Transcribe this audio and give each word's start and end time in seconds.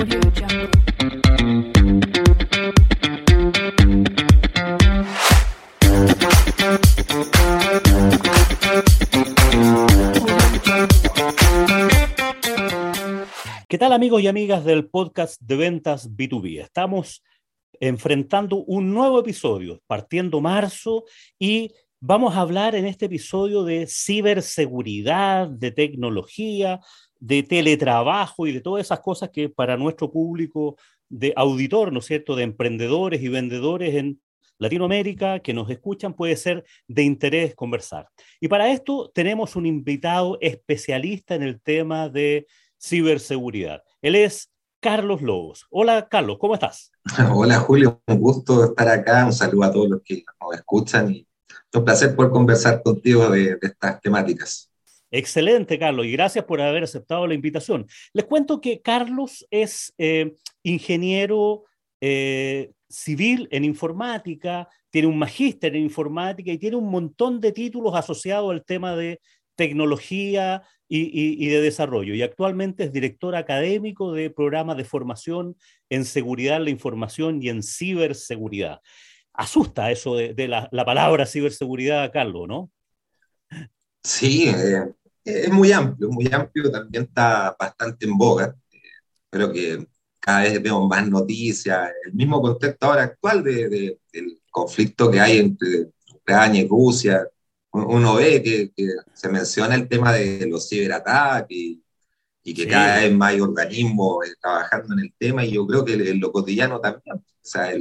¿Qué 0.00 0.06
tal 13.76 13.92
amigos 13.92 14.22
y 14.22 14.26
amigas 14.28 14.64
del 14.64 14.88
podcast 14.88 15.38
de 15.42 15.56
ventas 15.56 16.10
B2B? 16.10 16.62
Estamos 16.62 17.22
enfrentando 17.78 18.56
un 18.56 18.94
nuevo 18.94 19.20
episodio, 19.20 19.82
partiendo 19.86 20.40
marzo, 20.40 21.04
y 21.38 21.74
vamos 22.00 22.36
a 22.36 22.40
hablar 22.40 22.74
en 22.74 22.86
este 22.86 23.04
episodio 23.04 23.64
de 23.64 23.86
ciberseguridad, 23.86 25.46
de 25.48 25.72
tecnología, 25.72 26.80
de 27.20 27.42
teletrabajo 27.42 28.46
y 28.46 28.52
de 28.52 28.60
todas 28.60 28.84
esas 28.84 29.00
cosas 29.00 29.30
que 29.30 29.48
para 29.48 29.76
nuestro 29.76 30.10
público 30.10 30.76
de 31.08 31.32
auditor, 31.36 31.92
¿no 31.92 32.00
es 32.00 32.06
cierto?, 32.06 32.34
de 32.34 32.44
emprendedores 32.44 33.22
y 33.22 33.28
vendedores 33.28 33.94
en 33.94 34.20
Latinoamérica 34.58 35.40
que 35.40 35.54
nos 35.54 35.70
escuchan 35.70 36.14
puede 36.14 36.36
ser 36.36 36.64
de 36.86 37.02
interés 37.02 37.54
conversar. 37.54 38.08
Y 38.40 38.48
para 38.48 38.70
esto 38.70 39.10
tenemos 39.14 39.56
un 39.56 39.66
invitado 39.66 40.38
especialista 40.40 41.34
en 41.34 41.42
el 41.42 41.60
tema 41.60 42.08
de 42.08 42.46
ciberseguridad. 42.78 43.82
Él 44.02 44.16
es 44.16 44.50
Carlos 44.80 45.20
Lobos. 45.22 45.66
Hola, 45.70 46.08
Carlos, 46.08 46.38
¿cómo 46.38 46.54
estás? 46.54 46.92
Hola, 47.34 47.58
Julio, 47.60 48.02
un 48.06 48.20
gusto 48.20 48.64
estar 48.64 48.88
acá. 48.88 49.26
Un 49.26 49.32
saludo 49.32 49.64
a 49.64 49.72
todos 49.72 49.90
los 49.90 50.02
que 50.02 50.24
nos 50.40 50.54
escuchan 50.54 51.10
y 51.10 51.26
un 51.74 51.84
placer 51.84 52.16
poder 52.16 52.30
conversar 52.30 52.82
contigo 52.82 53.28
de, 53.28 53.58
estas 53.60 54.00
temáticas. 54.00 54.69
Excelente, 55.10 55.78
Carlos, 55.78 56.06
y 56.06 56.12
gracias 56.12 56.44
por 56.44 56.60
haber 56.60 56.84
aceptado 56.84 57.26
la 57.26 57.34
invitación. 57.34 57.86
Les 58.12 58.24
cuento 58.24 58.60
que 58.60 58.80
Carlos 58.80 59.46
es 59.50 59.92
eh, 59.98 60.34
ingeniero 60.62 61.64
eh, 62.00 62.70
civil 62.88 63.48
en 63.50 63.64
informática, 63.64 64.68
tiene 64.90 65.08
un 65.08 65.18
magíster 65.18 65.74
en 65.74 65.82
informática 65.82 66.52
y 66.52 66.58
tiene 66.58 66.76
un 66.76 66.90
montón 66.90 67.40
de 67.40 67.52
títulos 67.52 67.94
asociados 67.94 68.50
al 68.50 68.64
tema 68.64 68.96
de 68.96 69.20
tecnología 69.56 70.62
y, 70.88 71.48
de 71.48 71.60
desarrollo. 71.60 72.14
Y 72.14 72.22
actualmente 72.22 72.84
es 72.84 72.92
director 72.92 73.36
académico 73.36 74.12
de 74.12 74.30
programas 74.30 74.76
de 74.76 74.84
formación 74.84 75.56
en 75.88 76.04
seguridad 76.04 76.58
de 76.58 76.64
la 76.64 76.70
información 76.70 77.40
y 77.42 77.48
en 77.48 77.62
ciberseguridad. 77.62 78.80
Asusta 79.32 79.92
eso 79.92 80.16
de, 80.16 80.48
la, 80.48 80.68
palabra 80.84 81.26
ciberseguridad, 81.26 82.10
Carlos, 82.12 82.48
¿no? 82.48 82.70
Sí, 84.02 84.48
eh, 84.48 84.92
es 85.24 85.52
muy 85.52 85.72
amplio, 85.72 86.10
muy 86.10 86.28
amplio, 86.32 86.70
también 86.70 87.04
está 87.04 87.56
bastante 87.58 88.06
en 88.06 88.16
boga. 88.16 88.54
Creo 89.30 89.52
que 89.52 89.86
cada 90.18 90.42
vez 90.42 90.62
vemos 90.62 90.88
más 90.88 91.08
noticias, 91.08 91.90
el 92.04 92.12
mismo 92.14 92.40
contexto 92.42 92.86
ahora 92.86 93.04
actual 93.04 93.42
de, 93.42 93.98
del 94.12 94.40
conflicto 94.50 95.10
que 95.10 95.20
hay 95.20 95.38
entre 95.38 95.90
Ucrania 96.14 96.62
y 96.62 96.68
Rusia, 96.68 97.26
uno 97.72 98.16
ve 98.16 98.42
que, 98.42 98.72
se 99.14 99.28
menciona 99.28 99.74
el 99.74 99.88
tema 99.88 100.12
de 100.12 100.46
los 100.46 100.68
ciberataques 100.68 101.56
y, 101.56 101.82
y 102.42 102.54
que 102.54 102.66
cada 102.66 103.00
vez 103.00 103.12
más 103.12 103.30
hay 103.30 103.40
organismos 103.40 104.26
eh, 104.26 104.34
trabajando 104.40 104.94
en 104.94 105.00
el 105.00 105.14
tema 105.18 105.44
y 105.44 105.52
yo 105.52 105.66
creo 105.66 105.84
que 105.84 105.94
en 105.94 106.20
lo 106.20 106.32
cotidiano 106.32 106.80
también, 106.80 107.16
o 107.16 107.22
sea, 107.42 107.72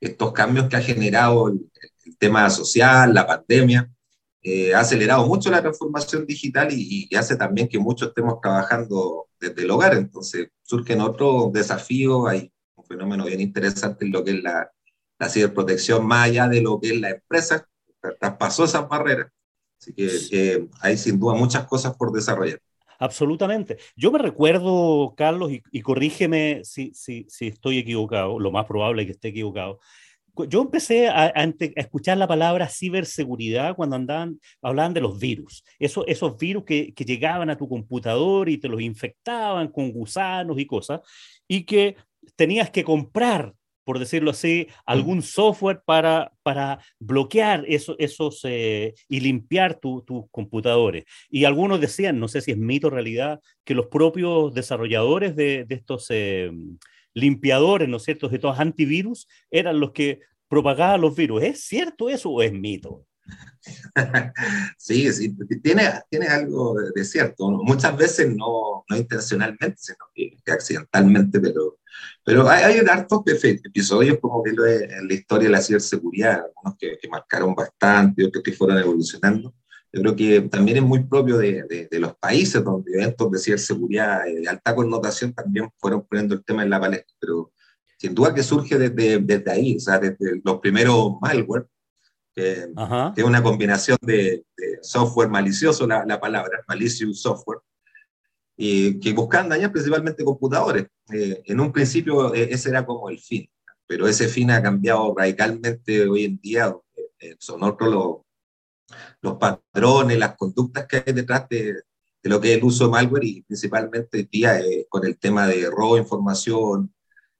estos 0.00 0.32
cambios 0.32 0.68
que 0.68 0.76
ha 0.76 0.82
generado 0.82 1.48
el, 1.48 1.60
tema 2.18 2.50
social, 2.50 3.14
la 3.14 3.26
pandemia, 3.26 3.88
eh, 4.42 4.74
ha 4.74 4.80
acelerado 4.80 5.26
mucho 5.26 5.50
la 5.50 5.60
transformación 5.60 6.26
digital 6.26 6.72
y, 6.72 7.08
y, 7.10 7.14
hace 7.16 7.36
también 7.36 7.68
que 7.68 7.78
muchos 7.78 8.08
estemos 8.08 8.40
trabajando 8.40 9.26
desde 9.38 9.62
el 9.62 9.70
hogar, 9.70 9.94
entonces 9.94 10.48
surgen 10.62 11.00
otros 11.00 11.52
desafíos, 11.52 12.28
hay 12.28 12.52
un 12.74 12.84
fenómeno 12.84 13.24
bien 13.26 13.40
interesante 13.40 14.04
en 14.04 14.12
lo 14.12 14.24
que 14.24 14.32
es 14.32 14.42
la, 14.42 14.70
la 15.18 15.28
ciberprotección 15.28 16.06
más 16.06 16.28
allá 16.28 16.48
de 16.48 16.62
lo 16.62 16.80
que 16.80 16.88
es 16.88 17.00
la 17.00 17.10
empresa, 17.10 17.66
traspasó 18.18 18.64
esas 18.64 18.88
barreras. 18.88 19.30
Así 19.78 19.94
que 19.94 20.68
hay 20.80 20.96
sin 20.96 21.18
duda 21.18 21.34
muchas 21.34 21.66
cosas 21.66 21.94
por 21.96 22.12
desarrollar. 22.12 22.60
Absolutamente. 22.98 23.78
Yo 23.96 24.12
me 24.12 24.18
recuerdo, 24.18 25.14
Carlos, 25.16 25.50
y, 25.72 25.80
corrígeme 25.80 26.60
si, 26.64 26.92
si, 26.92 27.26
si, 27.30 27.46
estoy 27.46 27.78
equivocado, 27.78 28.38
lo 28.38 28.50
más 28.50 28.66
probable 28.66 29.02
es 29.02 29.06
que 29.06 29.12
esté 29.12 29.28
equivocado. 29.28 29.78
Yo 30.48 30.62
empecé 30.62 31.08
a, 31.08 31.32
escuchar 31.76 32.18
la 32.18 32.28
palabra 32.28 32.68
ciberseguridad 32.68 33.74
cuando 33.74 33.96
andaban, 33.96 34.40
hablaban 34.62 34.94
de 34.94 35.00
los 35.00 35.18
virus, 35.18 35.64
Eso, 35.78 36.06
esos 36.06 36.36
virus 36.38 36.64
que, 36.64 36.94
que 36.94 37.04
llegaban 37.04 37.50
a 37.50 37.56
tu 37.56 37.68
computador 37.68 38.48
y 38.48 38.58
te 38.58 38.68
los 38.68 38.80
infectaban 38.80 39.68
con 39.68 39.92
gusanos 39.92 40.58
y 40.58 40.66
cosas, 40.66 41.00
y 41.48 41.64
que 41.64 41.96
tenías 42.36 42.70
que 42.70 42.84
comprar 42.84 43.54
por 43.90 43.98
decirlo 43.98 44.30
así, 44.30 44.68
algún 44.86 45.20
software 45.20 45.82
para, 45.84 46.32
para 46.44 46.78
bloquear 47.00 47.64
eso, 47.66 47.96
esos 47.98 48.40
eh, 48.44 48.94
y 49.08 49.18
limpiar 49.18 49.80
tus 49.80 50.04
computadores. 50.30 51.06
Y 51.28 51.44
algunos 51.44 51.80
decían, 51.80 52.20
no 52.20 52.28
sé 52.28 52.40
si 52.40 52.52
es 52.52 52.56
mito 52.56 52.86
o 52.86 52.90
realidad, 52.90 53.40
que 53.64 53.74
los 53.74 53.86
propios 53.86 54.54
desarrolladores 54.54 55.34
de, 55.34 55.64
de 55.64 55.74
estos 55.74 56.06
eh, 56.10 56.52
limpiadores, 57.14 57.88
¿no 57.88 57.96
es 57.96 58.04
cierto?, 58.04 58.28
de 58.28 58.36
estos 58.36 58.58
antivirus, 58.58 59.28
eran 59.50 59.80
los 59.80 59.92
que 59.92 60.20
propagaban 60.48 61.00
los 61.00 61.14
virus. 61.14 61.42
¿Es 61.42 61.64
cierto 61.64 62.10
eso 62.10 62.30
o 62.30 62.42
es 62.42 62.52
mito? 62.52 63.06
Sí, 64.78 65.12
sí, 65.12 65.36
tiene, 65.62 65.90
tiene 66.08 66.26
algo 66.26 66.74
de 66.94 67.04
cierto. 67.04 67.50
Muchas 67.50 67.96
veces 67.96 68.34
no, 68.34 68.84
no 68.88 68.96
intencionalmente, 68.96 69.76
sino 69.76 69.98
que, 70.14 70.36
accidentalmente, 70.50 71.38
pero, 71.38 71.78
pero 72.24 72.48
hay, 72.48 72.64
hay 72.64 72.78
hartos 72.78 73.22
episodios 73.26 74.18
como 74.20 74.42
que 74.42 74.50
en 74.50 75.06
la 75.06 75.14
historia 75.14 75.48
de 75.48 75.52
la 75.52 75.62
ciberseguridad, 75.62 76.44
algunos 76.46 76.78
que, 76.78 76.98
que, 77.00 77.08
marcaron 77.08 77.54
bastante, 77.54 78.24
otros 78.24 78.42
que 78.42 78.52
fueron 78.52 78.78
evolucionando. 78.78 79.54
Yo 79.92 80.02
creo 80.02 80.16
que 80.16 80.40
también 80.42 80.76
es 80.78 80.82
muy 80.84 81.02
propio 81.02 81.36
de, 81.36 81.88
de, 81.90 81.98
los 81.98 82.14
países 82.16 82.62
donde 82.62 82.92
eventos 82.92 83.30
de 83.30 83.38
ciberseguridad 83.38 84.24
de 84.24 84.48
alta 84.48 84.74
connotación 84.74 85.32
también 85.32 85.68
fueron 85.78 86.06
poniendo 86.06 86.34
el 86.34 86.44
tema 86.44 86.62
en 86.62 86.70
la 86.70 86.80
palestra, 86.80 87.12
pero 87.18 87.52
sin 87.98 88.14
duda 88.14 88.32
que 88.32 88.42
surge 88.42 88.78
desde, 88.78 89.18
desde 89.18 89.50
ahí, 89.50 89.76
o 89.76 89.80
sea, 89.80 89.98
desde 89.98 90.40
los 90.44 90.60
primeros 90.60 91.14
malware, 91.20 91.66
que, 92.34 92.68
es 93.16 93.24
una 93.24 93.42
combinación 93.42 93.98
de, 94.00 94.44
software 94.80 95.28
malicioso, 95.28 95.86
la, 95.86 96.04
la, 96.06 96.20
palabra, 96.20 96.62
malicious 96.68 97.20
software, 97.20 97.58
y 98.56 99.00
que 99.00 99.12
buscan 99.12 99.48
dañar 99.48 99.72
principalmente 99.72 100.24
computadores. 100.24 100.86
Eh, 101.12 101.42
en 101.46 101.60
un 101.60 101.72
principio 101.72 102.32
eh, 102.32 102.48
ese 102.52 102.70
era 102.70 102.86
como 102.86 103.10
el 103.10 103.18
fin, 103.18 103.50
pero 103.86 104.06
ese 104.06 104.28
fin 104.28 104.50
ha 104.50 104.62
cambiado 104.62 105.14
radicalmente 105.16 106.06
hoy 106.06 106.24
en 106.24 106.40
día, 106.40 106.74
eh, 107.18 107.36
son 107.38 107.62
otros 107.64 107.90
los, 107.90 108.16
los 109.20 109.36
patrones, 109.36 110.18
las 110.18 110.36
conductas 110.36 110.86
que 110.86 111.02
hay 111.06 111.12
detrás 111.12 111.48
de, 111.48 111.74
de, 112.22 112.30
lo 112.30 112.40
que 112.40 112.52
es 112.52 112.58
el 112.58 112.64
uso 112.64 112.84
de 112.86 112.90
malware 112.90 113.24
y 113.24 113.42
principalmente 113.42 114.28
día 114.30 114.60
con 114.88 115.06
el 115.06 115.18
tema 115.18 115.46
de 115.46 115.68
robo 115.70 115.94
de 115.94 116.02
información 116.02 116.94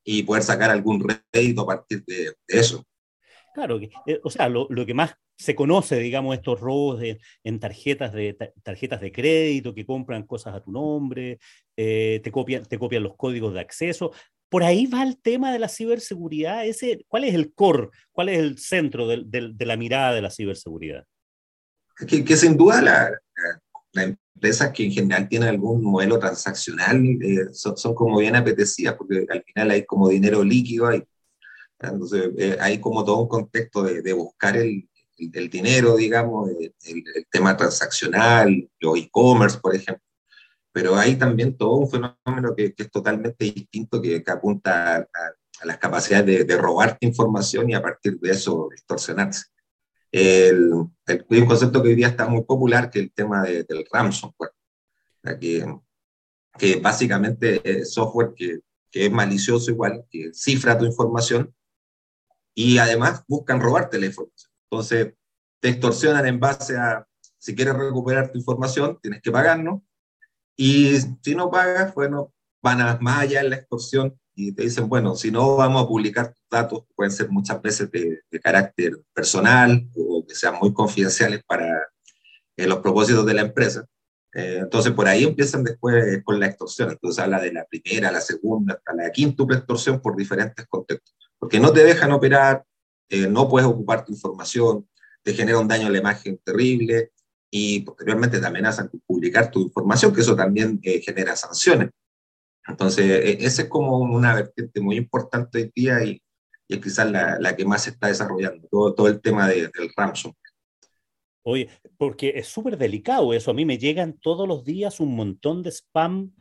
y 0.04 0.22
poder 0.22 0.42
sacar 0.42 0.70
algún 0.70 1.06
rédito 1.32 1.62
a 1.62 1.66
partir 1.66 2.04
de, 2.04 2.34
de 2.48 2.60
eso. 2.60 2.84
Claro, 3.52 3.80
eh, 3.80 4.20
o 4.22 4.30
sea, 4.30 4.48
lo, 4.48 4.68
que 4.86 4.94
más 4.94 5.14
se 5.36 5.54
conoce, 5.54 5.98
digamos, 5.98 6.36
estos 6.36 6.60
robos 6.60 7.02
en 7.42 7.60
tarjetas 7.60 8.12
de, 8.12 8.34
tarjetas 8.62 9.00
de 9.00 9.10
crédito 9.10 9.74
que 9.74 9.86
compran 9.86 10.24
cosas 10.24 10.54
a 10.54 10.62
tu 10.62 10.70
nombre, 10.70 11.38
eh, 11.76 12.20
te, 12.22 12.30
copian, 12.30 12.64
te 12.64 12.78
copian 12.78 13.02
los 13.02 13.16
códigos 13.16 13.54
de 13.54 13.60
acceso. 13.60 14.12
Por 14.48 14.62
ahí 14.62 14.86
va 14.86 15.02
el 15.02 15.20
tema 15.20 15.52
de 15.52 15.58
la 15.58 15.68
ciberseguridad. 15.68 16.66
Ese, 16.66 17.04
¿Cuál 17.08 17.24
es 17.24 17.34
el 17.34 17.52
core? 17.52 17.88
¿Cuál 18.12 18.28
es 18.28 18.38
el 18.38 18.58
centro 18.58 19.08
de, 19.08 19.54
la 19.58 19.76
mirada 19.76 20.14
de 20.14 20.22
la 20.22 20.30
ciberseguridad? 20.30 21.04
Que, 22.06 22.36
sin 22.36 22.56
duda 22.56 22.82
las 23.92 24.06
empresas 24.34 24.72
que 24.72 24.84
en 24.84 24.92
general 24.92 25.28
tienen 25.28 25.48
algún 25.48 25.82
modelo 25.82 26.18
transaccional 26.18 27.04
eh, 27.22 27.48
son, 27.52 27.76
son, 27.76 27.94
como 27.94 28.18
bien 28.18 28.36
apetecidas, 28.36 28.94
porque 28.94 29.26
al 29.28 29.42
final 29.42 29.70
hay 29.70 29.84
como 29.84 30.08
dinero 30.08 30.42
líquido 30.42 30.86
ahí 30.86 31.04
entonces, 31.80 32.30
eh, 32.38 32.58
hay 32.60 32.78
como 32.78 33.04
todo 33.04 33.22
un 33.22 33.28
contexto 33.28 33.82
de, 33.82 34.02
de 34.02 34.12
buscar 34.12 34.56
el, 34.56 34.88
el, 35.18 35.50
dinero, 35.50 35.97
digamos, 35.97 36.50
el, 36.50 36.74
el 36.84 37.26
tema 37.30 37.56
transaccional, 37.56 38.68
los 38.78 38.98
e-commerce, 38.98 39.58
por 39.58 39.74
ejemplo. 39.74 40.04
Pero 40.72 40.96
hay 40.96 41.16
también 41.16 41.56
todo 41.56 41.76
un 41.76 41.91
fenómeno 41.91 42.54
que, 42.56 42.74
que 42.74 42.82
es 42.84 42.91
totalmente 42.91 43.44
distinto, 43.44 44.00
que, 44.00 44.22
que 44.22 44.30
apunta 44.30 44.96
a, 44.96 44.98
a, 44.98 45.66
las 45.66 45.78
capacidades 45.78 46.26
de, 46.26 46.44
de 46.44 46.56
robarte 46.56 47.06
información 47.06 47.70
y 47.70 47.74
a 47.74 47.82
partir 47.82 48.18
de 48.20 48.30
eso 48.30 48.68
extorsionarse. 48.72 49.46
El, 50.12 50.72
el, 51.07 51.27
un 51.28 51.47
concepto 51.47 51.83
que 51.83 51.91
hoy 51.91 51.95
día 51.95 52.09
está 52.09 52.27
muy 52.27 52.42
popular, 52.42 52.91
que 52.91 52.98
es 52.98 53.04
el 53.07 53.12
tema 53.12 53.42
de, 53.42 53.65
del 53.65 53.86
ransomware, 53.91 54.53
que, 55.39 55.78
que 56.59 56.77
básicamente 56.77 57.60
es 57.65 57.92
software 57.92 58.33
que, 58.34 58.60
que 58.91 59.07
es 59.07 59.12
malicioso 59.12 59.71
igual, 59.71 60.04
que 60.10 60.33
cifra 60.33 60.77
tu 60.77 60.84
información 60.84 61.54
y 62.54 62.78
además 62.78 63.24
buscan 63.28 63.60
robarte 63.60 63.98
la 63.98 64.07
información. 64.07 64.51
Entonces, 64.71 65.15
te 65.60 65.68
extorsionan 65.68 66.27
en 66.27 66.41
base 66.41 66.77
a, 66.77 67.06
si 67.39 67.54
quieres 67.54 67.74
recuperar 67.74 68.33
tu 68.33 68.39
información, 68.39 68.98
tienes 69.01 69.22
que 69.22 69.30
pagarnos, 69.30 69.83
y 70.56 70.98
si 71.22 71.34
no 71.34 71.51
pagas, 71.51 71.95
bueno, 71.95 72.34
van 72.63 72.98
más 73.01 73.21
allá 73.21 73.41
en 73.41 73.51
la 73.51 73.56
extorsión 73.56 74.21
y 74.42 74.53
te 74.53 74.63
dicen, 74.63 74.89
bueno, 74.89 75.15
si 75.16 75.31
no 75.31 75.57
vamos 75.57 75.84
a 75.84 75.87
publicar 75.87 76.34
datos, 76.51 76.84
pueden 76.95 77.13
ser 77.13 77.28
muchas 77.28 77.60
veces 77.60 77.91
de, 77.91 78.22
carácter 78.42 78.98
personal 79.13 79.87
o 79.95 80.25
que 80.27 80.34
sean 80.34 80.54
muy 80.59 80.72
confidenciales 80.72 81.42
para 81.47 81.89
eh, 82.57 82.66
los 82.66 82.78
propósitos 82.78 83.27
de 83.27 83.34
la 83.34 83.42
empresa. 83.42 83.84
Eh, 84.33 84.60
entonces, 84.63 84.92
por 84.92 85.07
ahí 85.09 85.25
empiezan 85.25 85.63
después 85.63 86.22
con 86.25 86.41
la 86.41 86.47
extorsión. 86.47 86.91
Entonces, 86.91 87.22
habla 87.22 87.39
de 87.39 87.53
la 87.53 87.66
primera, 87.66 88.10
la 88.10 88.22
segunda, 88.22 88.75
hasta 88.75 88.95
la 88.95 89.10
quinta 89.13 89.45
extorsión 89.51 90.01
por 90.01 90.16
diferentes 90.16 90.66
contextos. 90.69 91.15
Porque 91.39 91.60
no 91.60 91.71
te 91.71 91.84
dejan 91.84 92.10
operar, 92.13 92.65
eh, 93.10 93.27
no 93.27 93.47
puedes 93.47 93.69
ocupar 93.69 94.07
tu 94.07 94.13
información, 94.13 94.89
te 95.22 95.34
genera 95.34 95.59
un 95.59 95.69
daño 95.69 95.89
a 95.89 95.91
la 95.91 95.98
imagen 95.98 96.41
terrible 96.42 97.13
y 97.51 97.81
posteriormente 97.81 98.41
te 98.41 98.47
amenazan 98.47 98.89
con 98.89 99.01
publicar 99.01 99.51
tu 99.51 99.60
información, 99.60 100.15
que 100.15 100.22
eso 100.22 100.34
también 100.34 100.81
genera 100.83 101.37
sanciones. 101.37 101.91
Entonces, 102.66 103.04
e, 103.04 103.45
esa 103.45 103.62
es 103.62 103.68
como 103.68 103.98
una 103.98 104.34
vertiente 104.34 104.80
muy 104.80 104.97
importante 104.97 105.59
hoy 105.59 105.72
día 105.74 106.04
y, 106.04 106.22
y 106.68 106.74
es 106.74 106.80
quizás 106.80 107.10
la, 107.10 107.39
la, 107.41 107.57
que 107.57 107.65
más 107.65 107.84
se 107.84 107.91
está 107.91 108.09
desarrollando, 108.09 108.66
todo, 108.68 108.95
todo 108.95 109.09
el 109.09 109.21
tema 109.21 109.48
de, 109.48 109.62
del 109.68 109.91
ransomware. 109.97 110.36
Oye, 111.42 111.68
porque 111.97 112.34
es 112.36 112.48
súper 112.48 112.77
delicado 112.77 113.33
eso. 113.33 113.51
A 113.51 113.54
mí 113.54 113.65
me 113.65 113.78
llegan 113.78 114.18
todos 114.18 114.47
los 114.47 114.65
días 114.65 115.01
un 115.01 115.16
montón 115.16 115.62
de 115.62 115.71
spam, 115.71 116.33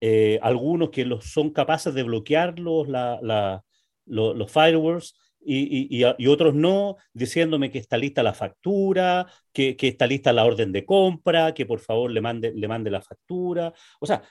eh, 0.00 0.38
algunos 0.42 0.90
que 0.90 1.04
los 1.04 1.32
son 1.32 1.50
capaces 1.50 1.94
de 1.94 2.02
bloquearlos, 2.02 2.88
la, 2.88 3.18
la, 3.22 3.64
los 4.06 4.52
firewalls, 4.52 5.14
y, 5.46 5.98
y, 5.98 6.04
y, 6.18 6.26
otros 6.26 6.54
no, 6.54 6.96
diciéndome 7.12 7.70
que 7.70 7.78
está 7.78 7.98
lista 7.98 8.22
la 8.22 8.32
factura, 8.32 9.26
que, 9.52 9.76
que, 9.76 9.88
está 9.88 10.06
lista 10.06 10.32
la 10.32 10.44
orden 10.44 10.72
de 10.72 10.86
compra, 10.86 11.52
que 11.52 11.66
por 11.66 11.80
favor 11.80 12.10
le 12.10 12.22
mande, 12.22 12.52
le 12.54 12.68
mande 12.68 12.90
la 12.90 13.02
factura. 13.02 13.72
O 14.00 14.06
sea, 14.06 14.22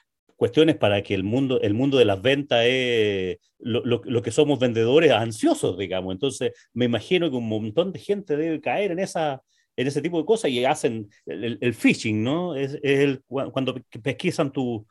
cuestiones 0.43 0.75
para 0.75 1.01
que 1.01 1.13
el 1.13 1.23
mundo, 1.23 1.61
el 1.61 1.73
mundo 1.73 1.97
de 1.97 2.03
las 2.03 2.21
ventas 2.21 2.65
es 2.65 3.37
lo, 3.59 3.81
lo, 3.85 4.21
que 4.21 4.29
somos 4.29 4.59
vendedores 4.59 5.09
ansiosos, 5.13 5.77
digamos. 5.77 6.11
Entonces, 6.11 6.51
me 6.73 6.83
imagino 6.83 7.29
que 7.29 7.37
un 7.37 7.47
montón 7.47 7.93
de 7.93 7.99
gente 7.99 8.35
debe 8.35 8.59
caer 8.59 8.91
en, 8.91 8.99
esa, 8.99 9.41
en 9.77 9.87
ese 9.87 10.01
tipo 10.01 10.17
de 10.17 10.25
cosas 10.25 10.51
y 10.51 10.65
hacen 10.65 11.09
el, 11.25 11.73
phishing, 11.73 12.21
¿no? 12.21 12.57
Es, 12.57 12.73
es 12.83 12.99
el, 12.99 13.23
cuando 13.25 13.75
pesquisan 14.03 14.51
tu, 14.51 14.85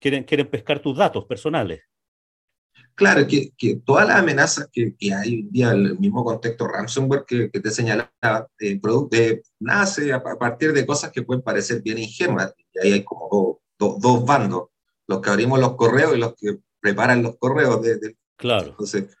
quieren, 0.00 0.24
quieren 0.24 0.48
pescar 0.48 0.80
tus 0.80 0.96
datos 0.96 1.26
personales. 1.26 1.80
Claro, 2.96 3.24
que, 3.28 3.52
que 3.56 3.76
todas 3.76 4.08
las 4.08 4.18
amenazas 4.18 4.68
que, 4.72 4.96
que, 4.96 5.14
hay 5.14 5.28
hoy 5.28 5.48
día, 5.48 5.70
el 5.70 5.96
mismo 6.00 6.24
contexto 6.24 6.66
ransomware 6.66 7.24
que, 7.24 7.52
que 7.52 7.60
te 7.60 7.70
señalaba, 7.70 8.48
eh, 8.58 8.80
eh, 9.12 9.42
nace 9.60 10.12
a, 10.12 10.20
partir 10.20 10.72
de 10.72 10.84
cosas 10.84 11.12
que 11.12 11.22
pueden 11.22 11.44
parecer 11.44 11.82
bien 11.82 11.98
ingenuas. 11.98 12.52
Y 12.74 12.78
ahí 12.80 12.92
hay 12.94 13.04
como 13.04 13.60
dos, 13.78 14.00
dos 14.00 14.24
bandos 14.24 14.70
los 15.08 15.20
que 15.20 15.30
abrimos 15.30 15.58
los 15.58 15.74
correos 15.74 16.14
y 16.14 16.18
los 16.18 16.34
que 16.36 16.58
preparan 16.80 17.22
los 17.22 17.36
correos. 17.38 17.82
De, 17.82 18.16
claro. 18.36 18.68
Entonces, 18.68 19.16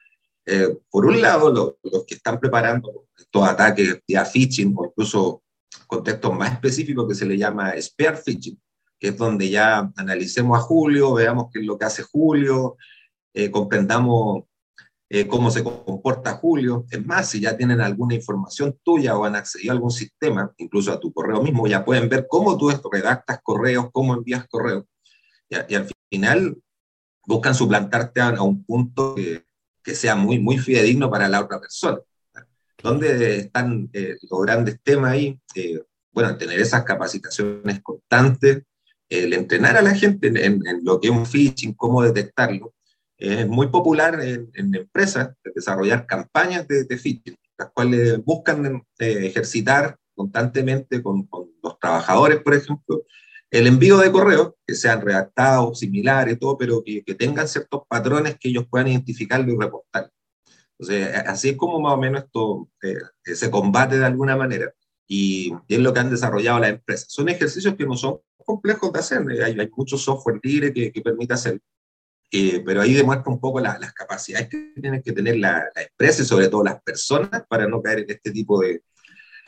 eh, 0.46 0.78
por 0.90 1.06
un 1.06 1.20
lado, 1.20 1.78
los 1.82 2.04
que 2.06 2.14
están 2.14 2.38
preparando 2.38 3.06
estos 3.16 3.48
ataques 3.48 4.00
de 4.06 4.24
phishing 4.24 4.74
o 4.76 4.86
incluso 4.86 5.42
contextos 5.86 6.34
más 6.34 6.52
específicos 6.52 7.08
que 7.08 7.14
se 7.14 7.26
le 7.26 7.36
llama 7.36 7.72
spear 7.80 8.16
phishing, 8.16 8.60
que 9.00 9.08
es 9.08 9.16
donde 9.16 9.48
ya 9.48 9.90
analicemos 9.96 10.58
a 10.58 10.62
Julio, 10.62 11.14
veamos 11.14 11.46
qué 11.52 11.60
es 11.60 11.66
lo 11.66 11.78
que 11.78 11.86
hace 11.86 12.02
Julio, 12.02 12.76
eh, 13.34 13.50
comprendamos 13.50 14.44
eh, 15.10 15.26
cómo 15.26 15.50
se 15.50 15.64
comporta 15.64 16.34
Julio. 16.34 16.84
Es 16.90 17.04
más, 17.04 17.30
si 17.30 17.40
ya 17.40 17.56
tienen 17.56 17.80
alguna 17.80 18.14
información 18.14 18.78
tuya 18.82 19.16
o 19.16 19.24
han 19.24 19.36
accedido 19.36 19.72
a 19.72 19.74
algún 19.74 19.90
sistema, 19.90 20.52
incluso 20.58 20.92
a 20.92 21.00
tu 21.00 21.12
correo 21.12 21.42
mismo, 21.42 21.66
ya 21.66 21.82
pueden 21.82 22.10
ver 22.10 22.26
cómo 22.28 22.58
tú 22.58 22.70
redactas 22.92 23.40
correos, 23.42 23.88
cómo 23.90 24.14
envías 24.14 24.46
correos 24.48 24.84
y, 25.48 25.74
al 25.74 25.88
final 26.10 26.56
buscan 27.26 27.54
suplantarte 27.54 28.20
a, 28.20 28.42
un 28.42 28.64
punto 28.64 29.14
que, 29.14 29.44
que, 29.82 29.94
sea 29.94 30.16
muy, 30.16 30.38
muy 30.38 30.58
fidedigno 30.58 31.10
para 31.10 31.28
la 31.28 31.42
otra 31.42 31.60
persona. 31.60 31.98
¿Dónde 32.82 33.38
están 33.38 33.90
eh, 33.92 34.16
los 34.30 34.40
grandes 34.42 34.80
temas 34.82 35.12
ahí? 35.12 35.38
Eh, 35.54 35.82
bueno, 36.12 36.36
tener 36.38 36.60
esas 36.60 36.84
capacitaciones 36.84 37.80
constantes, 37.82 38.62
el 39.08 39.32
entrenar 39.32 39.76
a 39.76 39.82
la 39.82 39.94
gente 39.94 40.28
en, 40.28 40.62
lo 40.82 41.00
que 41.00 41.08
es 41.08 41.14
un 41.14 41.26
phishing, 41.26 41.74
cómo 41.74 42.02
detectarlo. 42.02 42.74
es 43.16 43.48
muy 43.48 43.68
popular 43.68 44.20
en, 44.20 44.50
empresas 44.54 45.30
desarrollar 45.54 46.06
campañas 46.06 46.68
de, 46.68 46.96
phishing, 46.96 47.36
las 47.56 47.70
cuales 47.72 48.24
buscan 48.24 48.82
eh, 48.98 49.26
ejercitar 49.26 49.96
constantemente 50.14 51.02
con, 51.02 51.26
con, 51.26 51.50
los 51.62 51.78
trabajadores, 51.78 52.40
por 52.42 52.54
ejemplo, 52.54 53.04
el 53.50 53.66
envío 53.66 53.98
de 53.98 54.12
correos, 54.12 54.52
que 54.66 54.74
sean 54.74 55.00
redactados, 55.00 55.78
similares, 55.78 56.38
todo, 56.38 56.58
pero 56.58 56.82
que, 56.84 57.02
que 57.02 57.14
tengan 57.14 57.48
ciertos 57.48 57.82
patrones 57.88 58.36
que 58.38 58.48
ellos 58.48 58.66
puedan 58.68 58.88
identificarlo 58.88 59.52
y 59.52 59.56
reportar. 59.56 60.10
Entonces, 60.78 61.14
así 61.26 61.50
es 61.50 61.56
como 61.56 61.80
más 61.80 61.94
o 61.94 61.96
menos 61.96 62.24
esto 62.24 62.68
eh, 62.82 63.34
se 63.34 63.50
combate 63.50 63.98
de 63.98 64.06
alguna 64.06 64.36
manera 64.36 64.72
y, 65.08 65.52
es 65.66 65.78
lo 65.78 65.92
que 65.92 66.00
han 66.00 66.10
desarrollado 66.10 66.60
las 66.60 66.70
empresas. 66.70 67.06
Son 67.10 67.28
ejercicios 67.28 67.74
que 67.74 67.86
no 67.86 67.96
son 67.96 68.18
complejos 68.36 68.92
de 68.92 68.98
hacer, 69.00 69.22
eh, 69.30 69.44
hay, 69.44 69.58
hay 69.58 69.70
mucho 69.76 69.98
software 69.98 70.40
libre 70.42 70.72
que, 70.72 70.92
que 70.92 71.00
permite 71.00 71.34
hacer, 71.34 71.60
eh, 72.30 72.62
pero 72.64 72.82
ahí 72.82 72.92
demuestra 72.94 73.32
un 73.32 73.40
poco 73.40 73.60
las 73.60 73.92
capacidades 73.92 74.48
que 74.48 74.74
tienen 74.80 75.02
que 75.02 75.12
tener 75.12 75.36
la, 75.38 75.64
la 75.74 75.82
empresa 75.82 76.22
y 76.22 76.26
sobre 76.26 76.48
todo 76.48 76.62
las 76.62 76.80
personas 76.82 77.44
para 77.48 77.66
no 77.66 77.82
caer 77.82 78.00
en 78.00 78.10
este 78.10 78.30
tipo 78.30 78.60
de, 78.60 78.82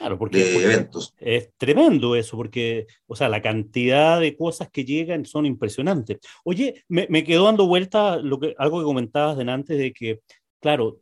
Claro, 0.01 0.17
porque, 0.17 0.57
eventos. 0.65 1.15
Es 1.19 1.53
tremendo 1.59 2.17
eso, 2.17 2.35
porque, 2.35 2.87
o 3.07 3.15
sea, 3.15 3.29
la 3.29 3.43
cantidad 3.43 4.19
de 4.19 4.35
cosas 4.35 4.71
que 4.71 4.87
llegan 4.87 5.27
son 5.27 5.45
impresionantes. 5.45 6.21
Oye, 6.43 6.85
me, 6.89 7.07
me 7.11 7.23
quedó 7.23 7.45
dando 7.45 7.67
vuelta 7.67 8.17
lo 8.17 8.41
que, 8.41 8.55
algo 8.57 8.79
que 8.79 8.87
comentabas 8.87 9.37
de 9.37 9.51
antes 9.53 9.77
de 9.77 9.93
que, 9.93 10.21
claro, 10.59 11.01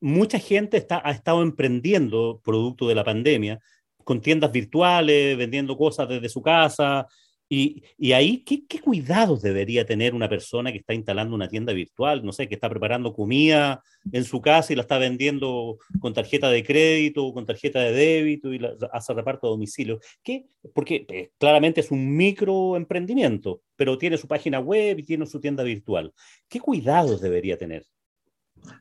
mucha 0.00 0.38
gente 0.38 0.78
está, 0.78 1.02
ha 1.04 1.10
estado 1.10 1.42
emprendiendo 1.42 2.40
producto 2.42 2.88
de 2.88 2.94
la 2.94 3.04
pandemia, 3.04 3.60
con 4.02 4.22
tiendas 4.22 4.50
virtuales, 4.50 5.36
vendiendo 5.36 5.76
cosas 5.76 6.08
desde 6.08 6.30
su 6.30 6.40
casa, 6.40 7.06
y, 7.48 7.82
y, 7.96 8.12
ahí, 8.12 8.44
¿qué, 8.44 8.66
¿qué, 8.66 8.80
cuidados 8.80 9.40
debería 9.40 9.86
tener 9.86 10.14
una 10.14 10.28
persona 10.28 10.70
que 10.70 10.78
está 10.78 10.92
instalando 10.92 11.34
una 11.34 11.48
tienda 11.48 11.72
virtual? 11.72 12.24
No 12.24 12.32
sé, 12.32 12.46
que 12.46 12.54
está 12.54 12.68
preparando 12.68 13.14
comida 13.14 13.82
en 14.12 14.24
su 14.24 14.40
casa 14.42 14.72
y 14.72 14.76
la 14.76 14.82
está 14.82 14.98
vendiendo 14.98 15.78
con 16.00 16.12
tarjeta 16.12 16.50
de 16.50 16.62
crédito 16.62 17.24
o 17.24 17.32
con 17.32 17.46
tarjeta 17.46 17.80
de 17.80 17.92
débito 17.92 18.52
y 18.52 18.58
la, 18.58 18.76
hace 18.92 19.14
reparto 19.14 19.46
a 19.46 19.50
domicilio. 19.50 19.98
¿Qué? 20.22 20.46
Porque 20.74 21.06
eh, 21.08 21.30
claramente 21.38 21.80
es 21.80 21.90
un 21.90 22.14
microemprendimiento, 22.16 23.62
pero 23.76 23.96
tiene 23.96 24.18
su 24.18 24.28
página 24.28 24.60
web 24.60 24.98
y 24.98 25.04
tiene 25.04 25.24
su 25.26 25.40
tienda 25.40 25.62
virtual. 25.62 26.12
¿Qué 26.48 26.60
cuidados 26.60 27.20
debería 27.22 27.56
tener? 27.56 27.86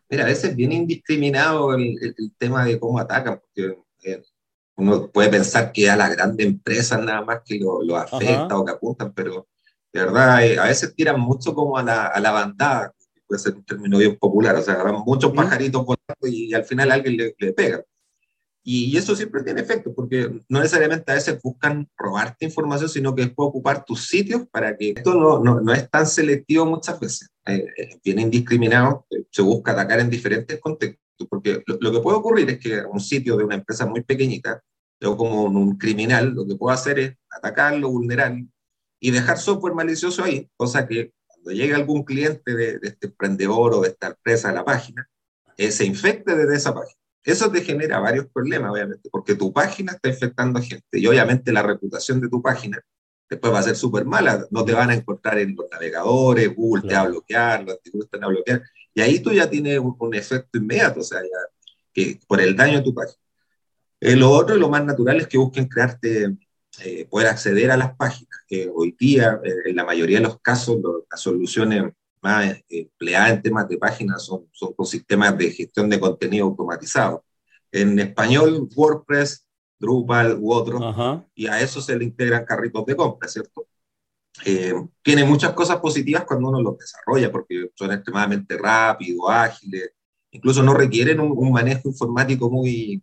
Mira, 0.10 0.24
a 0.24 0.28
veces 0.28 0.52
es 0.52 0.56
bien 0.56 0.74
indiscriminado 0.74 1.74
el, 1.74 1.96
el, 2.02 2.32
tema 2.38 2.66
de 2.66 2.80
cómo 2.80 3.00
atacan, 3.00 3.40
eh, 3.56 4.22
uno 4.78 5.10
puede 5.12 5.30
pensar 5.30 5.72
que 5.72 5.90
a 5.90 5.96
las 5.96 6.12
grandes 6.16 6.46
empresas 6.46 7.04
nada 7.04 7.22
más 7.22 7.42
que 7.44 7.60
lo, 7.60 7.84
lo 7.84 7.98
afecta 7.98 8.58
o 8.58 8.64
que 8.64 8.72
apuntan, 8.72 9.12
pero 9.12 9.48
de 9.92 10.00
verdad 10.02 10.46
eh, 10.46 10.60
a 10.60 10.66
veces 10.66 10.96
tiran 10.96 11.20
mucho 11.20 11.54
como 11.54 11.78
a 11.78 11.84
la, 11.84 12.08
a 12.08 12.20
la 12.20 12.32
bandada, 12.32 12.94
que 13.14 13.22
puede 13.28 13.42
ser 13.42 13.56
un 13.56 13.66
término 13.66 13.98
bien 13.98 14.18
popular, 14.18 14.56
o 14.56 14.62
sea, 14.62 14.84
van 14.84 15.02
muchos 15.04 15.32
pajaritos 15.34 15.84
volando 15.84 16.28
y, 16.28 16.54
al 16.54 16.64
final 16.64 16.92
alguien 16.92 17.18
le, 17.18 17.36
le 17.38 17.54
pega. 17.54 17.84
Y, 18.64 18.94
y, 18.94 18.98
eso 18.98 19.16
siempre 19.16 19.44
tiene 19.44 19.62
efecto, 19.62 19.94
porque 19.96 20.30
no 20.48 20.60
necesariamente 20.60 21.12
a 21.12 21.16
veces 21.16 21.42
buscan 21.42 21.90
robarte 21.98 22.46
información, 22.46 22.90
sino 22.90 23.16
que 23.16 23.24
después 23.24 23.48
ocupar 23.48 23.84
tus 23.84 24.08
sitios 24.08 24.44
para 24.52 24.78
que 24.78 24.94
esto 24.96 25.16
no, 25.16 25.40
no, 25.40 25.60
no 25.62 25.74
es 25.74 25.90
tan 25.90 26.06
selectivo 26.06 26.66
muchas 26.66 27.00
veces, 27.00 27.30
eh, 27.48 27.66
bien 28.04 28.20
indiscriminado, 28.20 29.08
eh, 29.10 29.24
se 29.32 29.42
busca 29.42 29.72
atacar 29.72 30.02
en 30.02 30.10
diferentes 30.10 30.60
contextos 30.60 31.07
porque 31.26 31.64
lo, 31.66 31.92
que 31.92 32.00
puede 32.00 32.18
ocurrir 32.18 32.50
es 32.50 32.60
que 32.60 32.82
un 32.82 33.00
sitio 33.00 33.36
de 33.38 33.44
una 33.44 33.56
empresa 33.56 33.86
muy 33.86 34.04
pequeñita, 34.04 34.62
como 35.00 35.44
un 35.44 35.78
criminal, 35.78 36.34
lo 36.34 36.46
que 36.46 36.56
puede 36.56 36.76
hacer 36.76 37.00
es 37.00 37.16
atacarlo, 37.30 37.90
vulnerarlo 37.90 38.46
y 39.00 39.12
dejar 39.12 39.38
software 39.38 39.74
malicioso 39.74 40.24
ahí, 40.24 40.50
cosa 40.56 40.88
que 40.88 41.12
cuando 41.26 41.52
llegue 41.52 41.76
algún 41.76 42.04
cliente 42.04 42.56
de, 42.56 42.80
este 42.82 43.08
emprendedor 43.08 43.74
o 43.74 43.82
de 43.82 43.90
esta 43.90 44.08
empresa 44.08 44.50
a 44.50 44.54
la 44.54 44.66
página, 44.66 45.08
eh, 45.56 45.72
se 45.72 45.86
infecte 45.86 46.36
desde 46.36 46.56
esa 46.56 46.74
página. 46.74 47.00
Eso 47.24 47.52
te 47.52 47.62
genera 47.62 48.00
varios 48.00 48.28
problemas, 48.28 48.72
obviamente, 48.72 49.10
porque 49.12 49.36
tu 49.36 49.52
página 49.52 49.94
está 49.94 50.10
infectando 50.10 50.60
a 50.60 50.62
gente 50.62 50.86
y 50.94 51.06
obviamente 51.08 51.52
la 51.52 51.62
reputación 51.62 52.22
de 52.22 52.30
tu 52.30 52.42
página 52.42 52.82
después 53.30 53.54
va 53.54 53.60
a 53.60 53.64
ser 53.64 53.76
súper 53.76 54.06
mala. 54.06 54.46
No 54.50 54.64
te 54.64 54.74
van 54.74 54.90
a 54.90 54.94
encontrar 54.94 55.38
en 55.40 55.56
los 55.56 55.68
navegadores, 55.70 56.56
Google 56.56 56.88
te 56.88 56.94
va 56.94 57.02
a 57.02 57.08
bloquear, 57.08 57.64
los 57.64 57.76
antivirus 57.76 58.10
te 58.10 58.18
van 58.18 58.24
a 58.24 58.28
bloquear. 58.30 58.64
Y 58.98 59.01
ahí 59.01 59.20
tú 59.20 59.32
ya 59.32 59.48
tienes 59.48 59.77
un, 59.77 60.16
efecto 60.16 60.58
inmediato, 60.58 61.01
o 61.01 61.04
sea, 61.04 61.22
ya, 61.22 61.70
que 61.94 62.20
por 62.25 62.42
el 62.42 62.56
daño 62.56 62.80
a 62.80 62.84
tu 62.84 62.96
página. 62.96 63.22
Eh, 64.00 64.16
lo 64.16 64.32
otro 64.32 64.56
y 64.56 64.60
lo 64.60 64.70
más 64.70 64.84
natural 64.84 65.18
es 65.18 65.27
que 65.27 65.38
busquen 65.38 65.68
crearte, 65.68 66.36
eh, 66.84 67.06
poder 67.08 67.27
acceder 67.27 67.70
a 67.70 67.77
las 67.77 67.96
páginas. 67.96 68.39
que 68.48 68.68
hoy 68.74 68.96
día, 69.00 69.39
eh, 69.44 69.54
en 69.66 69.75
la 69.75 69.86
mayoría 69.86 70.18
de 70.18 70.24
los 70.24 70.42
casos, 70.42 70.77
las 71.12 71.22
soluciones 71.22 71.94
más 72.24 72.48
eh, 72.48 72.63
empleadas 72.70 73.34
en 73.34 73.42
temas 73.44 73.70
de 73.70 73.77
páginas 73.77 74.25
son, 74.25 74.50
son 74.51 74.74
con 74.74 74.88
sistemas 74.88 75.38
de 75.38 75.51
gestión 75.51 75.92
de 75.92 76.00
contenido 76.00 76.46
automatizado. 76.46 77.24
En 77.72 78.00
español, 78.00 78.68
WordPress, 78.75 79.46
Drupal 79.77 80.39
u 80.39 80.51
otros, 80.51 80.82
y 81.36 81.46
a 81.46 81.62
eso 81.62 81.82
se 81.82 81.96
le 81.96 82.04
integran 82.04 82.46
carritos 82.46 82.84
de 82.88 82.96
compra, 82.96 83.30
¿cierto? 83.30 83.68
Eh, 84.46 84.74
tiene 85.01 85.24
muchas 85.24 85.53
cosas 85.53 85.77
positivas 85.77 86.24
cuando 86.25 86.50
uno 86.50 86.62
los 86.62 86.77
desarrolla, 86.77 87.32
porque 87.32 87.72
son 87.75 87.91
extremadamente 87.91 88.58
rápidos, 88.58 89.29
ágiles, 89.29 89.91
incluso 90.32 90.62
no 90.63 90.74
requieren 90.74 91.20
un, 91.20 91.51
manejo 91.51 91.89
informático 91.89 92.50
muy 92.50 93.01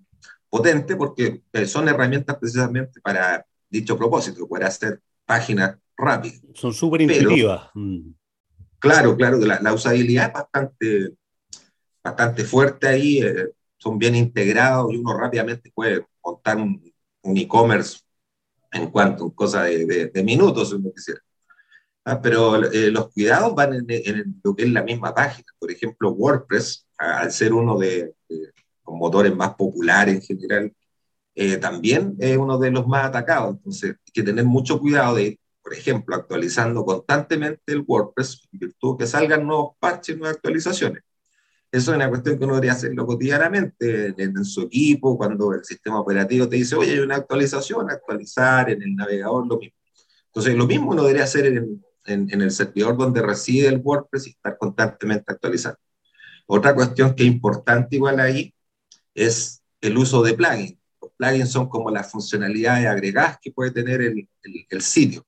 potente, 0.48 0.96
porque 0.96 1.42
eh, 1.52 1.66
son 1.66 1.88
herramientas 1.88 2.36
precisamente 2.38 3.00
para 3.00 3.44
dicho 3.68 3.98
propósito, 3.98 4.48
para 4.48 4.68
hacer 4.68 5.00
páginas 5.24 5.76
rápidas. 5.96 6.40
Son 6.54 6.72
súper 6.72 7.02
intuitivas. 7.02 7.70
Claro, 8.78 9.16
claro, 9.16 9.38
la, 9.38 9.60
la, 9.60 9.72
usabilidad 9.72 10.26
es 10.26 10.32
bastante, 10.34 11.14
bastante 12.02 12.44
fuerte 12.44 12.86
ahí, 12.86 13.18
eh, 13.18 13.48
son 13.78 13.98
bien 13.98 14.14
integrados 14.14 14.92
y 14.92 14.96
uno 14.98 15.18
rápidamente 15.18 15.72
puede 15.74 16.06
montar 16.22 16.58
un, 16.58 16.80
e-commerce 17.22 18.00
en 18.70 18.90
cuanto, 18.90 19.26
a 19.26 19.34
cosa 19.34 19.62
de, 19.62 20.10
de, 20.12 20.22
minutos, 20.22 20.68
si 20.68 20.74
uno 20.74 20.92
quisiera. 20.94 21.20
Ah, 22.04 22.20
pero 22.20 22.70
eh, 22.70 22.90
los 22.90 23.10
cuidados 23.12 23.54
van 23.54 23.74
en, 23.88 24.40
lo 24.42 24.54
que 24.54 24.64
es 24.64 24.70
la 24.70 24.82
misma 24.82 25.14
página. 25.14 25.46
Por 25.58 25.70
ejemplo, 25.70 26.10
WordPress, 26.12 26.86
al 26.98 27.32
ser 27.32 27.54
uno 27.54 27.78
de, 27.78 28.14
los 28.28 28.96
motores 28.96 29.34
más 29.34 29.54
populares 29.54 30.14
en 30.14 30.22
general, 30.22 30.72
eh, 31.34 31.56
también 31.56 32.14
es 32.18 32.36
uno 32.36 32.58
de 32.58 32.70
los 32.70 32.86
más 32.86 33.06
atacados. 33.06 33.56
Entonces, 33.56 33.90
hay 33.92 34.12
que 34.12 34.22
tener 34.22 34.44
mucho 34.44 34.78
cuidado 34.78 35.16
de 35.16 35.38
por 35.64 35.72
ejemplo, 35.72 36.14
actualizando 36.14 36.84
constantemente 36.84 37.72
el 37.72 37.84
WordPress 37.86 38.46
en 38.52 38.58
virtud 38.58 38.98
que 38.98 39.06
salgan 39.06 39.46
nuevos 39.46 39.72
parches, 39.80 40.14
nuevas 40.18 40.36
actualizaciones. 40.36 41.02
Eso 41.72 41.90
es 41.90 41.96
una 41.96 42.10
cuestión 42.10 42.38
que 42.38 42.44
uno 42.44 42.54
debería 42.54 42.72
hacerlo 42.72 43.06
cotidianamente 43.06 44.14
en, 44.18 44.44
su 44.44 44.60
equipo, 44.60 45.16
cuando 45.16 45.54
el 45.54 45.64
sistema 45.64 46.00
operativo 46.00 46.46
te 46.50 46.56
dice, 46.56 46.76
oye, 46.76 46.92
hay 46.92 46.98
una 46.98 47.16
actualización, 47.16 47.90
actualizar 47.90 48.70
en 48.70 48.82
el 48.82 48.94
navegador, 48.94 49.46
lo 49.46 49.58
mismo. 49.58 49.78
Entonces, 50.26 50.54
lo 50.54 50.66
mismo 50.66 50.90
uno 50.90 51.02
debería 51.02 51.24
hacer 51.24 51.46
en, 51.46 51.82
en 52.06 52.40
el 52.40 52.50
servidor 52.50 52.96
donde 52.96 53.22
reside 53.22 53.68
el 53.68 53.80
WordPress 53.82 54.26
y 54.26 54.30
estar 54.30 54.58
constantemente 54.58 55.32
actualizando. 55.32 55.78
Otra 56.46 56.74
cuestión 56.74 57.14
que 57.14 57.22
es 57.22 57.28
importante 57.28 57.96
igual 57.96 58.20
ahí 58.20 58.54
es 59.14 59.62
el 59.80 59.96
uso 59.96 60.22
de 60.22 60.34
plugins. 60.34 60.78
Los 61.00 61.12
plugins 61.16 61.50
son 61.50 61.68
como 61.68 61.90
las 61.90 62.10
funcionalidades 62.10 62.86
agregadas 62.86 63.38
que 63.40 63.52
puede 63.52 63.70
tener 63.70 64.02
el, 64.02 64.28
el 64.68 64.82
sitio. 64.82 65.24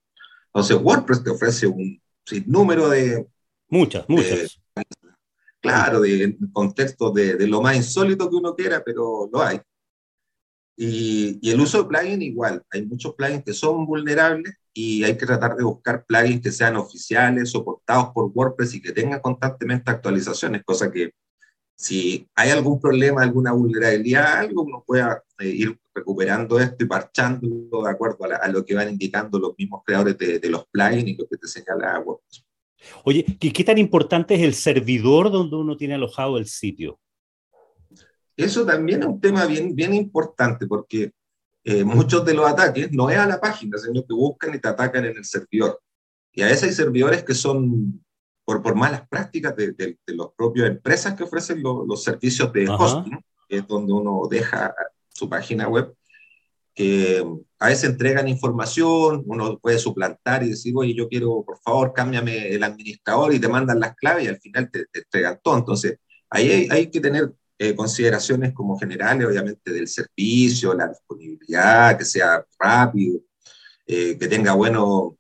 Entonces, 0.47 0.76
WordPress 0.76 1.23
te 1.23 1.30
ofrece 1.30 1.66
un 1.66 2.00
sinnúmero 2.25 2.88
de... 2.88 3.26
Muchas, 3.68 4.09
muchas. 4.09 4.61
claro, 5.61 6.00
de 6.00 6.37
contextos 6.52 7.12
de, 7.14 7.37
de, 7.37 7.47
lo 7.47 7.61
más 7.61 7.76
insólito 7.76 8.30
que 8.30 8.37
uno 8.37 8.54
quiera, 8.54 8.83
pero 8.85 9.28
lo 9.33 9.42
hay. 9.42 9.61
Y, 10.76 11.38
y, 11.40 11.50
el 11.50 11.61
uso 11.61 11.83
de 11.83 11.88
plugins 11.88 12.23
igual. 12.23 12.62
Hay 12.71 12.85
muchos 12.85 13.14
plugins 13.14 13.45
que 13.45 13.54
son 13.54 13.87
vulnerables 13.87 14.54
y 14.78 15.02
hay 15.04 15.16
que 15.16 15.25
tratar 15.25 15.56
de 15.56 15.64
buscar 15.64 16.04
plugins 16.04 16.42
que 16.42 16.52
sean 16.52 16.76
oficiales, 16.76 17.50
soportados 17.50 18.11
por 18.11 18.30
WordPress 18.35 18.75
y 18.75 18.83
que 18.83 18.92
tengan 18.92 19.21
constantemente 19.21 19.90
actualizaciones, 19.90 20.64
cosa 20.64 20.92
que 20.92 21.12
si 21.75 22.28
hay 22.35 22.50
algún 22.50 22.78
problema, 22.78 23.23
alguna 23.23 23.52
vulnerabilidad, 23.52 24.40
algo, 24.40 24.64
uno 24.64 24.85
pueda 24.87 25.23
eh, 25.38 25.49
ir 25.49 25.78
recuperando 25.95 26.61
esto 26.61 26.85
y 26.85 26.88
parchándolo 26.88 27.85
de 27.85 27.90
acuerdo 27.90 28.18
a, 28.25 28.49
lo 28.49 28.66
que 28.66 28.75
van 28.75 28.90
indicando 28.90 29.38
los 29.38 29.54
mismos 29.56 29.80
creadores 29.83 30.18
de, 30.18 30.50
los 30.50 30.66
plugins 30.66 31.09
y 31.09 31.16
lo 31.16 31.26
que 31.26 31.38
te 31.38 31.49
señala 31.49 31.99
WordPress. 32.00 32.45
Oye, 33.04 33.25
¿qué, 33.40 33.50
¿qué 33.54 33.64
tan 33.64 33.78
importante 33.78 34.35
es 34.35 34.42
el 34.42 34.52
servidor 34.52 35.30
donde 35.30 35.56
uno 35.56 35.78
tiene 35.78 35.95
alojado 35.95 36.37
el 36.37 36.47
sitio? 36.47 37.00
Eso 38.37 38.66
también 38.66 39.00
es 39.00 39.09
un 39.09 39.21
tema 39.23 39.47
bien, 39.47 39.75
bien 39.75 39.95
importante 39.95 40.66
porque 40.66 41.12
eh, 41.68 41.82
muchos 41.82 42.25
de 42.25 42.32
los 42.32 42.49
ataques 42.49 42.92
no 42.92 43.11
es 43.11 43.18
a 43.18 43.26
la 43.26 43.40
página, 43.40 43.76
sino 43.76 44.06
que 44.06 44.14
buscan 44.14 44.54
y 44.54 44.61
te 44.61 44.68
atacan 44.68 45.04
en 45.04 45.16
el 45.16 45.25
servidor. 45.25 45.82
Y 46.32 46.42
a 46.42 46.46
veces 46.46 46.62
hay 46.62 46.73
servidores 46.73 47.25
que 47.25 47.35
son 47.35 48.04
por, 48.44 48.62
por 48.62 48.76
malas 48.76 49.08
prácticas 49.08 49.56
de, 49.56 49.73
de, 49.73 49.99
de 50.06 50.14
las 50.14 50.28
propias 50.37 50.68
empresas 50.68 51.14
que 51.14 51.25
ofrecen 51.25 51.61
los 51.64 52.04
servicios 52.04 52.52
de 52.52 52.68
hosting, 52.68 53.18
que 53.49 53.56
es 53.56 53.66
donde 53.66 53.92
uno 53.92 54.28
deja 54.30 54.73
su 55.08 55.28
página 55.28 55.66
web, 55.66 55.92
que 56.73 57.26
a 57.58 57.66
veces 57.66 57.90
entregan 57.90 58.28
información, 58.28 59.25
uno 59.26 59.58
puede 59.58 59.80
suplantar 59.80 60.44
y 60.44 60.50
decir, 60.50 60.73
oye, 60.76 60.94
yo 60.94 61.08
quiero, 61.08 61.42
por 61.44 61.58
favor, 61.58 61.92
cámbiame 61.92 62.50
el 62.50 62.62
administrador 62.62 63.35
y 63.35 63.40
te 63.40 63.49
mandan 63.49 63.80
las 63.80 63.96
claves 63.96 64.23
y 64.23 64.28
al 64.28 64.38
final 64.38 64.70
te, 64.70 64.87
entregan 64.92 65.40
todo. 65.42 65.58
Entonces, 65.58 65.99
ahí 66.30 66.49
hay, 66.49 66.68
hay 66.70 66.90
que 66.92 67.00
tener 67.00 67.32
eh, 67.58 67.75
consideraciones 67.75 68.52
como 68.52 68.78
generales, 68.78 69.26
obviamente, 69.26 69.72
del 69.72 69.88
servicio, 69.88 70.75
la 70.75 70.88
disponibilidad, 70.88 71.96
que 71.96 72.04
sea 72.04 72.44
rápido, 72.58 73.20
eh, 73.86 74.18
que 74.18 74.28
tenga 74.28 74.52
buenos 74.52 75.14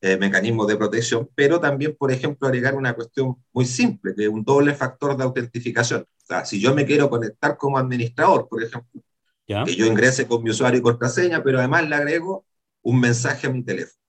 eh, 0.00 0.16
mecanismos 0.16 0.66
de 0.66 0.76
protección, 0.76 1.28
pero 1.34 1.60
también, 1.60 1.96
por 1.96 2.10
ejemplo, 2.10 2.48
agregar 2.48 2.74
una 2.74 2.94
cuestión 2.94 3.36
muy 3.52 3.66
simple, 3.66 4.14
que 4.14 4.24
es 4.24 4.28
un 4.28 4.44
doble 4.44 4.74
factor 4.74 5.16
de 5.16 5.24
autentificación. 5.24 6.02
O 6.02 6.26
sea, 6.26 6.44
si 6.44 6.60
yo 6.60 6.74
me 6.74 6.86
quiero 6.86 7.10
conectar 7.10 7.56
como 7.56 7.78
administrador, 7.78 8.48
por 8.48 8.62
ejemplo, 8.62 9.02
que 9.46 9.76
yo 9.76 9.86
ingrese 9.86 10.26
con 10.26 10.42
mi 10.42 10.50
usuario 10.50 10.78
y 10.78 10.82
contraseña, 10.82 11.42
pero 11.42 11.58
además 11.58 11.88
le 11.88 11.96
agrego 11.96 12.46
un 12.82 13.00
mensaje 13.00 13.46
a 13.46 13.50
mi 13.50 13.62
teléfono. 13.62 14.00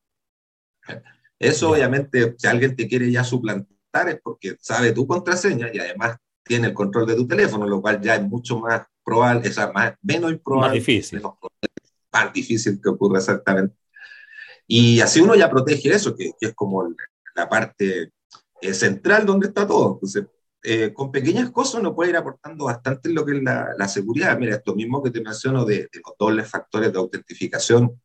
Eso, 1.39 1.71
obviamente, 1.71 2.35
si 2.37 2.47
alguien 2.47 2.75
te 2.75 2.87
quiere 2.87 3.11
ya 3.11 3.23
suplantar 3.23 4.09
es 4.09 4.19
porque 4.21 4.55
sabe 4.59 4.91
tu 4.91 5.07
contraseña 5.07 5.69
y 5.73 5.79
además 5.79 6.17
tiene 6.45 6.67
el 6.67 6.73
control 6.73 7.07
de 7.07 7.15
tu 7.15 7.27
teléfono, 7.27 7.67
lo 7.67 7.81
cual 7.81 7.99
ya 7.99 8.15
es 8.15 8.23
mucho 8.23 8.59
más 8.59 8.85
probable, 9.03 9.49
es 9.49 9.57
más, 9.73 9.95
menos 10.01 10.31
improbable. 10.31 10.67
Más 10.67 10.73
difícil. 10.73 11.21
más 12.11 12.33
difícil 12.33 12.79
que 12.81 12.89
ocurra 12.89 13.17
exactamente. 13.17 13.75
Y 14.67 15.01
así 15.01 15.21
uno 15.21 15.35
ya 15.35 15.49
protege 15.49 15.89
eso, 15.89 16.15
que, 16.15 16.31
es 16.39 16.53
como 16.53 16.87
la 17.35 17.49
parte 17.49 18.11
eh, 18.61 18.73
central 18.73 19.25
donde 19.25 19.47
está 19.47 19.67
todo. 19.67 19.93
Entonces, 19.93 20.25
eh, 20.63 20.93
con 20.93 21.11
pequeñas 21.11 21.51
cosas 21.51 21.81
uno 21.81 21.95
puede 21.95 22.11
ir 22.11 22.17
aportando 22.17 22.65
bastante 22.65 23.09
en 23.09 23.15
lo 23.15 23.25
que 23.25 23.37
es 23.37 23.43
la, 23.43 23.87
seguridad. 23.87 24.37
Mira, 24.37 24.55
esto 24.55 24.75
mismo 24.75 25.01
que 25.01 25.11
te 25.11 25.21
menciono 25.21 25.65
de, 25.65 25.77
de, 25.91 26.01
los 26.03 26.15
dobles 26.17 26.47
factores 26.47 26.91
de 26.91 26.99
autentificación, 26.99 27.99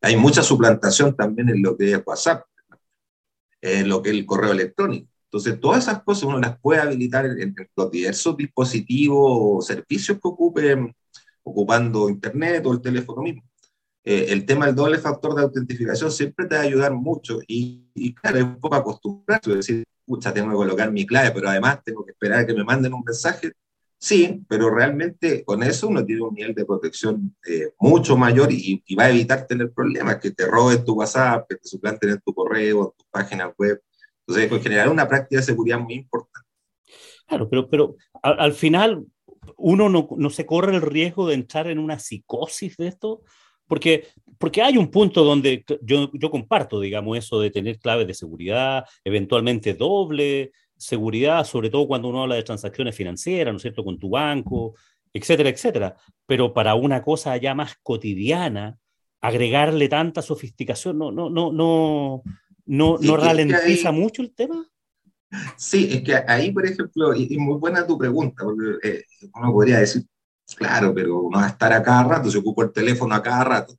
hay 0.00 0.16
mucha 0.16 0.42
suplantación 0.42 1.16
también 1.16 1.48
en 1.48 1.62
lo 1.62 1.76
que 1.76 1.92
es 1.92 2.02
WhatsApp, 2.04 2.44
en 3.60 3.88
lo 3.88 4.02
que 4.02 4.10
es 4.10 4.16
el 4.16 4.26
correo 4.26 4.52
electrónico. 4.52 5.08
Entonces, 5.30 5.60
todas 5.60 5.84
esas 5.84 6.02
cosas 6.02 6.24
uno 6.24 6.38
las 6.38 6.58
puede 6.58 6.80
habilitar 6.80 7.26
en, 7.26 7.54
los 7.76 7.90
diversos 7.90 8.36
dispositivos 8.36 9.18
o 9.20 9.60
servicios 9.60 10.18
que 10.18 10.28
ocupen, 10.28 10.94
ocupando 11.42 12.08
Internet 12.08 12.64
o 12.66 12.72
el 12.72 12.80
teléfono 12.80 13.22
mismo. 13.22 13.42
Eh, 14.04 14.26
el 14.30 14.46
tema 14.46 14.66
del 14.66 14.74
doble 14.74 14.98
factor 14.98 15.34
de 15.34 15.42
autentificación 15.42 16.10
siempre 16.10 16.46
te 16.46 16.54
va 16.54 16.62
a 16.62 16.64
ayudar 16.64 16.94
mucho 16.94 17.40
y, 17.46 17.90
y 17.94 18.14
claro, 18.14 18.38
es 18.38 18.44
un 18.44 18.58
poco 18.58 18.76
acostumbrarse, 18.76 19.54
decir, 19.54 19.84
pucha, 20.06 20.32
tengo 20.32 20.50
que 20.50 20.56
colocar 20.56 20.90
mi 20.90 21.06
clave, 21.06 21.30
pero 21.32 21.50
además 21.50 21.80
tengo 21.84 22.04
que 22.04 22.12
esperar 22.12 22.40
a 22.40 22.46
que 22.46 22.54
me 22.54 22.64
manden 22.64 22.94
un 22.94 23.02
mensaje. 23.04 23.52
Sí, 24.00 24.44
pero 24.48 24.70
realmente 24.70 25.44
con 25.44 25.62
eso 25.62 25.88
uno 25.88 26.04
tiene 26.04 26.22
un 26.22 26.34
nivel 26.34 26.54
de 26.54 26.64
protección 26.64 27.36
eh, 27.46 27.72
mucho 27.80 28.16
mayor 28.16 28.48
y, 28.52 28.82
va 28.94 29.04
a 29.04 29.10
evitar 29.10 29.46
tener 29.46 29.72
problemas, 29.72 30.18
que 30.18 30.30
te 30.30 30.46
roben 30.46 30.84
tu 30.84 30.94
WhatsApp, 30.94 31.46
que 31.48 31.56
te 31.56 31.68
suplanten 31.68 32.10
en 32.10 32.20
tu 32.20 32.32
correo, 32.32 32.78
en 32.78 32.96
tu 32.96 33.04
página 33.10 33.52
web. 33.58 33.80
Entonces, 34.28 34.48
pues, 34.50 34.62
generar 34.62 34.90
una 34.90 35.08
práctica 35.08 35.40
de 35.40 35.46
seguridad 35.46 35.80
muy 35.80 35.94
importante. 35.94 36.46
Claro, 37.26 37.48
pero, 37.48 37.68
pero 37.68 37.96
al, 38.22 38.52
final 38.52 39.06
uno 39.56 39.88
no, 39.88 40.08
no, 40.16 40.28
se 40.28 40.44
corre 40.44 40.74
el 40.74 40.82
riesgo 40.82 41.26
de 41.26 41.34
entrar 41.34 41.66
en 41.66 41.78
una 41.78 41.98
psicosis 41.98 42.76
de 42.76 42.88
esto, 42.88 43.22
porque, 43.66 44.06
porque 44.36 44.60
hay 44.60 44.76
un 44.76 44.90
punto 44.90 45.24
donde 45.24 45.64
yo, 45.80 46.10
yo 46.12 46.30
comparto, 46.30 46.78
digamos, 46.78 47.16
eso 47.16 47.40
de 47.40 47.50
tener 47.50 47.78
claves 47.78 48.06
de 48.06 48.14
seguridad, 48.14 48.84
eventualmente 49.02 49.72
doble 49.72 50.52
seguridad, 50.76 51.44
sobre 51.44 51.70
todo 51.70 51.88
cuando 51.88 52.08
uno 52.08 52.22
habla 52.22 52.34
de 52.34 52.42
transacciones 52.42 52.94
financieras, 52.94 53.52
¿no 53.52 53.56
es 53.56 53.62
cierto?, 53.62 53.82
con 53.82 53.98
tu 53.98 54.10
banco, 54.10 54.74
etcétera, 55.12 55.48
etcétera. 55.48 55.96
Pero 56.26 56.52
para 56.52 56.74
una 56.74 57.02
cosa 57.02 57.34
ya 57.38 57.54
más 57.54 57.76
cotidiana, 57.82 58.76
agregarle 59.20 59.88
tanta 59.88 60.22
sofisticación 60.22 60.98
no, 60.98 61.10
no, 61.10 61.28
no, 61.30 61.50
no, 61.50 62.22
no, 62.68 62.98
no 63.00 63.16
ralentiza 63.16 63.90
mucho 63.90 64.22
el 64.22 64.32
tema. 64.32 64.64
Sí, 65.56 65.88
es 65.92 66.02
que 66.02 66.14
ahí, 66.14 66.52
por 66.52 66.64
ejemplo, 66.64 67.14
y, 67.14 67.36
muy 67.36 67.58
buena 67.58 67.86
tu 67.86 67.98
pregunta, 67.98 68.44
porque 68.44 68.88
eh, 68.88 69.04
uno 69.34 69.52
podría 69.52 69.78
decir, 69.80 70.06
Claro, 70.56 70.94
pero 70.94 71.28
no 71.30 71.38
va 71.38 71.46
a 71.46 71.48
estar 71.48 71.72
a 71.72 71.82
cada 71.82 72.04
rato, 72.04 72.30
se 72.30 72.38
ocupa 72.38 72.64
el 72.64 72.72
teléfono 72.72 73.14
a 73.14 73.22
cada 73.22 73.44
rato, 73.44 73.74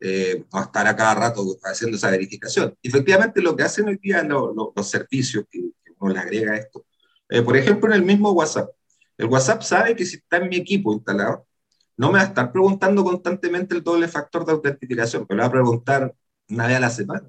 eh, 0.00 0.44
no 0.50 0.58
va 0.58 0.62
a 0.62 0.64
estar 0.64 0.86
a 0.86 0.96
cada 0.96 1.14
rato 1.14 1.44
haciendo 1.62 1.96
esa 1.96 2.10
verificación. 2.10 2.74
Efectivamente, 2.82 3.42
lo 3.42 3.54
que 3.54 3.64
hacen 3.64 3.88
hoy 3.88 3.98
día 3.98 4.22
los 4.22 4.88
servicios 4.88 5.44
que, 5.50 5.60
uno 5.98 6.14
le 6.14 6.18
agrega 6.18 6.56
esto, 6.56 6.86
eh, 7.28 7.42
por 7.42 7.56
ejemplo, 7.56 7.90
en 7.90 8.00
el 8.00 8.06
mismo 8.06 8.32
WhatsApp. 8.32 8.70
El 9.18 9.26
WhatsApp 9.26 9.62
sabe 9.62 9.94
que 9.94 10.06
si 10.06 10.16
está 10.16 10.38
en 10.38 10.48
mi 10.48 10.56
equipo 10.56 10.94
instalado, 10.94 11.46
no 11.98 12.10
me 12.10 12.18
va 12.18 12.24
a 12.24 12.28
estar 12.28 12.50
preguntando 12.50 13.04
constantemente 13.04 13.74
el 13.74 13.82
doble 13.82 14.08
factor 14.08 14.46
de 14.46 14.52
autentificación, 14.52 15.26
me 15.28 15.36
lo 15.36 15.42
va 15.42 15.48
a 15.48 15.52
preguntar 15.52 16.14
una 16.50 16.66
vez 16.66 16.76
a 16.76 16.80
la 16.80 16.90
semana. 16.90 17.26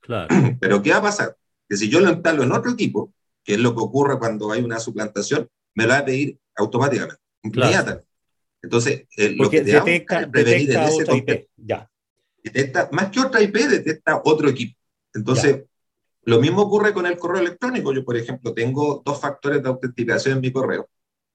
Claro. 0.00 0.28
Pero 0.60 0.82
¿qué 0.82 0.90
va 0.90 0.98
a 0.98 1.02
pasar? 1.02 1.36
Que 1.68 1.76
si 1.76 1.88
yo 1.88 2.00
lo 2.00 2.10
instalo 2.10 2.42
en 2.42 2.52
otro 2.52 2.72
equipo, 2.72 3.12
que 3.42 3.54
es 3.54 3.60
lo 3.60 3.74
que 3.74 3.80
ocurre 3.80 4.18
cuando 4.18 4.50
hay 4.52 4.62
una 4.62 4.78
suplantación, 4.78 5.48
me 5.74 5.84
lo 5.84 5.90
va 5.90 5.98
a 5.98 6.04
pedir 6.04 6.38
automáticamente, 6.56 7.20
inmediatamente. 7.42 8.06
Entonces, 8.62 9.06
eh, 9.16 9.34
lo 9.36 9.50
que 9.50 9.62
detecta, 9.62 10.24
detecta 10.26 10.88
otra 10.88 11.16
IP, 11.16 11.48
ya. 11.56 11.90
Detecta, 12.42 12.88
más 12.92 13.10
que 13.10 13.20
otra 13.20 13.42
IP, 13.42 13.54
detecta 13.54 14.22
otro 14.24 14.48
equipo. 14.48 14.78
Entonces, 15.12 15.64
lo 16.22 16.40
mismo 16.40 16.62
ocurre 16.62 16.94
con 16.94 17.06
el 17.06 17.18
correo 17.18 17.42
electrónico. 17.42 17.92
Yo, 17.92 18.04
por 18.04 18.16
ejemplo, 18.16 18.54
tengo 18.54 19.02
dos 19.04 19.20
factores 19.20 19.62
de 19.62 19.68
autenticación 19.68 20.36
en 20.36 20.40
mi 20.40 20.50
correo, 20.50 20.88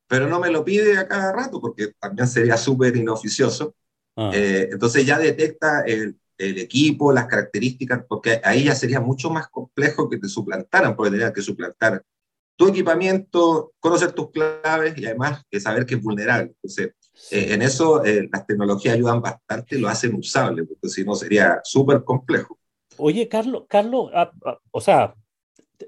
pero 0.07 0.27
no 0.27 0.39
me 0.39 0.49
lo 0.49 0.65
pide 0.65 0.97
a 0.97 1.07
cada 1.07 1.31
rato 1.31 1.61
porque 1.61 1.91
también 1.99 2.27
sería 2.27 2.57
súper 2.57 2.95
inoficioso. 2.95 3.75
Ah. 4.15 4.31
Eh, 4.33 4.69
entonces 4.71 5.05
ya 5.05 5.19
detecta 5.19 5.81
el, 5.81 6.17
el, 6.39 6.57
equipo, 6.57 7.11
las 7.11 7.27
características, 7.27 8.05
porque 8.07 8.41
ahí 8.43 8.63
ya 8.63 8.75
sería 8.75 8.99
mucho 8.99 9.29
más 9.29 9.49
complejo 9.49 10.09
que 10.09 10.17
te 10.17 10.27
suplantaran, 10.27 10.95
porque 10.95 11.11
tendrían 11.11 11.33
que 11.33 11.41
suplantar 11.41 12.03
tu 12.55 12.67
equipamiento, 12.67 13.73
conocer 13.79 14.11
tus 14.11 14.31
claves 14.31 14.97
y 14.97 15.05
además 15.05 15.43
que 15.49 15.59
saber 15.59 15.85
que 15.85 15.95
es 15.95 16.03
vulnerable. 16.03 16.51
Entonces, 16.55 16.93
eh, 17.31 17.53
en 17.53 17.61
eso 17.61 18.03
eh, 18.03 18.27
las 18.31 18.45
tecnologías 18.45 18.95
ayudan 18.95 19.21
bastante, 19.21 19.77
lo 19.77 19.87
hacen 19.87 20.13
usable, 20.15 20.65
porque 20.65 20.89
si 20.89 21.05
no 21.05 21.15
sería 21.15 21.59
súper 21.63 22.03
complejo. 22.03 22.57
Oye, 22.97 23.29
Carlos, 23.29 23.63
Carlos 23.69 24.11
ah, 24.13 24.31
ah, 24.45 24.59
o 24.71 24.81
sea, 24.81 25.15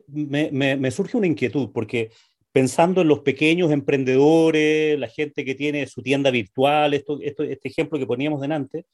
me, 0.07 0.51
me, 0.51 0.91
surge 0.91 1.17
una 1.17 1.27
inquietud, 1.27 1.71
porque 1.73 2.11
pensando 2.51 3.01
en 3.01 3.07
los 3.07 3.19
pequeños 3.19 3.71
emprendedores, 3.71 4.97
la 4.97 5.07
gente 5.07 5.43
que 5.43 5.55
tiene 5.55 5.87
su 5.87 6.01
tienda 6.01 6.31
virtual, 6.31 6.93
esto, 6.93 7.19
esto, 7.21 7.43
este 7.43 7.69
ejemplo 7.69 7.99
que 7.99 8.07
poníamos 8.07 8.41
delante, 8.41 8.85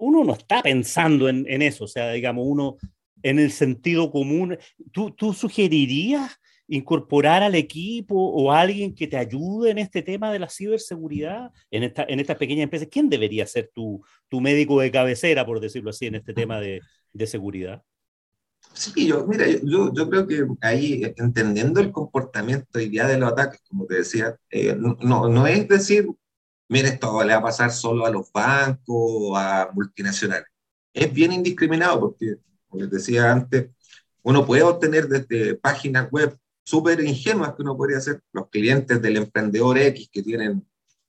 uno 0.00 0.24
no 0.24 0.32
está 0.32 0.62
pensando 0.62 1.28
en, 1.28 1.46
eso, 1.62 1.84
o 1.84 1.88
sea, 1.88 2.10
digamos, 2.10 2.44
uno 2.46 2.76
en 3.22 3.38
el 3.38 3.52
sentido 3.52 4.10
común, 4.10 4.58
¿tú, 4.92 5.10
tú 5.12 5.32
sugerirías 5.34 6.40
incorporar 6.66 7.42
al 7.42 7.54
equipo 7.54 8.14
o 8.16 8.50
a 8.50 8.60
alguien 8.60 8.94
que 8.94 9.06
te 9.06 9.16
ayude 9.16 9.70
en 9.70 9.78
este 9.78 10.02
tema 10.02 10.32
de 10.32 10.38
la 10.38 10.48
ciberseguridad 10.48 11.50
en, 11.70 11.82
esta, 11.82 12.04
en 12.08 12.18
estas 12.20 12.38
pequeñas 12.38 12.64
empresas? 12.64 12.88
¿Quién 12.90 13.10
debería 13.10 13.46
ser 13.46 13.70
tu, 13.74 14.02
tu 14.28 14.40
médico 14.40 14.80
de 14.80 14.90
cabecera, 14.90 15.44
por 15.44 15.60
decirlo 15.60 15.90
así, 15.90 16.06
en 16.06 16.14
este 16.14 16.32
tema 16.32 16.60
de, 16.60 16.80
de 17.12 17.26
seguridad? 17.26 17.82
Sí, 18.72 19.06
yo, 19.06 19.26
mira, 19.26 19.46
yo, 19.48 19.92
yo, 19.92 20.08
creo 20.08 20.26
que 20.26 20.46
ahí, 20.60 21.02
entendiendo 21.16 21.80
el 21.80 21.90
comportamiento 21.90 22.78
y 22.78 22.88
día 22.88 23.06
de 23.06 23.18
los 23.18 23.32
ataques, 23.32 23.60
como 23.68 23.86
te 23.86 23.96
decía, 23.96 24.36
eh, 24.50 24.76
no, 24.76 25.28
no, 25.28 25.46
es 25.46 25.66
decir, 25.68 26.06
mire, 26.70 26.88
esto 26.88 27.22
le 27.24 27.32
va 27.32 27.40
a 27.40 27.42
pasar 27.42 27.72
solo 27.72 28.06
a 28.06 28.10
los 28.10 28.32
bancos 28.32 29.32
a 29.36 29.70
multinacionales. 29.74 30.46
Es 30.94 31.12
bien 31.12 31.32
indiscriminado 31.32 32.00
porque, 32.00 32.36
como 32.68 32.82
les 32.82 32.90
decía 32.90 33.30
antes, 33.30 33.70
uno 34.22 34.46
puede 34.46 34.62
obtener 34.62 35.08
desde 35.08 35.56
páginas 35.56 36.10
web 36.10 36.38
súper 36.64 37.00
ingenuas 37.00 37.54
que 37.54 37.62
uno 37.62 37.76
podría 37.76 37.98
hacer, 37.98 38.22
los 38.32 38.48
clientes 38.50 39.02
del 39.02 39.16
emprendedor 39.16 39.78
X 39.78 40.08
que 40.12 40.22
tienen 40.22 40.66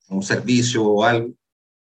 un 0.10 0.24
servicio 0.24 0.84
o 0.84 1.04
algo, 1.04 1.34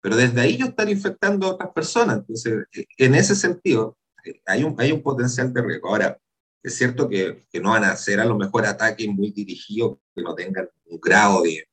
pero 0.01 0.15
desde 0.15 0.41
ahí 0.41 0.57
yo 0.57 0.67
están 0.67 0.89
infectando 0.89 1.47
a 1.47 1.51
otras 1.51 1.71
personas. 1.71 2.19
Entonces, 2.19 2.65
en 2.97 3.15
ese 3.15 3.35
sentido, 3.35 3.97
hay 4.45 4.63
un, 4.63 4.75
hay 4.79 4.91
un 4.93 5.01
potencial 5.03 5.51
de 5.53 5.61
riesgo. 5.61 5.89
Ahora, 5.89 6.17
es 6.63 6.75
cierto 6.75 7.09
que, 7.09 7.45
que 7.51 7.59
no 7.59 7.71
van 7.71 7.83
a 7.83 7.91
hacer 7.91 8.19
a 8.21 8.25
lo 8.25 8.37
mejor 8.37 8.65
ataques 8.65 9.07
muy 9.09 9.31
dirigidos, 9.31 9.97
que 10.15 10.23
no 10.23 10.33
tengan 10.33 10.69
un 10.85 10.99
grado 10.99 11.41
de, 11.43 11.67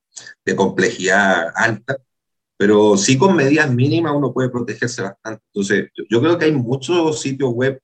de 0.45 0.57
complejidad 0.57 1.53
alta, 1.55 1.97
pero 2.57 2.97
sí 2.97 3.19
con 3.19 3.37
medidas 3.37 3.73
mínimas 3.73 4.15
uno 4.15 4.33
puede 4.33 4.51
protegerse 4.51 5.03
bastante. 5.03 5.43
Entonces, 5.53 5.91
yo 6.09 6.21
creo 6.21 6.39
que 6.39 6.47
hay 6.47 6.53
muchos 6.53 7.21
sitios 7.21 7.53
web 7.53 7.81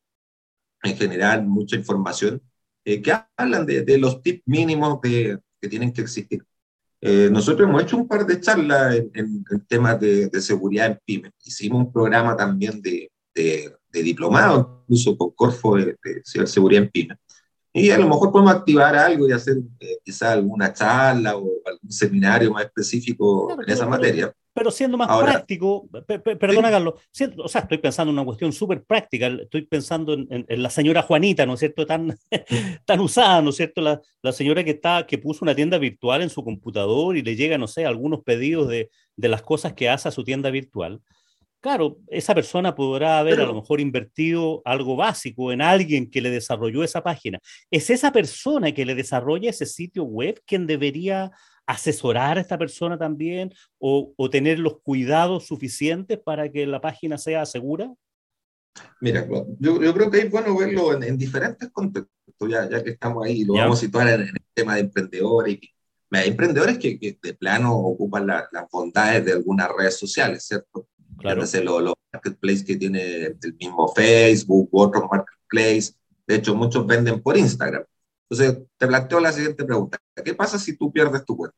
en 0.83 0.97
general, 0.97 1.47
mucha 1.47 1.77
información 1.77 2.41
eh, 2.85 3.03
que 3.03 3.13
hablan 3.37 3.67
de, 3.67 3.99
los 3.99 4.23
tips 4.23 4.43
mínimos 4.47 5.01
que 5.01 5.39
tienen 5.69 5.93
que 5.93 6.03
existir. 6.03 6.43
Eh, 7.01 7.29
nosotros 7.31 7.69
hemos 7.69 7.83
hecho 7.83 7.97
un 7.97 8.09
par 8.09 8.27
de 8.27 8.41
charlas 8.41 8.97
en, 8.97 9.11
en, 9.15 9.67
temas 9.67 10.01
de, 10.01 10.31
seguridad 10.41 10.87
en 10.87 10.99
pymes. 11.05 11.33
Hicimos 11.45 11.87
un 11.87 11.93
programa 11.93 12.37
también 12.37 12.83
de, 12.83 13.11
de, 13.35 13.73
diplomado, 14.03 14.83
incluso 14.83 15.17
con 15.17 15.31
Corfo 15.31 15.77
de, 15.77 15.97
ciberseguridad 16.25 16.85
en 16.85 16.91
pymes. 16.91 17.19
Y 17.73 17.91
a 17.91 17.99
lo 17.99 18.09
mejor 18.09 18.33
podemos 18.33 18.55
activar 18.55 18.97
algo 18.97 19.29
y 19.29 19.33
hacer 19.33 19.59
eh, 19.81 19.99
quizá 20.03 20.33
alguna 20.33 20.73
charla 20.73 21.37
o 21.37 21.47
algún 21.67 21.91
seminario 21.91 22.51
más 22.53 22.65
específico 22.65 23.57
en 23.61 23.73
esa 23.73 23.87
materia. 23.87 24.33
Pero 24.59 24.73
siendo 24.73 24.97
más 24.97 25.07
práctico, 25.23 25.89
perdona 26.41 26.69
Carlos, 26.69 26.95
o 27.37 27.49
sea, 27.49 27.61
estoy 27.61 27.79
pensando 27.79 28.11
en 28.11 28.19
una 28.19 28.25
cuestión 28.25 28.53
súper 28.53 28.83
práctica, 28.83 29.29
estoy 29.29 29.63
pensando 29.63 30.15
en, 30.15 30.47
la 30.49 30.69
señora 30.69 31.03
Juanita, 31.03 31.47
¿no 31.47 31.55
es 31.55 31.61
cierto? 31.61 31.87
Tan, 31.87 32.19
tan 32.85 32.99
usada, 32.99 33.41
¿no 33.41 33.51
es 33.51 33.57
cierto? 33.57 33.81
La, 33.81 34.01
la, 34.21 34.33
señora 34.33 34.65
que, 34.65 34.73
está, 34.73 35.07
que 35.07 35.17
puso 35.17 35.45
una 35.45 35.55
tienda 35.55 35.79
virtual 35.79 36.23
en 36.23 36.31
su 36.31 36.43
computador 36.43 37.17
y 37.17 37.23
le 37.23 37.37
llega, 37.37 37.57
no 37.57 37.69
sé, 37.69 37.87
algunos 37.87 38.25
pedidos 38.25 38.67
de, 38.67 38.91
de 39.15 39.29
las 39.29 39.43
cosas 39.43 39.75
que 39.75 39.89
hace 39.89 40.09
a 40.09 40.13
su 40.13 40.25
tienda 40.25 40.51
virtual. 40.51 41.03
Claro, 41.61 41.99
esa 42.07 42.37
persona 42.37 42.75
podrá 42.75 43.19
haber 43.19 43.41
a 43.41 43.47
lo 43.47 43.55
mejor 43.55 43.81
invertido 43.81 44.63
algo 44.65 44.95
básico 44.95 45.51
en 45.51 45.61
alguien 45.61 46.09
que 46.09 46.21
le 46.21 46.31
desarrolló 46.31 46.85
esa 46.85 47.03
página. 47.03 47.41
¿Es 47.69 47.91
esa 47.91 48.13
persona 48.13 48.71
que 48.73 48.87
le 48.87 48.95
desarrolla 48.95 49.51
ese 49.51 49.67
sitio 49.67 50.05
web 50.05 50.41
quien 50.47 50.69
debería 50.69 51.33
asesorar 51.67 52.39
a 52.39 52.41
esta 52.41 52.57
persona 52.57 52.97
también 52.97 53.53
o, 53.79 54.15
tener 54.31 54.61
los 54.61 54.81
cuidados 54.83 55.47
suficientes 55.47 56.19
para 56.19 56.49
que 56.51 56.65
la 56.65 56.81
página 56.81 57.19
sea 57.19 57.45
segura? 57.45 57.93
Mira, 59.01 59.27
yo, 59.59 59.83
yo 59.83 59.93
creo 59.95 60.11
que 60.13 60.21
es 60.21 60.31
bueno 60.31 60.57
verlo 60.57 61.03
en, 61.03 61.19
diferentes 61.19 61.69
contextos, 61.71 62.49
ya, 62.49 62.71
ya, 62.71 62.85
que 62.85 62.91
estamos 62.91 63.27
ahí, 63.27 63.45
lo 63.45 63.55
vamos 63.55 63.79
a 63.79 63.81
situar 63.81 64.09
en, 64.09 64.21
el 64.21 64.33
tema 64.55 64.77
de 64.77 64.83
emprendedores. 64.83 65.59
hay 66.13 66.29
emprendedores 66.29 66.79
que, 66.79 67.01
que, 67.01 67.19
de 67.21 67.35
plano 67.35 67.77
ocupan 67.77 68.29
las 68.29 68.71
bondades 68.71 69.25
de 69.25 69.33
algunas 69.33 69.69
redes 69.77 69.99
sociales, 69.99 70.45
¿cierto? 70.47 70.87
Claro. 71.19 71.41
Los, 71.41 71.55
los 71.55 71.95
marketplaces 72.13 72.65
que 72.65 72.77
tiene 72.77 73.27
el 73.27 73.55
mismo 73.59 73.89
Facebook, 73.89 74.69
otros 74.73 75.05
marketplaces. 75.11 75.99
De 76.27 76.37
hecho, 76.37 76.55
muchos 76.55 76.87
venden 76.87 77.21
por 77.23 77.37
Instagram. 77.37 77.85
Entonces, 78.31 78.63
te 78.77 78.87
planteo 78.87 79.21
la 79.21 79.33
siguiente 79.33 79.65
pregunta. 79.65 79.99
¿Qué 80.25 80.35
pasa 80.35 80.59
si 80.59 80.77
tú 80.77 80.93
pierdes 80.93 81.25
tu 81.25 81.37
cuenta? 81.37 81.57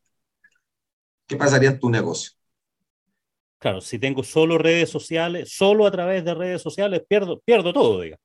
¿Qué 1.26 1.36
pasaría 1.36 1.70
en 1.70 1.78
tu 1.78 1.90
negocio? 1.90 2.32
Claro, 3.58 3.80
si 3.80 3.98
tengo 3.98 4.22
solo 4.22 4.56
redes 4.56 4.88
sociales, 4.88 5.52
solo 5.52 5.86
a 5.86 5.90
través 5.90 6.24
de 6.24 6.34
redes 6.34 6.62
sociales, 6.62 7.02
pierdo, 7.06 7.40
pierdo 7.40 7.72
todo, 7.72 8.00
diga. 8.00 8.16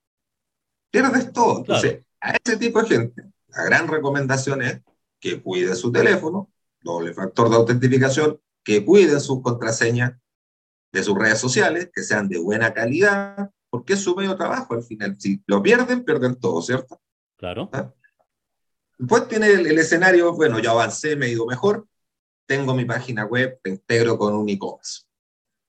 Pierdes 0.89 1.33
todo. 1.33 1.57
Entonces, 1.57 2.05
a 2.21 2.35
ese 2.43 2.57
tipo 2.57 2.81
de 2.81 2.87
gente, 2.87 3.23
la 3.49 3.65
gran 3.65 3.87
recomendación 3.87 4.61
es 4.61 4.81
que 5.19 5.41
cuide 5.41 5.75
su 5.75 5.91
teléfono, 5.91 6.51
doble 6.81 7.13
factor 7.13 7.49
de 7.49 7.55
autentificación, 7.55 8.39
que 8.63 8.85
cuiden 8.85 9.19
sus 9.19 9.41
contraseñas 9.41 10.13
de 10.95 11.03
sus 11.03 11.17
redes 11.17 11.39
sociales, 11.39 11.89
que 11.93 12.03
sean 12.03 12.29
de 12.29 12.39
buena 12.39 12.73
calidad, 12.73 13.51
porque 13.69 13.93
es 13.93 13.99
su 13.99 14.15
medio 14.15 14.31
de 14.31 14.37
trabajo 14.37 14.73
al 14.73 14.83
final. 14.83 15.17
Si 15.19 15.43
lo 15.45 15.61
pierden, 15.61 16.05
pierden 16.05 16.35
todo, 16.35 16.61
¿cierto? 16.61 17.01
Claro. 17.37 17.69
¿Ah? 17.73 17.93
Después 18.97 19.27
tiene 19.27 19.47
el, 19.51 19.77
escenario, 19.77 20.33
bueno, 20.33 20.57
ya 20.59 20.71
avancé, 20.71 21.17
me 21.17 21.25
he 21.25 21.31
ido 21.31 21.45
mejor, 21.45 21.85
tengo 22.47 22.73
mi 22.73 22.85
página 22.85 23.25
web, 23.25 23.59
te 23.61 23.71
integro 23.71 24.17
con 24.17 24.33
un 24.35 24.47
e-commerce. 24.47 25.03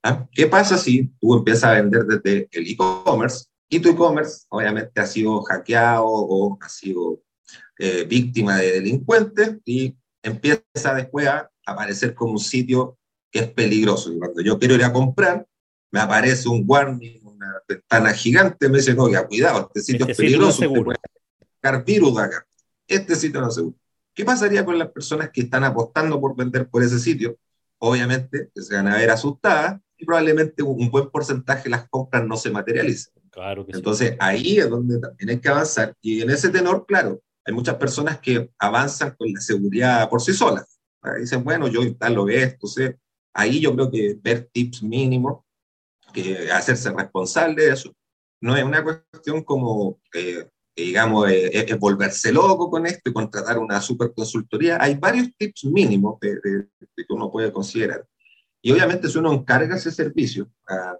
¿Ah? 0.01 0.25
¿Qué 0.31 0.47
pasa 0.47 0.77
si 0.77 1.09
tú 1.19 1.35
empiezas 1.35 1.65
a 1.65 1.73
vender 1.73 2.05
desde 2.05 2.47
el 2.51 2.67
e-commerce 2.71 3.47
y 3.67 3.81
tu 3.81 3.89
e-commerce 3.89 4.45
obviamente 4.47 5.01
ha 5.01 5.05
sido 5.05 5.41
hackeado 5.41 6.05
o 6.05 6.57
ha 6.61 6.69
sido 6.69 7.21
eh, 7.77 8.05
víctima 8.05 8.57
de 8.59 8.73
delincuentes 8.73 9.57
y 9.65 9.97
empieza 10.23 10.93
después 10.95 11.27
a 11.27 11.51
aparecer 11.65 12.15
como 12.15 12.31
un 12.31 12.39
sitio 12.39 12.97
que 13.37 13.45
es 13.45 13.51
peligroso. 13.53 14.11
Y 14.11 14.17
cuando 14.17 14.41
yo 14.41 14.57
quiero 14.57 14.75
ir 14.75 14.83
a 14.83 14.91
comprar, 14.91 15.45
me 15.91 15.99
aparece 15.99 16.49
un 16.49 16.63
warning, 16.65 17.19
una 17.23 17.61
ventana 17.67 18.13
gigante, 18.13 18.67
me 18.67 18.77
dice, 18.77 18.93
no, 18.93 19.09
ya 19.09 19.27
cuidado, 19.27 19.67
este 19.67 19.81
sitio 19.81 20.05
es 20.05 20.11
este 20.11 20.23
peligroso, 20.23 20.61
te 20.61 20.69
puede 20.69 20.97
virus 21.85 22.17
acá 22.17 22.47
este 22.87 23.15
sitio 23.15 23.41
no 23.41 23.51
seguro. 23.51 23.75
¿Qué 24.13 24.25
pasaría 24.25 24.65
con 24.65 24.79
las 24.79 24.89
personas 24.91 25.29
que 25.31 25.41
están 25.41 25.63
apostando 25.63 26.19
por 26.19 26.35
vender 26.35 26.69
por 26.69 26.81
ese 26.81 26.99
sitio? 26.99 27.37
Obviamente 27.79 28.49
se 28.55 28.75
van 28.75 28.87
a 28.87 28.95
ver 28.95 29.11
asustadas 29.11 29.79
y 29.97 30.05
probablemente 30.05 30.63
un 30.63 30.89
buen 30.89 31.09
porcentaje 31.09 31.63
de 31.65 31.71
las 31.71 31.89
compras 31.89 32.25
no 32.25 32.37
se 32.37 32.49
materialicen. 32.49 33.13
Claro 33.29 33.65
Entonces 33.67 34.15
ahí 34.19 34.57
es 34.57 34.69
donde 34.69 34.99
también 34.99 35.29
hay 35.29 35.39
que 35.39 35.49
avanzar. 35.49 35.93
Y 36.01 36.21
en 36.21 36.29
ese 36.29 36.49
tenor, 36.49 36.85
claro, 36.87 37.21
hay 37.45 37.53
muchas 37.53 37.75
personas 37.75 38.19
que 38.19 38.49
avanzan 38.57 39.13
con 39.17 39.31
la 39.31 39.39
seguridad 39.39 40.09
por 40.09 40.21
sí 40.21 40.33
solas. 40.33 40.79
Dicen, 41.19 41.43
bueno, 41.43 41.67
yo 41.67 41.83
instalo 41.83 42.27
esto. 42.29 42.55
Entonces, 42.55 42.95
ahí 43.37 43.61
yo 43.61 43.73
creo 43.73 43.89
que 43.91 44.17
ver 44.21 44.49
tips 44.51 44.83
mínimos, 44.83 45.43
que 46.13 46.51
hacerse 46.51 46.91
responsable 46.91 47.63
de 47.63 47.73
eso, 47.73 47.95
no 48.41 48.55
es 48.55 48.63
una 48.63 48.83
cuestión 48.83 49.43
como 49.43 49.99
eh, 50.13 50.49
digamos, 50.77 51.29
es, 51.29 51.55
eh, 51.55 51.65
eh, 51.69 51.73
volverse 51.75 52.31
loco 52.31 52.69
con 52.69 52.85
esto 52.85 53.09
y 53.09 53.13
contratar 53.13 53.57
una 53.57 53.81
super 53.81 54.13
consultoría. 54.13 54.77
Hay 54.79 54.95
varios 54.95 55.29
tips 55.35 55.65
mínimos 55.65 56.19
de, 56.19 56.39
que 56.95 57.05
uno 57.09 57.31
puede 57.31 57.51
considerar. 57.51 58.05
Y 58.61 58.71
obviamente 58.71 59.07
si 59.09 59.17
uno 59.17 59.33
encarga 59.33 59.75
ese 59.75 59.91
servicio 59.91 60.49
a 60.67 60.95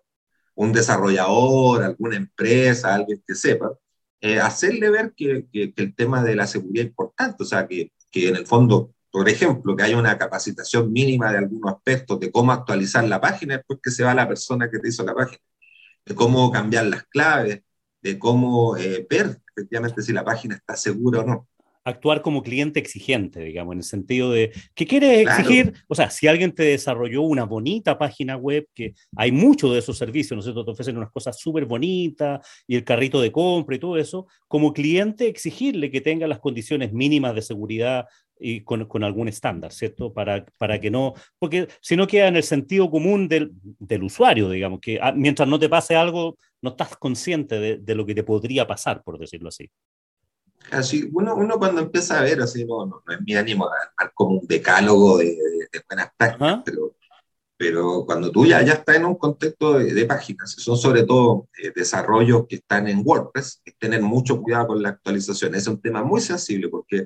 un 0.56 0.73
desarrollador, 0.73 1.84
a 1.84 1.88
alguna 1.88 2.17
empresa, 2.17 2.89
a 2.89 2.95
alguien 2.95 3.23
que 3.26 3.36
sepa, 3.36 3.71
eh, 4.19 4.39
hacerle 4.39 4.89
ver 4.89 5.13
que, 5.15 5.47
que, 5.52 5.73
el 5.76 5.95
tema 5.95 6.23
de 6.23 6.36
la 6.36 6.47
seguridad 6.47 6.86
es 6.86 6.89
importante, 6.89 7.43
o 7.43 7.45
sea, 7.45 7.67
que, 7.67 7.91
que 8.10 8.30
en 8.30 8.36
el 8.36 8.47
fondo, 8.47 8.95
por 9.17 9.30
ejemplo, 9.30 9.75
que 9.75 9.82
haya 9.82 9.97
una 9.97 10.15
capacitación 10.15 10.93
mínima 10.93 11.32
de 11.32 11.39
algunos 11.39 11.73
aspectos 11.73 12.19
de 12.19 12.32
cómo 12.32 12.51
actualizar 12.51 13.03
la 13.03 13.19
página 13.19 13.58
después 13.58 13.80
que 13.82 13.89
se 13.89 14.03
va 14.03 14.13
la 14.13 14.27
persona 14.27 14.69
que 14.69 14.77
te 14.77 14.89
hizo 14.89 15.03
la 15.03 15.15
página, 15.15 15.41
de 16.06 16.13
cómo 16.13 16.51
cambiar 16.51 16.86
las 16.86 17.03
claves, 17.06 17.62
de 17.99 18.19
cómo 18.19 18.73
ver 18.73 19.41
efectivamente 19.56 20.03
si 20.03 20.13
la 20.13 20.23
página 20.23 20.53
está 20.53 20.75
segura 20.75 21.21
o 21.21 21.25
no. 21.25 21.47
Actuar 21.84 22.21
como 22.21 22.43
cliente 22.43 22.80
exigente, 22.80 23.39
digamos, 23.39 23.73
en 23.73 23.80
el 23.80 23.84
sentido 23.86 24.30
de 24.30 24.51
que 24.75 24.86
quiere 24.86 25.21
exigir, 25.21 25.73
o 25.88 25.95
sea, 25.95 26.12
si 26.12 26.27
alguien 26.27 26.53
te 26.53 26.63
desarrolló 26.63 27.23
una 27.23 27.45
bonita 27.45 27.97
página 27.97 28.38
web, 28.38 28.67
que 28.75 28.93
hay 29.15 29.32
muchos 29.32 29.71
de 29.71 29.80
esos 29.80 29.97
servicios, 29.97 30.36
¿no 30.36 30.43
sé, 30.43 30.53
te 30.53 30.69
ofrecen 30.69 30.97
unas 30.97 31.12
cosas 31.12 31.39
súper 31.39 31.65
bonitas 31.65 32.45
y 32.67 32.75
el 32.75 32.84
carrito 32.84 33.19
de 33.19 33.32
compra 33.32 33.77
y 33.77 33.80
todo 33.80 33.97
eso, 33.97 34.27
como 34.47 34.73
cliente 34.73 35.27
exigirle 35.27 35.89
que 35.89 36.01
tenga 36.01 36.27
las 36.27 36.39
condiciones 36.39 36.93
mínimas 36.93 37.34
de 37.34 37.41
seguridad 37.41 38.06
y 38.39 38.62
con, 38.62 38.86
con 38.86 39.04
algún 39.04 39.28
estándar, 39.28 39.71
¿cierto? 39.71 40.13
Para, 40.13 40.45
para 40.58 40.80
que 40.80 40.89
no, 40.89 41.13
porque 41.39 41.67
si 41.82 41.95
no 41.95 42.08
queda 42.08 42.28
en 42.28 42.36
el 42.36 42.43
sentido 42.43 42.89
común 42.89 43.28
del, 43.28 43.52
del 43.63 44.04
usuario, 44.04 44.50
digamos, 44.50 44.80
que 44.80 45.00
ah, 45.02 45.12
mientras 45.12 45.47
no 45.47 45.60
te 45.60 45.69
pase 45.69 45.95
algo, 45.95 46.38
no 46.62 46.71
estás 46.71 46.97
consciente 46.97 47.60
de, 47.60 47.78
de 47.78 47.95
lo 47.95 48.06
que 48.06 48.15
te 48.15 48.23
podría 48.23 48.67
pasar, 48.67 49.04
por 49.04 49.17
decirlo 49.17 49.50
así. 49.50 49.69
Así, 50.71 51.10
uno, 51.13 51.36
uno 51.36 51.58
cuando 51.58 51.82
empieza 51.82 52.19
a 52.19 52.23
ver, 52.23 52.41
así, 52.41 52.65
no, 52.65 52.86
no, 52.86 53.04
es 53.10 53.21
mi 53.21 53.36
ánimo 53.36 53.69
dar 53.97 54.12
como 54.13 54.39
un 54.39 54.47
decálogo 54.47 55.17
de, 55.17 55.38
buenas 55.88 56.12
prácticas, 56.17 56.62
pero, 56.65 56.95
pero 57.56 58.06
cuando 58.06 58.32
tú 58.32 58.45
ya, 58.45 58.62
ya 58.63 58.73
estás 58.73 58.97
en 58.97 59.06
un 59.06 59.15
contexto 59.15 59.80
de, 59.80 60.06
páginas, 60.06 60.52
son 60.52 60.78
sobre 60.78 61.04
todo 61.04 61.47
eh, 61.62 61.71
desarrollos 61.73 62.45
que 62.47 62.58
están 62.58 62.88
en 62.88 63.02
WordPress, 63.04 63.62
es 63.63 63.78
tener 63.78 64.02
mucho 64.02 64.41
cuidado 64.41 64.67
con 64.67 64.82
la 64.82 64.89
actualización. 64.89 65.56
Es 65.56 65.67
un 65.67 65.82
tema 65.82 66.04
muy 66.04 66.19
sensible 66.19 66.67
porque 66.67 67.06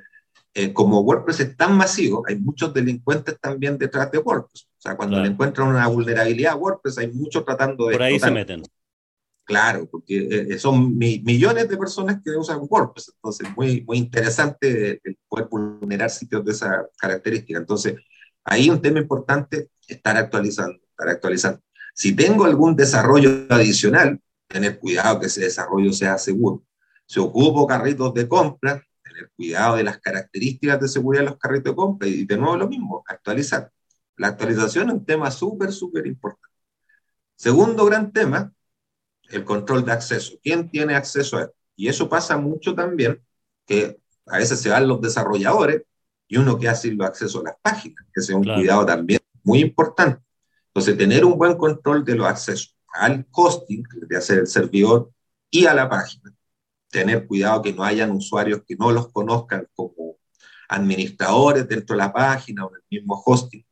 eh, 0.53 0.73
como 0.73 1.01
WordPress 1.01 1.39
es 1.39 1.57
tan 1.57 1.77
masivo, 1.77 2.23
hay 2.27 2.37
muchos 2.37 2.73
delincuentes 2.73 3.39
también 3.39 3.77
detrás 3.77 4.11
de 4.11 4.17
WordPress. 4.17 4.63
O 4.63 4.81
sea, 4.81 4.97
cuando 4.97 5.19
le 5.19 5.29
encuentran 5.29 5.69
una 5.69 5.87
vulnerabilidad 5.87 6.53
a 6.53 6.55
WordPress, 6.57 6.97
hay 6.97 7.11
muchos 7.11 7.45
tratando 7.45 7.87
de... 7.87 7.93
Por 7.93 8.03
ahí 8.03 8.19
se 8.19 8.31
meten. 8.31 8.63
Claro, 9.43 9.87
porque 9.89 10.17
eh, 10.17 10.47
eh, 10.51 10.59
son 10.59 10.97
millones 10.97 11.67
de 11.67 11.77
personas 11.77 12.21
que 12.23 12.31
usan 12.31 12.59
WordPress, 12.69 13.13
entonces 13.15 13.47
muy, 13.55 13.83
muy 13.83 13.97
interesante 13.97 15.01
el 15.03 15.17
poder 15.27 15.47
vulnerar 15.49 16.09
sitios 16.09 16.43
de 16.45 16.51
esa 16.51 16.85
característica. 16.97 17.57
Entonces, 17.57 17.95
ahí 18.43 18.69
un 18.69 18.81
tema 18.81 18.99
importante, 18.99 19.69
estar 19.87 20.15
actualizando, 20.17 20.79
estar 20.89 21.09
actualizando. 21.09 21.59
Si 21.93 22.15
tengo 22.15 22.45
algún 22.45 22.75
desarrollo 22.75 23.45
adicional, 23.49 24.19
tener 24.47 24.79
cuidado 24.79 25.19
que 25.19 25.27
ese 25.27 25.41
desarrollo 25.41 25.91
sea 25.91 26.17
seguro. 26.17 26.63
Si 27.05 27.19
ocupo 27.19 27.67
carritos 27.67 28.13
de 28.13 28.27
compra, 28.27 28.81
tener 29.21 29.31
cuidado 29.35 29.75
de 29.75 29.83
las 29.83 29.99
características 29.99 30.79
de 30.79 30.87
seguridad 30.87 31.23
de 31.23 31.29
los 31.29 31.39
carritos 31.39 31.71
de 31.71 31.75
compra 31.75 32.07
y 32.07 32.25
de 32.25 32.37
nuevo 32.37 32.57
lo 32.57 32.67
mismo, 32.67 33.03
actualizar. 33.07 33.71
La 34.17 34.27
actualización 34.27 34.89
es 34.89 34.95
un 34.95 35.05
tema 35.05 35.31
súper, 35.31 35.71
súper 35.71 36.07
importante. 36.07 36.55
Segundo 37.35 37.85
gran 37.85 38.11
tema, 38.11 38.53
el 39.29 39.43
control 39.43 39.85
de 39.85 39.93
acceso. 39.93 40.33
¿Quién 40.43 40.69
tiene 40.69 40.95
acceso 40.95 41.37
a 41.37 41.41
esto? 41.43 41.55
Y 41.75 41.87
eso 41.87 42.09
pasa 42.09 42.37
mucho 42.37 42.75
también, 42.75 43.21
que 43.65 43.99
a 44.27 44.37
veces 44.37 44.59
se 44.59 44.69
van 44.69 44.87
los 44.87 45.01
desarrolladores 45.01 45.83
y 46.27 46.37
uno 46.37 46.57
que 46.59 46.69
hace 46.69 46.91
los 46.91 47.07
accesos 47.07 47.41
a 47.41 47.49
las 47.49 47.55
páginas, 47.61 48.05
que 48.13 48.21
es 48.21 48.29
un 48.29 48.43
cuidado 48.43 48.85
también 48.85 49.19
muy 49.43 49.59
importante. 49.59 50.21
Entonces, 50.67 50.97
tener 50.97 51.25
un 51.25 51.37
buen 51.37 51.57
control 51.57 52.05
de 52.05 52.15
los 52.15 52.27
accesos 52.27 52.77
al 52.93 53.25
hosting, 53.31 53.83
de 54.07 54.17
hacer 54.17 54.39
el 54.39 54.47
servidor, 54.47 55.11
y 55.49 55.65
a 55.65 55.73
la 55.73 55.89
página. 55.89 56.33
Tener 56.91 57.27
cuidado 57.27 57.61
que 57.61 57.73
no 57.73 57.83
hayan 57.83 58.11
usuarios 58.11 58.63
que 58.67 58.75
no 58.75 58.91
los 58.91 59.11
conozcan 59.11 59.67
como 59.73 60.17
administradores 60.69 61.67
dentro 61.67 61.95
de 61.95 62.03
la 62.03 62.13
página 62.13 62.65
o 62.65 62.69
en 62.69 62.75
el 62.75 62.99
mismo 62.99 63.21
hosting. 63.25 63.65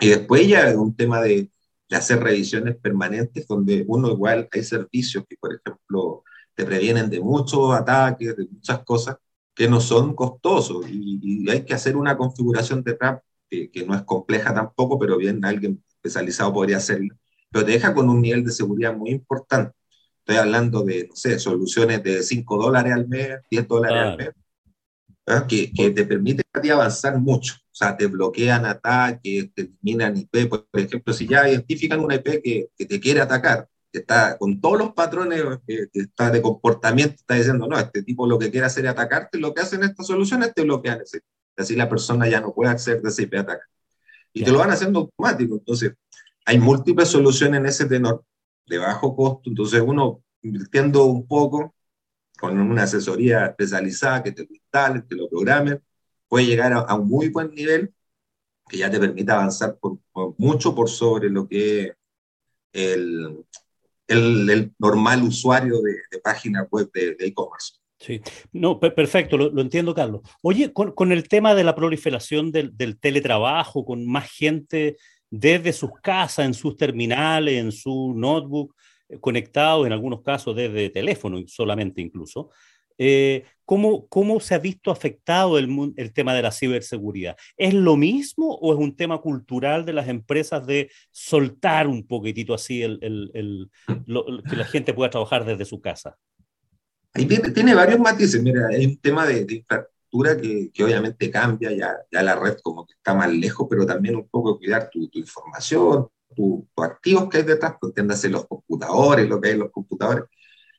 Y 0.00 0.08
después 0.08 0.46
ya 0.48 0.68
es 0.70 0.76
un 0.76 0.94
tema 0.96 1.20
de 1.22 1.50
de 1.90 1.96
hacer 1.96 2.20
revisiones 2.22 2.76
permanentes 2.76 3.46
donde 3.46 3.84
uno 3.88 4.10
igual 4.12 4.48
hay 4.52 4.62
servicios 4.62 5.24
que, 5.28 5.36
por 5.36 5.52
ejemplo, 5.54 6.22
te 6.54 6.64
previenen 6.64 7.10
de 7.10 7.20
muchos 7.20 7.74
ataques, 7.74 8.36
de 8.36 8.46
muchas 8.48 8.84
cosas 8.84 9.16
que 9.54 9.68
no 9.68 9.80
son 9.80 10.14
costosos 10.14 10.86
y, 10.88 11.48
hay 11.50 11.64
que 11.64 11.74
hacer 11.74 11.96
una 11.96 12.16
configuración 12.16 12.82
de 12.84 12.96
RAP 12.98 13.22
que, 13.50 13.84
no 13.86 13.94
es 13.96 14.02
compleja 14.02 14.54
tampoco, 14.54 14.98
pero 14.98 15.16
bien 15.16 15.44
alguien 15.44 15.82
especializado 15.88 16.52
podría 16.52 16.76
hacerlo, 16.76 17.16
pero 17.50 17.64
te 17.64 17.72
deja 17.72 17.92
con 17.92 18.08
un 18.08 18.22
nivel 18.22 18.44
de 18.44 18.52
seguridad 18.52 18.96
muy 18.96 19.10
importante. 19.10 19.74
Estoy 20.20 20.36
hablando 20.36 20.82
de, 20.82 21.08
no 21.08 21.16
sé, 21.16 21.38
soluciones 21.38 22.02
de 22.02 22.22
5 22.22 22.56
dólares 22.56 22.92
al 22.92 23.08
mes, 23.08 23.38
10 23.50 23.68
dólares 23.68 23.98
al 23.98 24.16
mes, 24.16 24.30
que, 25.48 25.72
que, 25.72 25.90
te 25.90 26.04
permite 26.04 26.42
avanzar 26.70 27.18
mucho. 27.18 27.54
O 27.54 27.74
sea, 27.74 27.96
te 27.96 28.06
bloquean 28.06 28.66
ataques, 28.66 29.52
te 29.54 29.62
eliminan 29.62 30.16
IP. 30.16 30.48
Por 30.48 30.66
ejemplo, 30.74 31.12
si 31.12 31.26
ya 31.26 31.48
identifican 31.48 32.00
una 32.00 32.16
IP 32.16 32.42
que, 32.42 32.68
que 32.76 32.86
te 32.86 33.00
quiere 33.00 33.20
atacar, 33.20 33.68
que 33.92 34.00
está 34.00 34.36
con 34.38 34.60
todos 34.60 34.78
los 34.78 34.92
patrones 34.92 35.42
que, 35.66 35.88
está 35.92 36.30
de 36.30 36.42
comportamiento, 36.42 37.14
está 37.14 37.34
diciendo, 37.34 37.66
no, 37.66 37.78
este 37.78 38.02
tipo 38.02 38.26
lo 38.26 38.38
que 38.38 38.50
quiere 38.50 38.66
hacer 38.66 38.84
es 38.84 38.90
atacarte, 38.90 39.38
lo 39.38 39.54
que 39.54 39.62
hacen 39.62 39.82
estas 39.82 40.06
soluciones 40.06 40.52
te 40.54 40.62
bloquean 40.62 41.00
ese. 41.00 41.22
Así 41.56 41.76
la 41.76 41.88
persona 41.88 42.28
ya 42.28 42.40
no 42.40 42.54
puede 42.54 42.70
acceder 42.70 43.04
a 43.04 43.08
ese 43.08 43.22
IP 43.22 43.34
ataque. 43.34 43.64
Y 44.32 44.44
te 44.44 44.52
lo 44.52 44.58
van 44.58 44.70
haciendo 44.70 45.00
automático. 45.00 45.56
Entonces, 45.56 45.92
hay 46.44 46.58
múltiples 46.58 47.08
soluciones 47.08 47.60
en 47.60 47.66
ese 47.66 47.86
tenor 47.86 48.24
de 48.70 48.78
bajo 48.78 49.14
costo. 49.14 49.50
Entonces, 49.50 49.82
uno 49.84 50.22
invirtiendo 50.42 51.04
un 51.04 51.26
poco 51.26 51.74
con 52.38 52.58
una 52.58 52.84
asesoría 52.84 53.46
especializada 53.46 54.22
que 54.22 54.32
te 54.32 54.44
lo 54.44 54.54
instalen, 54.54 55.06
te 55.06 55.16
lo 55.16 55.28
programen, 55.28 55.82
puede 56.26 56.46
llegar 56.46 56.72
a, 56.72 56.94
un 56.94 57.08
muy 57.08 57.28
buen 57.28 57.50
nivel 57.50 57.92
que 58.66 58.78
ya 58.78 58.90
te 58.90 59.00
permita 59.00 59.34
avanzar 59.34 59.76
por, 59.78 59.98
mucho 60.38 60.74
por 60.74 60.88
sobre 60.88 61.28
lo 61.28 61.46
que 61.46 61.82
es 61.82 61.92
el, 62.72 63.44
el, 64.06 64.72
normal 64.78 65.24
usuario 65.24 65.82
de, 65.82 65.96
de 66.10 66.18
página 66.20 66.66
web 66.70 66.90
de 66.94 67.16
e-commerce. 67.18 67.74
sí, 67.98 68.22
no, 68.52 68.78
perfecto, 68.78 69.36
lo, 69.36 69.60
entiendo, 69.60 69.92
Carlos. 69.92 70.22
Oye, 70.42 70.72
con, 70.72 70.92
con, 70.92 71.10
el 71.10 71.28
tema 71.28 71.54
de 71.54 71.64
la 71.64 71.74
proliferación 71.74 72.52
del, 72.52 72.74
del, 72.76 72.98
teletrabajo, 72.98 73.84
con 73.84 74.06
más 74.06 74.30
gente 74.30 74.96
desde 75.30 75.72
sus 75.72 75.90
casas, 76.02 76.44
en 76.46 76.54
sus 76.54 76.76
terminales, 76.76 77.54
en 77.54 77.72
su 77.72 78.12
notebook, 78.16 78.74
conectados 79.20 79.86
en 79.86 79.92
algunos 79.92 80.22
casos 80.22 80.54
desde 80.54 80.90
teléfono 80.90 81.38
solamente 81.46 82.00
incluso. 82.00 82.50
Eh, 83.02 83.44
¿cómo, 83.64 84.06
¿Cómo 84.08 84.40
se 84.40 84.54
ha 84.54 84.58
visto 84.58 84.90
afectado 84.90 85.58
el, 85.58 85.94
el 85.96 86.12
tema 86.12 86.34
de 86.34 86.42
la 86.42 86.52
ciberseguridad? 86.52 87.34
¿Es 87.56 87.72
lo 87.72 87.96
mismo 87.96 88.54
o 88.56 88.74
es 88.74 88.78
un 88.78 88.94
tema 88.94 89.18
cultural 89.22 89.86
de 89.86 89.94
las 89.94 90.08
empresas 90.08 90.66
de 90.66 90.90
soltar 91.10 91.86
un 91.86 92.06
poquitito 92.06 92.52
así 92.52 92.82
el, 92.82 92.98
el, 93.00 93.70
que 94.50 94.56
la 94.56 94.66
gente 94.66 94.92
pueda 94.92 95.08
trabajar 95.08 95.46
desde 95.46 95.64
su 95.64 95.80
casa? 95.80 96.18
Ahí 97.14 97.26
tiene, 97.26 97.74
varios 97.74 97.98
matices. 97.98 98.42
Mira, 98.42 98.68
hay 98.68 98.84
un 98.84 98.96
tema 98.98 99.26
de, 99.26 99.64
infraestructura 100.10 100.36
que, 100.36 100.70
que, 100.72 100.84
obviamente 100.84 101.30
cambia, 101.30 101.72
ya, 101.72 101.96
ya 102.10 102.22
la 102.22 102.36
red 102.36 102.58
como 102.62 102.86
que 102.86 102.94
está 102.94 103.14
más 103.14 103.32
lejos, 103.32 103.66
pero 103.68 103.86
también 103.86 104.16
un 104.16 104.28
poco 104.28 104.58
cuidar 104.58 104.90
tu, 104.90 105.08
tu 105.08 105.18
información, 105.18 106.08
tus 106.34 106.64
activos 106.76 107.28
que 107.28 107.38
hay 107.38 107.42
detrás, 107.44 107.74
pues, 107.80 107.90
entiéndase 107.90 108.28
los 108.28 108.46
computadores, 108.46 109.28
lo 109.28 109.40
que 109.40 109.48
hay 109.48 109.54
en 109.54 109.60
los 109.60 109.70
computadores. 109.70 110.24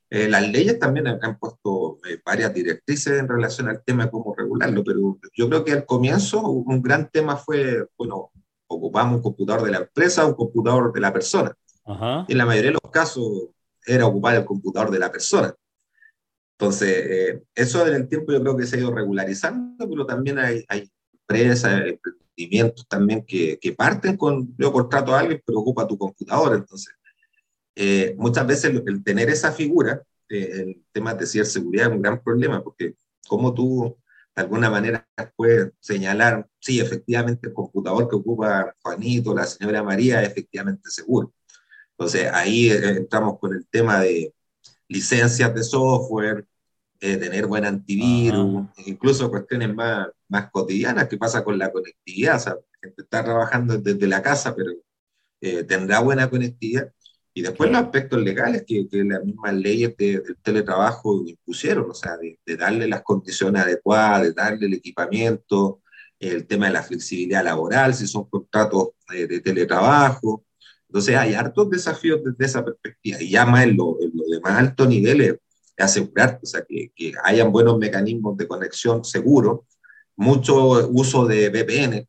Eh, 0.10 0.28
las 0.28 0.50
leyes 0.50 0.78
también 0.78 1.08
han, 1.08 1.40
puesto 1.40 2.00
eh, 2.10 2.20
varias 2.26 2.54
directrices 2.54 3.18
en 3.18 3.30
relación 3.30 3.70
al 3.70 3.82
tema 3.84 4.06
de 4.06 4.12
cómo 4.12 4.36
regularlo, 4.38 4.84
pero 4.84 5.18
yo 5.34 5.48
creo 5.48 5.64
que 5.64 5.72
al 5.72 5.86
comienzo 5.86 6.42
un 6.42 6.82
gran 6.82 7.10
tema 7.10 7.38
fue, 7.38 7.88
bueno, 7.98 8.32
ocupamos 8.68 9.18
un 9.18 9.22
computador 9.22 9.64
de 9.64 9.72
la 9.72 9.78
empresa 9.78 10.26
o 10.26 10.30
un 10.30 10.36
computador 10.36 10.92
de 10.92 11.00
la 11.00 11.14
persona. 11.14 11.54
Y 12.28 12.32
en 12.32 12.38
la 12.38 12.46
mayoría 12.46 12.72
de 12.72 12.80
los 12.82 12.92
casos 12.92 13.50
era 13.86 14.06
ocupar 14.06 14.36
el 14.36 14.46
computador 14.46 14.92
de 14.92 15.00
la 15.00 15.12
persona. 15.12 15.54
Entonces, 16.62 16.90
eh, 17.10 17.44
eso 17.56 17.88
en 17.88 17.96
el 17.96 18.08
tiempo 18.08 18.32
yo 18.32 18.40
creo 18.40 18.56
que 18.56 18.68
se 18.68 18.76
ha 18.76 18.80
ido 18.80 18.94
regularizando, 18.94 19.90
pero 19.90 20.06
también 20.06 20.38
hay, 20.38 20.64
hay 20.68 20.92
empresas, 21.12 21.82
también 22.88 23.26
que, 23.26 23.58
que, 23.60 23.74
parten 23.74 24.16
con, 24.16 24.56
yo 24.60 24.72
contrato 24.72 25.16
a 25.16 25.22
alguien, 25.22 25.42
pero 25.44 25.58
ocupa 25.58 25.88
tu 25.88 25.98
computadora. 25.98 26.58
Entonces, 26.58 26.94
eh, 27.76 28.14
muchas 28.16 28.46
veces 28.46 28.80
el, 28.86 29.04
tener 29.04 29.28
esa 29.32 29.52
figura 29.52 30.04
eh, 30.30 30.50
en 30.54 30.86
temas 30.92 31.18
de 31.18 31.26
ciberseguridad 31.26 31.88
es 31.88 31.94
un 31.96 32.02
gran 32.04 32.22
problema, 32.22 32.64
porque 32.64 32.94
como 33.28 33.56
tú 33.56 33.98
de 34.36 34.44
alguna 34.44 34.70
manera 34.70 35.10
puedes 35.36 35.72
señalar, 35.80 36.48
sí, 36.60 36.80
efectivamente 36.80 37.48
el 37.48 37.56
computador 37.56 38.08
que 38.08 38.18
ocupa 38.18 38.76
Juanito, 38.84 39.34
la 39.34 39.48
señora 39.48 39.82
María, 39.82 40.22
es 40.22 40.30
efectivamente 40.30 40.92
seguro. 40.92 41.34
Entonces 41.98 42.30
ahí 42.32 42.70
eh, 42.70 42.98
entramos 42.98 43.40
con 43.40 43.56
el 43.56 43.66
tema 43.68 44.00
de 44.00 44.32
licencias 44.88 45.56
de 45.56 45.64
software, 45.64 46.46
tener 47.02 47.48
buen 47.48 47.66
antivirus, 47.66 48.68
incluso 48.86 49.30
cuestiones 49.30 49.74
más, 49.74 50.08
más 50.30 50.52
cotidianas 50.52 51.08
que 51.08 51.18
pasa 51.18 51.44
con 51.44 51.58
la 51.58 51.72
conectividad. 51.72 52.36
O 52.36 52.40
sea, 52.40 52.56
gente 52.82 53.02
está 53.02 53.24
trabajando 53.24 53.78
desde 53.78 54.08
la 54.08 54.22
casa, 54.22 54.56
pero 54.56 54.72
eh, 55.42 55.64
tendrá 55.64 56.00
buena 56.00 56.30
conectividad. 56.30 56.92
Y 57.34 57.42
después 57.42 57.72
los 57.72 57.82
aspectos 57.82 58.22
legales 58.22 58.64
que, 58.68 58.88
que 58.90 59.04
las 59.04 59.24
mismas 59.24 59.54
leyes 59.54 59.96
del 59.98 60.38
teletrabajo 60.44 61.24
impusieron, 61.26 61.90
o 61.90 61.94
sea, 61.94 62.18
de, 62.18 62.58
darle 62.58 62.88
las 62.88 63.04
condiciones 63.04 63.64
adecuadas, 63.64 64.24
de 64.24 64.34
darle 64.34 64.68
el 64.68 64.74
equipamiento, 64.74 65.82
el 66.20 66.46
tema 66.46 66.68
de 66.68 66.74
la 66.74 66.84
flexibilidad 66.84 67.44
laboral, 67.44 67.94
si 67.96 68.06
son 68.06 68.30
contratos 68.30 68.90
eh, 69.14 69.28
de 69.28 69.40
teletrabajo. 69.40 70.46
Entonces 70.88 71.16
hay 71.16 71.34
hartos 71.34 71.70
desafíos 71.70 72.22
desde 72.24 72.46
esa 72.46 72.66
perspectiva. 72.66 73.22
Y 73.22 73.30
ya 73.30 73.46
más 73.46 73.64
en 73.64 73.78
los 73.78 73.96
lo 74.14 74.26
de 74.26 74.42
más 74.42 74.60
altos 74.60 74.88
niveles, 74.90 75.38
asegurar 75.78 76.40
o 76.42 76.46
sea, 76.46 76.64
que, 76.68 76.92
que 76.96 77.14
hayan 77.24 77.52
buenos 77.52 77.78
mecanismos 77.78 78.38
de 78.38 78.48
conexión 78.48 79.04
seguros, 79.04 79.62
mucho 80.16 80.88
uso 80.90 81.26
de 81.26 81.50
VPN. 81.50 82.08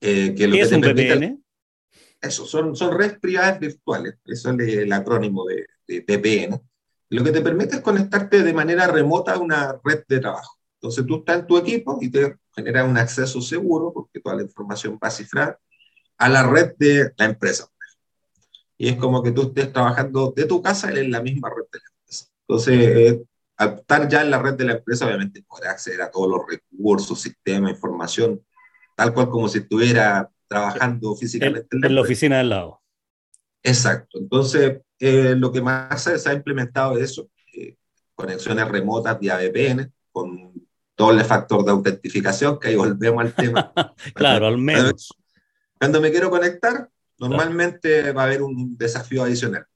Eh, 0.00 0.34
que 0.34 0.46
lo 0.46 0.52
¿Qué 0.54 0.58
que 0.58 0.60
es 0.60 0.72
un 0.72 0.80
VPN? 0.80 1.44
Eso, 2.20 2.46
son, 2.46 2.74
son 2.74 2.96
redes 2.96 3.18
privadas 3.18 3.60
virtuales, 3.60 4.16
eso 4.24 4.50
es 4.50 4.76
el, 4.76 4.92
acrónimo 4.92 5.44
de, 5.46 5.66
de, 5.86 6.00
VPN. 6.00 6.60
Lo 7.10 7.24
que 7.24 7.30
te 7.30 7.40
permite 7.40 7.76
es 7.76 7.80
conectarte 7.80 8.42
de 8.42 8.52
manera 8.52 8.86
remota 8.86 9.34
a 9.34 9.38
una 9.38 9.78
red 9.84 10.02
de 10.08 10.18
trabajo. 10.20 10.58
Entonces 10.80 11.06
tú 11.06 11.18
estás 11.18 11.40
en 11.40 11.46
tu 11.46 11.58
equipo 11.58 11.98
y 12.00 12.10
te 12.10 12.36
genera 12.54 12.84
un 12.84 12.96
acceso 12.96 13.40
seguro, 13.40 13.92
porque 13.92 14.20
toda 14.20 14.36
la 14.36 14.42
información 14.42 14.98
va 15.02 15.10
cifrada, 15.10 15.58
a 16.18 16.28
la 16.28 16.46
red 16.46 16.74
de 16.78 17.12
la 17.16 17.26
empresa. 17.26 17.68
Y 18.78 18.88
es 18.88 18.96
como 18.96 19.22
que 19.22 19.32
tú 19.32 19.42
estés 19.42 19.72
trabajando 19.72 20.32
de 20.34 20.46
tu 20.46 20.62
casa 20.62 20.90
en 20.92 21.10
la 21.10 21.20
misma 21.20 21.50
red 21.50 21.64
de 21.70 21.78
la 21.78 21.90
empresa. 21.90 22.26
Entonces, 22.46 22.96
eh, 22.96 23.22
al 23.56 23.74
estar 23.74 24.08
ya 24.08 24.22
en 24.22 24.30
la 24.30 24.40
red 24.40 24.54
de 24.54 24.64
la 24.64 24.72
empresa, 24.74 25.04
obviamente 25.04 25.42
podrás 25.42 25.72
acceder 25.72 26.00
a 26.00 26.10
todos 26.10 26.30
los 26.30 26.40
recursos, 26.48 27.20
sistemas, 27.20 27.72
información, 27.72 28.40
tal 28.94 29.12
cual 29.12 29.28
como 29.28 29.48
si 29.48 29.58
estuviera 29.58 30.30
trabajando 30.46 31.14
físicamente 31.14 31.76
en, 31.76 31.94
la, 31.94 32.00
oficina 32.00 32.38
del 32.38 32.50
lado. 32.50 32.80
Exacto. 33.62 34.18
Entonces, 34.18 34.80
eh, 35.00 35.34
lo 35.36 35.52
que 35.52 35.60
más 35.60 36.02
se, 36.02 36.28
ha 36.28 36.32
implementado 36.32 36.96
es 36.96 37.10
eso, 37.10 37.28
eh, 37.52 37.76
conexiones 38.14 38.66
remotas 38.68 39.18
vía 39.18 39.36
VPN, 39.36 39.92
con 40.12 40.52
doble 40.96 41.24
factor 41.24 41.64
de 41.64 41.72
autentificación, 41.72 42.58
que 42.58 42.68
ahí 42.68 42.76
volvemos 42.76 43.24
al 43.24 43.34
tema. 43.34 43.72
claro, 44.14 44.46
al 44.46 44.58
menos. 44.58 45.12
Cuando 45.78 46.00
me 46.00 46.10
quiero 46.10 46.30
conectar, 46.30 46.88
normalmente 47.18 48.12
va 48.12 48.22
a 48.22 48.26
haber 48.26 48.42
un 48.42 48.76
desafío 48.76 49.22
adicional. 49.22 49.66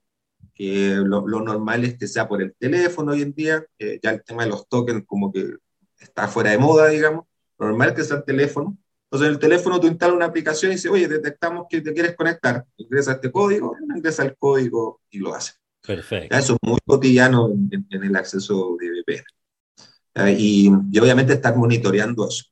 Que 0.54 0.96
lo, 0.96 1.22
normal 1.22 1.84
es 1.84 1.96
que 1.96 2.06
sea 2.06 2.28
por 2.28 2.42
el 2.42 2.54
teléfono 2.58 3.12
hoy 3.12 3.22
en 3.22 3.32
día, 3.32 3.64
ya 3.78 4.10
el 4.10 4.22
tema 4.22 4.44
de 4.44 4.50
los 4.50 4.68
tokens 4.68 5.04
como 5.06 5.32
que 5.32 5.56
está 5.98 6.28
fuera 6.28 6.50
de 6.50 6.58
moda, 6.58 6.88
digamos. 6.88 7.26
normal 7.58 7.94
que 7.94 8.04
sea 8.04 8.18
el 8.18 8.24
teléfono, 8.24 8.76
entonces, 9.12 9.28
en 9.28 9.34
el 9.34 9.38
teléfono 9.40 9.78
tú 9.78 9.88
instalas 9.88 10.16
una 10.16 10.24
aplicación 10.24 10.72
y 10.72 10.76
dices, 10.76 10.90
oye, 10.90 11.06
detectamos 11.06 11.66
que 11.68 11.82
te 11.82 11.92
quieres 11.92 12.16
conectar. 12.16 12.64
Ingresa 12.78 13.12
este 13.12 13.30
código, 13.30 13.76
ingresa 13.94 14.22
el 14.22 14.34
código 14.38 15.02
y 15.10 15.18
lo 15.18 15.34
hace. 15.34 15.52
Perfecto. 15.86 16.34
Eso 16.34 16.54
es 16.54 16.58
muy 16.62 16.78
cotidiano 16.82 17.50
en, 17.50 17.86
el 17.90 18.16
acceso 18.16 18.74
de 18.80 18.88
VPN. 18.88 20.30
Y, 20.38 20.72
y, 20.90 20.98
obviamente 20.98 21.34
estar 21.34 21.54
monitoreando 21.54 22.26
eso. 22.26 22.46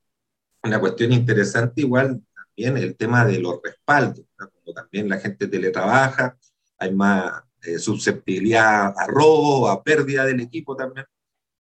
Una 0.63 0.79
cuestión 0.79 1.13
interesante 1.13 1.81
igual 1.81 2.21
también 2.61 2.77
el 2.77 2.97
tema 2.97 3.25
de 3.25 3.39
los 3.39 3.61
respaldos. 3.63 4.25
Como 4.37 4.75
también 4.75 5.09
la 5.09 5.19
gente 5.19 5.49
teletrabaja, 5.49 6.37
hay 6.79 6.95
más 6.95 7.43
eh, 7.63 7.79
susceptibilidad 7.79 8.95
a 8.97 9.07
robo, 9.07 9.69
a 9.69 9.83
pérdida 9.83 10.25
del 10.25 10.41
equipo 10.41 10.77
también. 10.77 11.07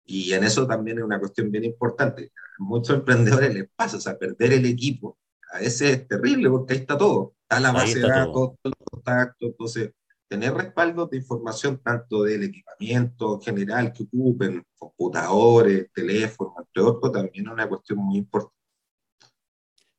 Y 0.04 0.32
en 0.32 0.44
eso 0.44 0.66
también 0.66 0.98
es 0.98 1.04
una 1.04 1.18
cuestión 1.18 1.50
bien 1.50 1.64
importante. 1.64 2.32
A 2.58 2.62
muchos 2.62 2.96
emprendedores 2.96 3.52
les 3.52 3.68
pasa, 3.74 3.96
o 3.96 4.00
sea, 4.00 4.18
perder 4.18 4.52
el 4.52 4.66
equipo. 4.66 5.18
A 5.52 5.58
veces 5.58 5.92
es 5.92 6.08
terrible 6.08 6.48
porque 6.48 6.74
ahí 6.74 6.80
está 6.80 6.96
todo. 6.96 7.34
Está 7.42 7.60
la 7.60 7.72
base 7.72 7.98
de 7.98 8.08
datos, 8.08 8.52
los 8.62 8.74
contactos. 8.84 9.48
Entonces, 9.50 9.92
tener 10.28 10.54
respaldo 10.54 11.06
de 11.06 11.18
información 11.18 11.80
tanto 11.82 12.22
del 12.22 12.44
equipamiento 12.44 13.40
general 13.40 13.92
que 13.92 14.04
ocupen, 14.04 14.64
computadores, 14.76 15.90
teléfonos, 15.92 16.54
entre 16.58 16.82
otros, 16.82 17.12
también 17.12 17.46
es 17.46 17.52
una 17.52 17.68
cuestión 17.68 17.98
muy 17.98 18.18
importante. 18.18 18.55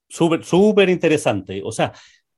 Súper, 0.08 0.44
súper 0.44 0.90
interesante. 0.90 1.62
O 1.64 1.72
sea, 1.72 1.94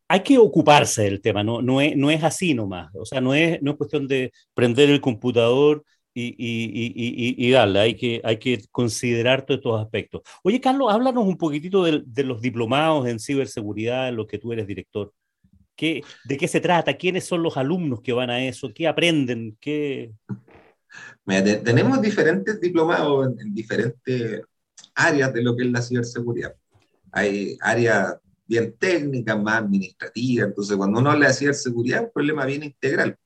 hay 0.07 0.21
que 0.21 0.37
ocuparse 0.39 1.03
del 1.03 1.21
tema, 1.21 1.43
no, 1.43 1.61
no, 1.61 1.79
es, 1.81 2.23
así 2.23 2.55
nomás. 2.55 2.93
O 2.95 3.05
sea, 3.05 3.21
no 3.21 3.35
es, 3.35 3.61
no 3.61 3.71
es 3.71 3.77
cuestión 3.77 4.07
de 4.07 4.31
prender 4.55 4.89
el 4.89 5.01
computador 5.01 5.83
y, 6.15 6.35
y, 6.37 7.47
y, 7.47 7.51
darle, 7.51 7.79
hay 7.79 7.95
que, 7.95 8.19
hay 8.23 8.37
que 8.37 8.61
considerar 8.71 9.45
todos 9.45 9.59
estos 9.59 9.81
aspectos. 9.81 10.21
Oye, 10.43 10.59
Carlos, 10.59 10.91
háblanos 10.91 11.25
un 11.25 11.37
poquitito 11.37 11.83
de, 11.83 12.23
los 12.23 12.41
diplomados 12.41 13.07
en 13.07 13.19
ciberseguridad, 13.19 14.09
en 14.09 14.15
los 14.15 14.25
que 14.25 14.39
tú 14.39 14.51
eres 14.51 14.67
director. 14.67 15.13
¿Qué, 15.75 16.03
¿De 16.25 16.37
qué 16.37 16.47
se 16.47 16.59
trata? 16.59 16.97
¿Quiénes 16.97 17.25
son 17.25 17.43
los 17.43 17.55
alumnos 17.55 18.01
que 18.01 18.11
van 18.11 18.31
a 18.31 18.43
eso? 18.43 18.73
¿Qué 18.73 18.87
aprenden? 18.87 19.57
¿Qué... 19.61 20.11
tenemos 21.25 22.01
diferentes 22.01 22.59
diplomados 22.59 23.29
en, 23.39 23.53
diferentes 23.53 24.41
áreas 24.95 25.31
de 25.33 25.43
lo 25.43 25.55
que 25.55 25.63
es 25.63 25.71
la 25.71 25.81
ciberseguridad. 25.81 26.55
Hay 27.11 27.57
áreas 27.61 28.17
bien 28.45 28.75
técnicas, 28.77 29.41
más 29.41 29.61
administrativas. 29.61 30.47
Entonces, 30.47 30.77
cuando 30.77 30.99
uno 30.99 31.11
habla 31.11 31.27
de 31.27 31.33
ciberseguridad, 31.33 31.99
es 31.99 32.05
un 32.07 32.13
problema 32.13 32.45
bien 32.45 32.63
integral 32.63 33.17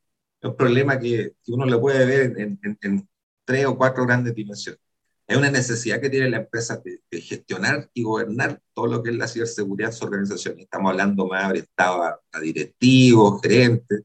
es 0.43 0.50
un 0.50 0.58
problema 0.58 1.00
que, 1.00 1.36
que 1.41 1.52
uno 1.54 1.65
lo 1.65 1.80
puede 1.80 2.06
ver 2.06 2.38
en, 2.38 2.60
en, 2.82 3.10
tres 3.46 3.65
o 3.65 3.78
cuatro 3.78 4.06
grandes 4.06 4.36
dimensiones. 4.36 4.82
Es 5.26 5.38
una 5.38 5.50
necesidad 5.50 6.02
que 6.02 6.10
tiene 6.10 6.30
la 6.30 6.38
empresa 6.38 6.82
de, 6.84 7.02
gestionar 7.22 7.89
y 7.93 8.04
gobernar 8.04 8.62
todo 8.74 8.88
lo 8.88 9.02
que 9.02 9.12
es 9.12 9.15
la 9.15 9.28
ciberseguridad 9.28 9.91
en 9.91 9.98
su 9.98 10.06
organización. 10.06 10.60
Estamos 10.60 10.91
hablando 10.91 11.28
más 11.28 11.50
orientado 11.50 12.04
a, 12.04 12.19
a 12.32 12.39
directivos, 12.41 13.41
gerentes, 13.41 14.02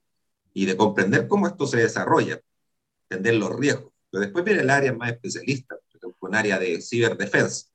y 0.54 0.64
de 0.64 0.76
comprender 0.76 1.26
cómo 1.26 1.48
esto 1.48 1.66
se 1.66 1.78
desarrolla, 1.78 2.40
entender 3.08 3.34
los 3.34 3.56
riesgos. 3.58 3.92
Pero 4.10 4.22
después 4.22 4.44
viene 4.44 4.60
el 4.62 4.70
área 4.70 4.92
más 4.92 5.10
especialista, 5.10 5.76
un 6.20 6.34
área 6.34 6.58
de 6.58 6.80
ciberdefensa, 6.80 7.66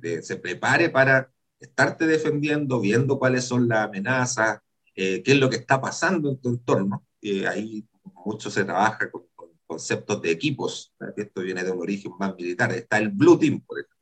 que 0.00 0.22
se 0.22 0.36
prepare 0.36 0.90
para 0.90 1.30
estarte 1.62 2.06
defendiendo, 2.06 2.80
viendo 2.80 3.18
cuáles 3.18 3.44
son 3.44 3.68
las 3.68 3.86
amenazas, 3.86 4.60
eh, 4.94 5.22
qué 5.22 5.32
es 5.32 5.38
lo 5.38 5.48
que 5.48 5.56
está 5.56 5.80
pasando 5.80 6.30
en 6.30 6.38
tu 6.38 6.50
entorno. 6.50 7.06
y 7.20 7.44
ahí 7.44 7.86
mucho 8.24 8.50
se 8.50 8.64
trabaja 8.64 9.10
con, 9.10 9.24
conceptos 9.66 10.20
de 10.20 10.30
equipos, 10.30 10.92
esto 11.16 11.40
viene 11.40 11.64
de 11.64 11.70
un 11.70 11.80
origen 11.80 12.12
más 12.18 12.34
militar. 12.36 12.72
Está 12.72 12.98
el 12.98 13.08
Blue 13.08 13.38
Team, 13.38 13.60
por 13.60 13.78
ejemplo. 13.78 13.96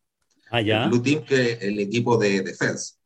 Ah, 0.51 0.61
ya. 0.61 0.83
El 0.83 0.91
Blue 0.91 1.03
Team, 1.03 1.25
que 1.25 1.53
es 1.53 1.63
el 1.63 1.79
equipo 1.79 2.19
de 2.19 2.43
defensa. 2.43 2.97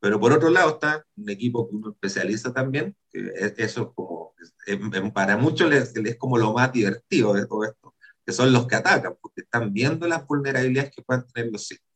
Pero 0.00 0.20
por 0.20 0.32
otro 0.32 0.48
lado 0.48 0.70
está 0.70 1.04
un 1.16 1.28
equipo 1.28 1.68
que 1.68 1.74
uno 1.74 1.90
especializa 1.90 2.52
también, 2.52 2.94
que 3.10 3.32
eso 3.56 3.82
es 3.82 3.88
como, 3.94 5.12
para 5.12 5.36
muchos 5.36 5.68
les, 5.68 5.96
es 5.96 6.16
como 6.16 6.38
lo 6.38 6.52
más 6.52 6.72
divertido 6.72 7.32
de 7.32 7.46
todo 7.46 7.64
esto, 7.64 7.96
que 8.24 8.32
son 8.32 8.52
los 8.52 8.68
que 8.68 8.76
atacan, 8.76 9.16
porque 9.20 9.40
están 9.40 9.72
viendo 9.72 10.06
las 10.06 10.24
vulnerabilidades 10.24 10.92
que 10.94 11.02
pueden 11.02 11.24
tener 11.32 11.50
los 11.50 11.66
sitios. 11.66 11.87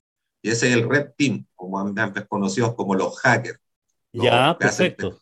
Y 0.43 0.51
ese 0.51 0.69
es 0.69 0.75
el 0.75 0.89
Red 0.89 1.13
Team, 1.17 1.47
como 1.55 1.79
han, 1.79 1.95
conocidos 2.29 2.75
como 2.75 2.95
los 2.95 3.19
hackers. 3.21 3.59
Ya, 4.13 4.57
perfecto. 4.59 5.21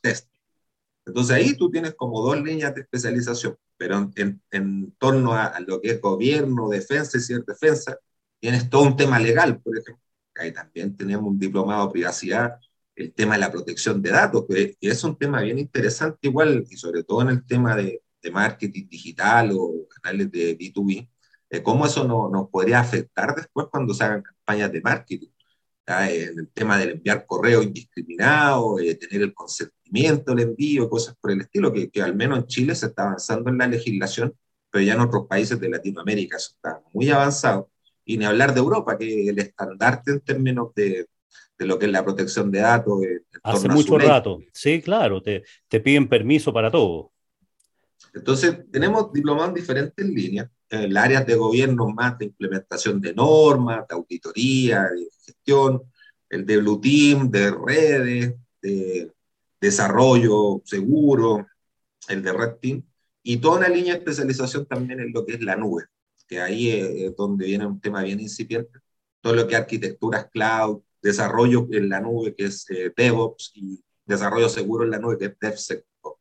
Entonces 1.06 1.36
ahí 1.36 1.56
tú 1.56 1.70
tienes 1.70 1.94
como 1.94 2.22
dos 2.22 2.40
líneas 2.40 2.74
de 2.74 2.82
especialización, 2.82 3.56
pero 3.76 4.10
en, 4.16 4.42
en 4.50 4.92
torno 4.92 5.34
a, 5.34 5.58
lo 5.60 5.80
que 5.80 5.90
es 5.90 6.00
gobierno, 6.00 6.68
defensa 6.68 7.18
y 7.18 7.20
ciberdefensa, 7.20 7.98
tienes 8.38 8.68
todo 8.70 8.82
un 8.82 8.96
tema 8.96 9.18
legal, 9.18 9.60
por 9.60 9.76
ejemplo. 9.76 10.02
Ahí 10.36 10.52
también 10.52 10.96
tenemos 10.96 11.26
un 11.26 11.38
diplomado 11.38 11.86
de 11.86 11.92
privacidad, 11.92 12.58
el 12.94 13.12
tema 13.12 13.34
de 13.34 13.40
la 13.40 13.52
protección 13.52 14.00
de 14.00 14.10
datos, 14.10 14.46
que, 14.48 14.76
es 14.80 15.04
un 15.04 15.16
tema 15.16 15.40
bien 15.42 15.58
interesante 15.58 16.18
igual, 16.22 16.64
y 16.68 16.76
sobre 16.76 17.02
todo 17.02 17.22
en 17.22 17.28
el 17.30 17.46
tema 17.46 17.76
de, 17.76 18.02
de 18.22 18.30
marketing 18.30 18.88
digital 18.88 19.50
o 19.52 19.86
canales 19.88 20.30
de 20.30 20.56
B2B, 20.56 21.08
eh, 21.50 21.62
cómo 21.62 21.86
eso 21.86 22.04
nos 22.04 22.30
no 22.30 22.48
podría 22.48 22.80
afectar 22.80 23.34
después 23.34 23.66
cuando 23.70 23.92
se 23.92 24.04
hagan 24.04 24.22
campañas 24.22 24.72
de 24.72 24.80
marketing 24.80 25.28
en 25.98 26.38
el 26.38 26.48
tema 26.52 26.78
del 26.78 26.90
enviar 26.90 27.26
correo 27.26 27.62
indiscriminado, 27.62 28.78
eh, 28.78 28.94
tener 28.94 29.22
el 29.22 29.34
consentimiento 29.34 30.34
del 30.34 30.50
envío, 30.50 30.88
cosas 30.88 31.16
por 31.20 31.32
el 31.32 31.40
estilo, 31.40 31.72
que, 31.72 31.90
que, 31.90 32.02
al 32.02 32.14
menos 32.14 32.38
en 32.38 32.46
Chile 32.46 32.74
se 32.74 32.86
está 32.86 33.02
avanzando 33.02 33.50
en 33.50 33.58
la 33.58 33.66
legislación, 33.66 34.34
pero 34.70 34.84
ya 34.84 34.94
en 34.94 35.00
otros 35.00 35.26
países 35.26 35.58
de 35.58 35.68
Latinoamérica 35.68 36.36
eso 36.36 36.52
está 36.54 36.80
muy 36.92 37.10
avanzado. 37.10 37.70
Y 38.04 38.18
ni 38.18 38.24
hablar 38.24 38.54
de 38.54 38.60
Europa, 38.60 38.96
que 38.96 39.28
el 39.28 39.38
estandarte 39.38 40.12
en 40.12 40.20
términos 40.20 40.72
de, 40.74 41.08
de 41.58 41.66
lo 41.66 41.78
que 41.78 41.86
es 41.86 41.92
la 41.92 42.04
protección 42.04 42.50
de 42.50 42.60
datos. 42.60 43.00
Hace 43.42 43.68
mucho 43.68 43.98
rato, 43.98 44.40
sí, 44.52 44.80
claro, 44.80 45.22
te, 45.22 45.42
te 45.68 45.80
piden 45.80 46.08
permiso 46.08 46.52
para 46.52 46.70
todo. 46.70 47.12
Entonces, 48.12 48.58
tenemos 48.70 49.12
diplomados 49.12 49.50
en 49.50 49.54
diferentes 49.54 50.06
líneas 50.06 50.48
el 50.70 50.96
áreas 50.96 51.26
de 51.26 51.34
gobierno 51.34 51.88
más 51.88 52.16
de 52.18 52.26
implementación 52.26 53.00
de 53.00 53.12
normas, 53.12 53.86
de 53.88 53.94
auditoría, 53.94 54.84
de 54.84 55.08
gestión, 55.24 55.82
el 56.28 56.46
de 56.46 56.58
Blue 56.58 56.80
Team, 56.80 57.28
de 57.28 57.50
redes, 57.50 58.34
de 58.62 59.12
desarrollo 59.60 60.62
seguro, 60.64 61.46
el 62.08 62.22
de 62.22 62.32
Red 62.32 62.54
Team, 62.60 62.82
y 63.22 63.38
toda 63.38 63.58
una 63.58 63.68
línea 63.68 63.94
de 63.94 63.98
especialización 63.98 64.64
también 64.66 65.00
en 65.00 65.12
lo 65.12 65.26
que 65.26 65.34
es 65.34 65.40
la 65.42 65.56
nube, 65.56 65.86
que 66.28 66.40
ahí 66.40 66.70
es 66.70 67.16
donde 67.16 67.46
viene 67.46 67.66
un 67.66 67.80
tema 67.80 68.02
bien 68.02 68.20
incipiente, 68.20 68.78
todo 69.20 69.34
lo 69.34 69.46
que 69.46 69.54
es 69.54 69.60
arquitecturas 69.60 70.30
cloud, 70.30 70.82
desarrollo 71.02 71.66
en 71.72 71.88
la 71.88 72.00
nube, 72.00 72.34
que 72.34 72.44
es 72.44 72.64
eh, 72.70 72.92
DevOps, 72.96 73.52
y 73.54 73.82
desarrollo 74.04 74.48
seguro 74.48 74.84
en 74.84 74.90
la 74.90 74.98
nube, 74.98 75.18
que 75.18 75.26
es 75.26 75.38
DevSecOps. 75.38 76.20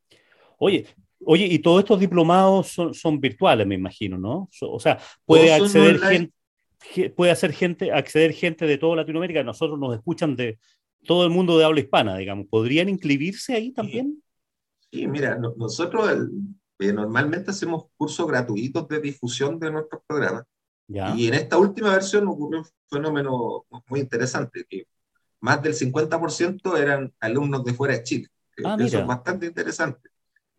Oye, 0.58 0.88
Oye, 1.26 1.46
y 1.46 1.60
todos 1.60 1.80
estos 1.80 2.00
diplomados 2.00 2.68
son, 2.68 2.94
son 2.94 3.20
virtuales, 3.20 3.68
me 3.68 3.76
imagino, 3.76 4.18
¿no? 4.18 4.50
O 4.62 4.80
sea, 4.80 5.00
puede 5.26 5.54
acceder 5.54 6.00
gente, 6.00 7.10
puede 7.10 7.32
hacer 7.32 7.52
gente, 7.52 7.92
acceder 7.92 8.34
gente 8.34 8.66
de 8.66 8.78
toda 8.78 8.98
Latinoamérica. 8.98 9.44
Nosotros 9.44 9.78
nos 9.80 9.96
escuchan 9.96 10.36
de 10.36 10.58
todo 11.06 11.26
el 11.26 11.30
mundo 11.30 11.58
de 11.58 11.66
habla 11.66 11.82
hispana, 11.82 12.18
digamos. 12.18 12.48
¿Podrían 12.50 12.90
inscribirse 12.90 13.54
ahí 13.54 13.72
también? 13.72 14.22
Sí, 14.92 15.08
mira, 15.08 15.38
nosotros 15.38 16.10
eh, 16.80 16.94
normalmente 16.94 17.52
hacemos 17.52 17.86
cursos 17.98 18.28
gratuitos 18.28 18.88
de 18.88 19.00
difusión 19.00 19.60
de 19.60 19.72
nuestros 19.72 20.02
programas. 20.08 20.46
Y 21.16 21.28
en 21.28 21.36
esta 21.36 21.58
última 21.58 21.92
versión 21.94 22.28
ocurrió 22.28 22.62
un 22.62 22.66
fenómeno 22.90 23.66
muy 23.88 24.00
interesante, 24.00 24.66
que 24.68 24.88
más 25.40 25.62
del 25.62 25.76
50% 25.76 26.78
eran 26.78 27.14
alumnos 27.20 27.64
de 27.64 27.74
fuera 27.74 27.94
de 27.96 28.04
Chile. 28.04 28.28
Ah, 28.64 28.76
Eso 28.80 29.00
es 29.00 29.06
bastante 29.06 29.46
interesante. 29.46 30.10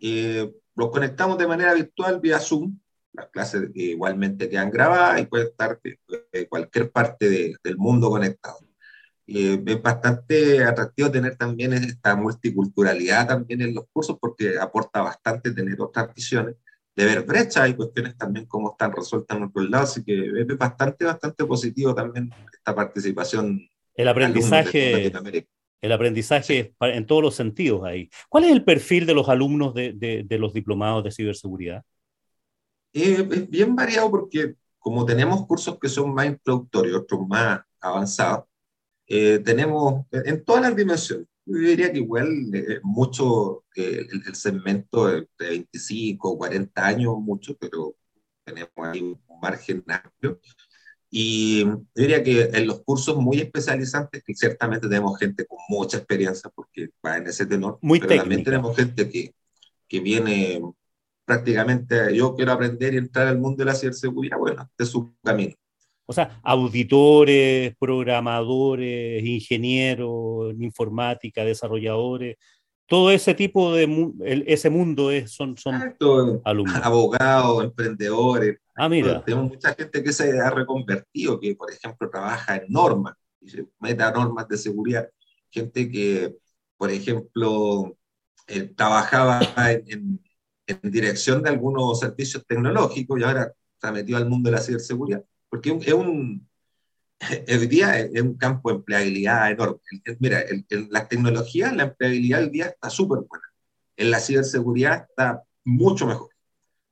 Eh, 0.00 0.50
los 0.74 0.90
conectamos 0.90 1.38
de 1.38 1.46
manera 1.46 1.74
virtual 1.74 2.20
vía 2.20 2.38
Zoom. 2.38 2.78
Las 3.12 3.28
clases 3.28 3.70
igualmente 3.74 4.48
quedan 4.48 4.70
grabadas 4.70 5.20
y 5.20 5.26
puede 5.26 5.44
estar 5.44 5.80
de, 5.82 6.48
cualquier 6.48 6.90
parte 6.90 7.28
del 7.62 7.76
mundo 7.76 8.08
conectado. 8.08 8.58
Eh, 9.26 9.62
es 9.64 9.82
bastante 9.82 10.64
atractivo 10.64 11.10
tener 11.10 11.36
también 11.36 11.72
esta 11.72 12.16
multiculturalidad 12.16 13.28
también 13.28 13.62
en 13.62 13.74
los 13.74 13.84
cursos 13.92 14.16
porque 14.20 14.58
aporta 14.58 15.02
bastante 15.02 15.52
tener 15.52 15.80
otras 15.80 16.12
visiones, 16.14 16.56
de 16.96 17.04
ver 17.04 17.22
brechas 17.22 17.68
y 17.68 17.74
cuestiones 17.74 18.16
también 18.16 18.46
cómo 18.46 18.72
están 18.72 18.90
resueltas 18.90 19.36
en 19.36 19.44
otros 19.44 19.70
lados, 19.70 19.90
así 19.90 20.04
que 20.04 20.32
es 20.36 20.58
bastante, 20.58 21.04
bastante 21.04 21.44
positivo 21.44 21.94
también 21.94 22.32
esta 22.52 22.74
participación. 22.74 23.68
El 23.94 24.08
aprendizaje, 24.08 25.12
el 25.80 25.92
aprendizaje 25.92 26.74
en 26.80 27.06
todos 27.06 27.22
los 27.22 27.34
sentidos 27.34 27.84
ahí. 27.84 28.10
¿Cuál 28.28 28.44
es 28.44 28.52
el 28.52 28.64
perfil 28.64 29.06
de 29.06 29.14
los 29.14 29.28
alumnos 29.28 29.74
de, 29.74 29.92
de, 30.26 30.38
los 30.38 30.52
diplomados 30.52 31.04
de 31.04 31.10
ciberseguridad? 31.10 31.82
Eh, 32.92 33.26
es 33.30 33.48
bien 33.48 33.74
variado 33.74 34.10
porque 34.10 34.54
como 34.78 35.04
tenemos 35.04 35.46
cursos 35.46 35.78
que 35.78 35.88
son 35.88 36.12
más 36.14 36.26
introductorios, 36.26 37.02
otros 37.02 37.26
más 37.28 37.60
avanzados, 37.80 38.44
eh, 39.06 39.38
tenemos 39.38 40.06
en 40.12 40.44
todas 40.44 40.62
las 40.62 40.76
dimensiones. 40.76 41.26
Yo 41.46 41.56
diría 41.56 41.90
que 41.92 41.98
igual 41.98 42.28
eh, 42.54 42.80
mucho 42.82 43.64
el, 43.74 44.22
el, 44.26 44.34
segmento 44.34 45.06
de 45.06 45.26
25, 45.38 46.38
40 46.38 46.86
años, 46.86 47.16
mucho, 47.18 47.56
pero 47.56 47.96
tenemos 48.44 48.70
ahí 48.76 49.00
un 49.00 49.40
margen 49.40 49.84
amplio. 49.86 50.40
Y 51.10 51.64
yo 51.64 51.80
diría 51.94 52.22
que 52.22 52.50
en 52.52 52.66
los 52.68 52.82
cursos 52.82 53.16
muy 53.16 53.40
especializantes, 53.40 54.22
que 54.22 54.34
ciertamente 54.34 54.88
tenemos 54.88 55.18
gente 55.18 55.44
con 55.44 55.58
mucha 55.68 55.96
experiencia, 55.98 56.50
porque 56.54 56.90
va 57.04 57.16
en 57.16 57.26
ese 57.26 57.46
tenor, 57.46 57.78
muy 57.82 57.98
pero 57.98 58.16
también 58.16 58.44
tenemos 58.44 58.76
gente 58.76 59.08
que, 59.10 59.34
que 59.88 60.00
viene 60.00 60.62
prácticamente, 61.24 62.14
yo 62.14 62.34
quiero 62.34 62.52
aprender 62.52 62.94
y 62.94 62.98
entrar 62.98 63.26
al 63.26 63.38
mundo 63.38 63.58
de 63.58 63.64
la 63.64 63.74
ciberseguridad, 63.74 64.38
bueno, 64.38 64.62
este 64.62 64.84
es 64.84 64.90
su 64.90 65.12
camino. 65.22 65.54
O 66.06 66.12
sea, 66.12 66.40
auditores, 66.42 67.74
programadores, 67.78 69.24
ingenieros, 69.24 70.54
informática, 70.58 71.44
desarrolladores, 71.44 72.36
todo 72.90 73.12
ese 73.12 73.34
tipo 73.34 73.72
de 73.72 73.88
ese 74.48 74.68
mundo 74.68 75.12
es, 75.12 75.30
son, 75.30 75.56
son 75.56 75.96
alumnos. 76.44 76.80
Abogados, 76.82 77.62
emprendedores. 77.62 78.58
Ah. 78.82 79.22
Tenemos 79.26 79.50
mucha 79.50 79.74
gente 79.74 80.02
que 80.02 80.10
se 80.10 80.40
ha 80.40 80.48
reconvertido, 80.48 81.38
que 81.38 81.54
por 81.54 81.70
ejemplo 81.70 82.08
trabaja 82.08 82.56
en 82.56 82.72
normas, 82.72 83.14
meta 83.78 84.10
normas 84.10 84.48
de 84.48 84.56
seguridad. 84.56 85.06
Gente 85.50 85.90
que, 85.90 86.38
por 86.78 86.90
ejemplo, 86.90 87.94
eh, 88.46 88.72
trabajaba 88.74 89.40
en, 89.86 90.18
dirección 90.82 91.42
de 91.42 91.50
algunos 91.50 91.98
servicios 91.98 92.46
tecnológicos 92.46 93.20
y 93.20 93.24
ahora 93.24 93.52
se 93.78 93.86
ha 93.86 93.92
metido 93.92 94.16
al 94.16 94.30
mundo 94.30 94.48
de 94.48 94.56
la 94.56 94.62
ciberseguridad. 94.62 95.22
Porque 95.50 95.76
es 95.82 95.92
un, 95.92 96.48
el 97.18 97.68
día 97.68 97.98
es 97.98 98.22
un 98.22 98.38
campo 98.38 98.70
de 98.70 98.76
empleabilidad 98.76 99.50
enorme. 99.50 99.80
Mira, 100.20 100.42
en 100.48 100.88
la 100.90 101.06
tecnología, 101.06 101.70
la 101.72 101.82
empleabilidad 101.82 102.38
del 102.38 102.50
día 102.50 102.66
está 102.66 102.88
súper 102.88 103.18
buena. 103.28 103.44
En 103.96 104.10
la 104.10 104.20
ciberseguridad 104.20 105.06
está 105.10 105.42
mucho 105.64 106.06
mejor, 106.06 106.30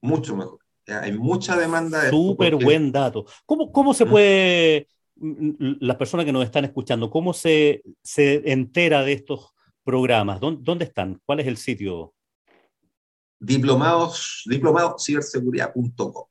mucho 0.03 0.37
mejor. 0.37 0.67
Hay 0.88 1.12
mucha 1.12 1.57
demanda. 1.57 2.05
De 2.05 2.11
súper 2.11 2.57
buen 2.57 2.90
dato. 2.92 3.27
¿Cómo, 3.46 3.70
cómo 3.72 3.94
se 3.94 4.07
puede, 4.07 4.88
las 5.16 5.96
personas 5.96 6.27
que 6.27 6.33
nos 6.33 6.44
están 6.44 6.64
escuchando, 6.64 7.11
cómo 7.11 7.33
se, 7.33 7.83
se 8.03 8.51
entera 8.51 9.03
de 9.03 9.12
estos 9.12 9.55
programas? 9.85 10.40
¿Dónde, 10.40 10.61
¿Dónde, 10.62 10.85
están? 10.85 11.20
¿Cuál 11.24 11.40
es 11.40 11.46
el 11.46 11.57
sitio? 11.57 12.14
Diplomados, 13.38 14.42
diplomadosciberseguridad.com. 14.46 16.24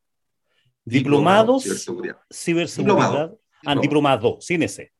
Diplomados, 0.83 1.63
ciberseguridad. 1.63 2.17
ciberseguridad 2.31 3.37
Ah, 3.65 3.75
diplomado, 3.75 4.37
sin 4.39 4.63
ese. 4.63 4.93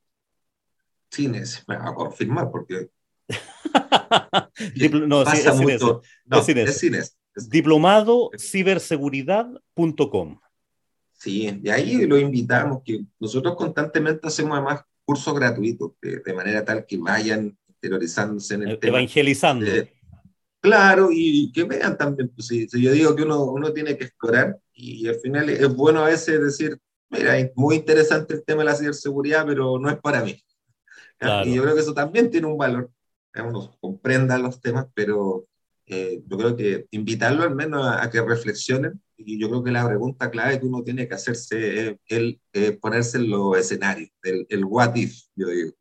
Sin 1.10 1.36
ese, 1.36 1.64
me 1.68 1.78
va 1.78 1.90
a 1.90 1.96
confirmar 1.96 2.52
porque. 2.52 2.90
no, 5.08 5.26
sí, 5.26 5.38
es, 5.38 5.58
sin 5.58 5.70
ese. 5.70 5.86
no, 6.26 6.38
es 6.40 6.46
sin. 6.46 6.58
Es 6.58 6.78
sin 6.80 6.96
ese. 7.38 7.50
Diplomado 7.50 8.30
ciberseguridad.com. 8.38 10.40
Sí, 11.14 11.62
y 11.64 11.70
ahí 11.70 12.06
lo 12.06 12.18
invitamos, 12.18 12.84
que 12.86 13.06
nosotros 13.20 13.56
constantemente 13.56 14.28
hacemos 14.28 14.54
además 14.54 14.84
cursos 15.04 15.34
gratuitos, 15.34 15.94
de, 16.02 16.34
manera 16.34 16.64
tal 16.64 16.86
que 16.86 16.98
vayan 16.98 17.58
interiorizándose 17.68 18.56
en 18.56 18.64
el 18.64 18.72
eh, 18.72 18.78
tema. 18.78 18.98
Evangelizando. 18.98 19.66
Eh, 19.66 19.94
claro, 20.60 21.10
y 21.12 21.52
que 21.52 21.64
vean 21.64 21.98
también, 21.98 22.30
pues, 22.30 22.48
si, 22.48 22.68
yo 22.68 22.92
digo 22.92 23.16
que 23.16 23.24
uno, 23.24 23.46
uno 23.46 23.74
tiene 23.74 23.98
que 23.98 24.04
explorar, 24.04 24.60
y 24.74 25.08
al 25.08 25.16
final 25.16 25.50
es 25.50 25.74
bueno 25.74 26.04
a 26.04 26.10
veces 26.10 26.40
decir, 26.40 26.78
mira, 27.10 27.38
es 27.38 27.52
muy 27.56 27.78
interesante 27.78 28.36
el 28.36 28.44
tema 28.44 28.60
de 28.60 28.66
la 28.66 28.76
ciberseguridad, 28.76 29.46
pero 29.46 29.80
no 29.80 29.90
es 29.90 29.98
para 29.98 30.24
mí. 30.24 30.40
Y 31.46 31.56
yo 31.56 31.64
creo 31.64 31.74
que 31.74 31.82
eso 31.82 31.96
también 31.96 32.30
tiene 32.30 32.46
un 32.46 32.60
valor, 32.60 32.92
que 33.34 33.42
uno 33.42 33.76
comprenda 33.82 34.38
los 34.38 34.62
temas, 34.62 34.86
pero 34.94 35.47
eh, 35.88 36.22
yo 36.28 36.38
creo 36.38 36.56
que 36.56 36.86
invitarlo 36.92 37.44
al 37.44 37.56
menos 37.56 37.88
a, 37.88 38.10
que 38.10 38.22
reflexionen, 38.22 39.02
y 39.16 39.40
yo 39.40 39.50
creo 39.50 39.64
que 39.64 39.72
la 39.72 39.88
pregunta 39.88 40.30
clave 40.30 40.60
que 40.60 40.66
uno 40.66 40.84
tiene 40.84 41.08
que 41.08 41.16
hacerse 41.16 41.90
es 41.90 41.98
el, 42.08 42.42
ponerse 42.80 43.18
en 43.18 43.30
los 43.30 43.58
escenarios, 43.58 44.10
el, 44.22 44.46
el, 44.50 44.66
what 44.66 44.96
if, 44.96 45.24
yo 45.36 45.48
digo. 45.48 45.72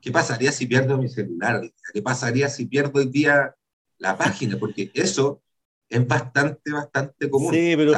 ¿Qué 0.00 0.10
pasaría 0.12 0.52
si 0.52 0.66
pierdo 0.66 0.96
mi 0.96 1.08
celular? 1.08 1.60
¿Qué 1.92 2.00
pasaría 2.00 2.48
si 2.48 2.66
pierdo 2.66 3.00
hoy 3.00 3.06
día 3.06 3.54
la 3.98 4.16
página? 4.16 4.56
Porque 4.56 4.90
eso 4.94 5.42
es 5.88 6.06
bastante, 6.06 6.72
bastante 6.72 7.30
común. 7.30 7.52
Sí, 7.52 7.74
pero 7.76 7.92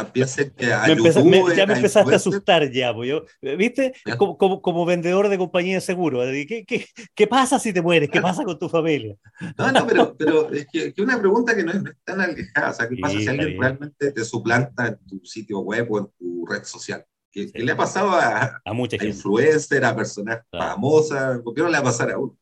ya 1.54 1.66
me 1.66 1.74
empezaste 1.74 2.12
a 2.12 2.16
asustar 2.16 2.70
ya, 2.70 2.94
pues 2.94 3.08
yo, 3.08 3.24
¿viste? 3.56 3.94
Como, 4.18 4.36
como, 4.36 4.60
como, 4.60 4.84
vendedor 4.84 5.28
de 5.28 5.38
compañía 5.38 5.76
de 5.76 5.80
seguro. 5.80 6.20
¿Qué, 6.20 6.64
qué, 6.66 6.86
qué 7.14 7.26
pasa 7.26 7.58
si 7.58 7.72
te 7.72 7.80
mueres? 7.80 8.10
¿Qué 8.10 8.20
pasa 8.20 8.44
con 8.44 8.58
tu 8.58 8.68
familia? 8.68 9.16
No, 9.56 9.72
no, 9.72 9.86
pero, 9.86 10.16
pero 10.16 10.50
es 10.52 10.66
que, 10.70 10.92
que 10.92 11.02
una 11.02 11.18
pregunta 11.18 11.56
que 11.56 11.64
no 11.64 11.72
es, 11.72 11.82
tan 12.04 12.20
alejada. 12.20 12.70
O 12.70 12.74
sea, 12.74 12.88
¿qué 12.88 12.96
pasa 13.00 13.18
si 13.18 13.26
alguien 13.26 13.60
realmente 13.60 14.12
te 14.12 14.24
suplanta 14.24 14.88
en 14.88 14.98
tu 15.06 15.24
sitio 15.24 15.60
web 15.60 15.86
o 15.90 15.98
en 16.00 16.06
tu 16.18 16.46
red 16.46 16.64
social? 16.64 17.04
¿Qué, 17.30 17.50
le 17.54 17.72
ha 17.72 17.76
pasado 17.76 18.10
a, 18.10 18.60
a, 18.64 18.72
mucha 18.72 18.96
a 19.00 19.04
influencer, 19.04 19.84
a 19.84 19.96
personas 19.96 20.40
famosas? 20.50 21.40
¿Por 21.40 21.54
qué 21.54 21.62
no 21.62 21.68
le 21.68 21.74
va 21.74 21.80
a 21.80 21.84
pasar 21.84 22.10
a 22.10 22.18
uno? 22.18 22.36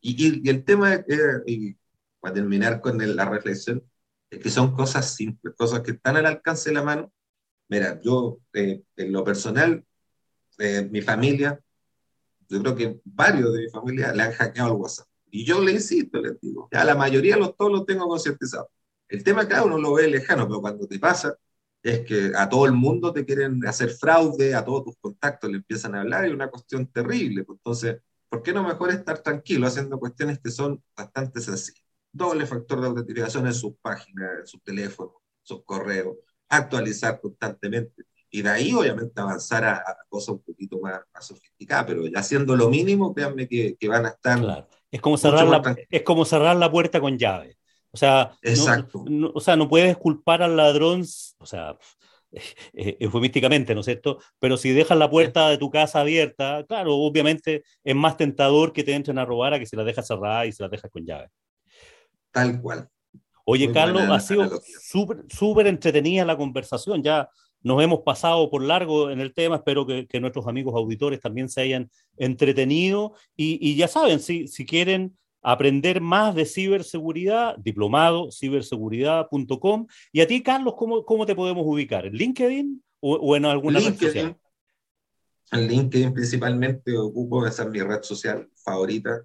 Y, 0.00 0.42
y, 0.44 0.48
el 0.48 0.64
tema, 0.64 0.94
eh, 0.94 1.04
y 1.46 1.76
para 2.20 2.34
terminar 2.34 2.80
con 2.80 2.98
la 3.16 3.24
reflexión, 3.24 3.82
que 4.38 4.50
son 4.50 4.74
cosas 4.74 5.14
simples, 5.14 5.54
cosas 5.56 5.80
que 5.80 5.92
están 5.92 6.16
al 6.16 6.26
alcance 6.26 6.70
de 6.70 6.74
la 6.74 6.82
mano. 6.82 7.12
Mira, 7.68 8.00
yo 8.00 8.38
eh, 8.52 8.82
en 8.96 9.12
lo 9.12 9.24
personal, 9.24 9.84
eh, 10.58 10.88
mi 10.90 11.02
familia, 11.02 11.60
yo 12.48 12.60
creo 12.60 12.76
que 12.76 13.00
varios 13.04 13.52
de 13.52 13.62
mi 13.62 13.68
familia 13.70 14.12
le 14.12 14.22
han 14.22 14.32
hackeado 14.32 14.72
el 14.72 14.80
WhatsApp. 14.80 15.06
Y 15.30 15.44
yo 15.44 15.60
le 15.60 15.72
insisto, 15.72 16.20
les 16.20 16.38
digo, 16.40 16.68
ya 16.70 16.84
la 16.84 16.94
mayoría 16.94 17.36
los 17.36 17.56
todos 17.56 17.72
los 17.72 17.86
tengo 17.86 18.06
concientizados. 18.06 18.68
El 19.08 19.24
tema, 19.24 19.46
claro, 19.46 19.66
uno 19.66 19.78
lo 19.78 19.94
ve 19.94 20.08
lejano, 20.08 20.46
pero 20.46 20.60
cuando 20.60 20.86
te 20.86 20.98
pasa, 20.98 21.36
es 21.82 22.00
que 22.00 22.32
a 22.36 22.48
todo 22.48 22.66
el 22.66 22.72
mundo 22.72 23.12
te 23.12 23.24
quieren 23.24 23.66
hacer 23.66 23.90
fraude, 23.90 24.54
a 24.54 24.64
todos 24.64 24.84
tus 24.84 24.96
contactos 25.00 25.50
le 25.50 25.58
empiezan 25.58 25.94
a 25.94 26.00
hablar, 26.02 26.28
y 26.28 26.32
una 26.32 26.48
cuestión 26.48 26.86
terrible. 26.86 27.44
Entonces, 27.48 28.00
¿por 28.28 28.42
qué 28.42 28.52
no 28.52 28.62
mejor 28.62 28.90
estar 28.90 29.18
tranquilo 29.22 29.66
haciendo 29.66 29.98
cuestiones 29.98 30.38
que 30.38 30.50
son 30.50 30.82
bastante 30.96 31.40
sencillas? 31.40 31.82
Doble 32.12 32.46
factor 32.46 32.80
de 32.80 32.86
autentificación 32.88 33.46
en 33.46 33.54
sus 33.54 33.74
páginas, 33.80 34.40
en 34.40 34.46
sus 34.46 34.62
teléfonos, 34.62 35.14
sus 35.42 35.64
correos, 35.64 36.16
actualizar 36.48 37.20
constantemente. 37.20 38.04
Y 38.30 38.42
de 38.42 38.48
ahí, 38.48 38.72
obviamente, 38.72 39.20
avanzar 39.20 39.64
a, 39.64 39.82
cosas 40.08 40.30
un 40.30 40.42
poquito 40.42 40.78
más, 40.80 41.00
más, 41.12 41.26
sofisticadas, 41.26 41.84
pero 41.86 42.06
ya 42.06 42.20
haciendo 42.20 42.56
lo 42.56 42.70
mínimo, 42.70 43.14
créanme 43.14 43.46
que, 43.46 43.76
que 43.78 43.88
van 43.88 44.06
a 44.06 44.10
estar. 44.10 44.66
Es, 44.90 45.00
como 45.00 45.18
cerrar 45.18 45.46
la, 45.46 45.76
es 45.90 46.02
como 46.02 46.24
cerrar 46.24 46.56
la 46.56 46.70
puerta 46.70 47.00
con 47.00 47.18
llave. 47.18 47.58
O 47.90 47.96
sea, 47.96 48.32
Exacto. 48.40 49.04
No, 49.06 49.30
o 49.34 49.40
sea, 49.40 49.56
no 49.56 49.68
puedes 49.68 49.96
culpar 49.98 50.42
al 50.42 50.56
ladrón, 50.56 51.04
o 51.38 51.46
sea, 51.46 51.76
eh, 52.72 52.96
eufemísticamente, 53.00 53.74
¿no 53.74 53.80
es 53.80 53.86
cierto? 53.86 54.18
Pero 54.38 54.56
si 54.56 54.70
dejas 54.70 54.96
la 54.96 55.10
puerta 55.10 55.50
de 55.50 55.58
tu 55.58 55.70
casa 55.70 56.00
abierta, 56.00 56.64
claro, 56.66 56.96
obviamente 56.96 57.64
es 57.84 57.94
más 57.94 58.16
tentador 58.16 58.72
que 58.72 58.82
te 58.82 58.94
entren 58.94 59.18
a 59.18 59.26
robar 59.26 59.52
a 59.52 59.58
que 59.58 59.66
si 59.66 59.76
la 59.76 59.84
dejas 59.84 60.06
cerrada 60.06 60.46
y 60.46 60.52
se 60.52 60.62
la 60.62 60.70
dejas 60.70 60.90
con 60.90 61.04
llave. 61.04 61.28
Tal 62.32 62.60
cual. 62.60 62.88
Oye, 63.44 63.72
Carlos, 63.72 64.02
ha 64.08 64.20
sido 64.20 64.60
súper 65.28 65.66
entretenida 65.66 66.24
la 66.24 66.36
conversación. 66.36 67.02
Ya 67.02 67.28
nos 67.62 67.82
hemos 67.82 68.00
pasado 68.00 68.50
por 68.50 68.62
largo 68.62 69.10
en 69.10 69.20
el 69.20 69.34
tema. 69.34 69.56
Espero 69.56 69.86
que, 69.86 70.20
nuestros 70.20 70.46
amigos 70.46 70.74
auditores 70.74 71.20
también 71.20 71.48
se 71.48 71.62
hayan 71.62 71.90
entretenido. 72.16 73.14
Y, 73.36 73.74
ya 73.76 73.88
saben, 73.88 74.20
si, 74.20 74.48
si 74.48 74.64
quieren 74.64 75.16
aprender 75.42 76.00
más 76.00 76.34
de 76.34 76.46
ciberseguridad, 76.46 77.56
diplomado 77.58 78.30
ciberseguridad.com. 78.30 79.86
Y 80.12 80.20
a 80.20 80.26
ti, 80.26 80.42
Carlos, 80.42 80.74
¿cómo, 80.76 81.04
cómo 81.04 81.26
te 81.26 81.34
podemos 81.34 81.64
ubicar? 81.66 82.06
¿En 82.06 82.14
LinkedIn 82.14 82.82
o, 83.00 83.36
en 83.36 83.44
alguna 83.44 83.80
red 83.80 83.98
social? 83.98 84.36
En 85.50 85.68
LinkedIn 85.68 86.14
principalmente 86.14 86.96
ocupo, 86.96 87.46
esa 87.46 87.64
es 87.64 87.68
mi 87.70 87.80
red 87.82 88.02
social 88.02 88.48
favorita. 88.54 89.24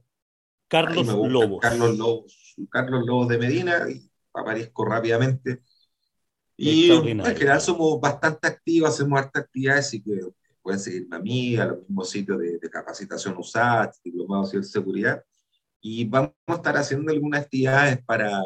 Carlos 0.68 1.08
Lobos. 1.08 1.62
Carlos 1.62 1.98
Lobos. 1.98 2.47
Carlos 2.66 3.06
Lobos 3.06 3.28
de 3.28 3.38
Medina, 3.38 3.90
y 3.90 4.10
aparezco 4.34 4.86
rápidamente. 4.86 5.62
Y 6.56 6.90
en 6.90 7.24
general 7.24 7.62
somos 7.62 8.02
bastante 8.02 8.48
activos, 8.48 8.90
hacemos 8.90 9.20
hartas 9.20 9.44
actividades 9.44 9.94
y 9.94 10.02
que 10.02 10.20
pueden 10.62 10.80
seguirme 10.80 11.16
a 11.16 11.20
mí, 11.20 11.56
a 11.56 11.66
los 11.66 11.80
mismos 11.82 12.10
sitios 12.10 12.40
de, 12.40 12.60
capacitación 12.70 13.38
USAT, 13.38 13.94
diplomado 14.04 14.50
de 14.50 14.64
seguridad. 14.64 15.24
Y 15.80 16.06
vamos 16.06 16.34
a 16.48 16.54
estar 16.54 16.76
haciendo 16.78 17.12
algunas 17.12 17.44
actividades 17.44 18.04
para, 18.04 18.42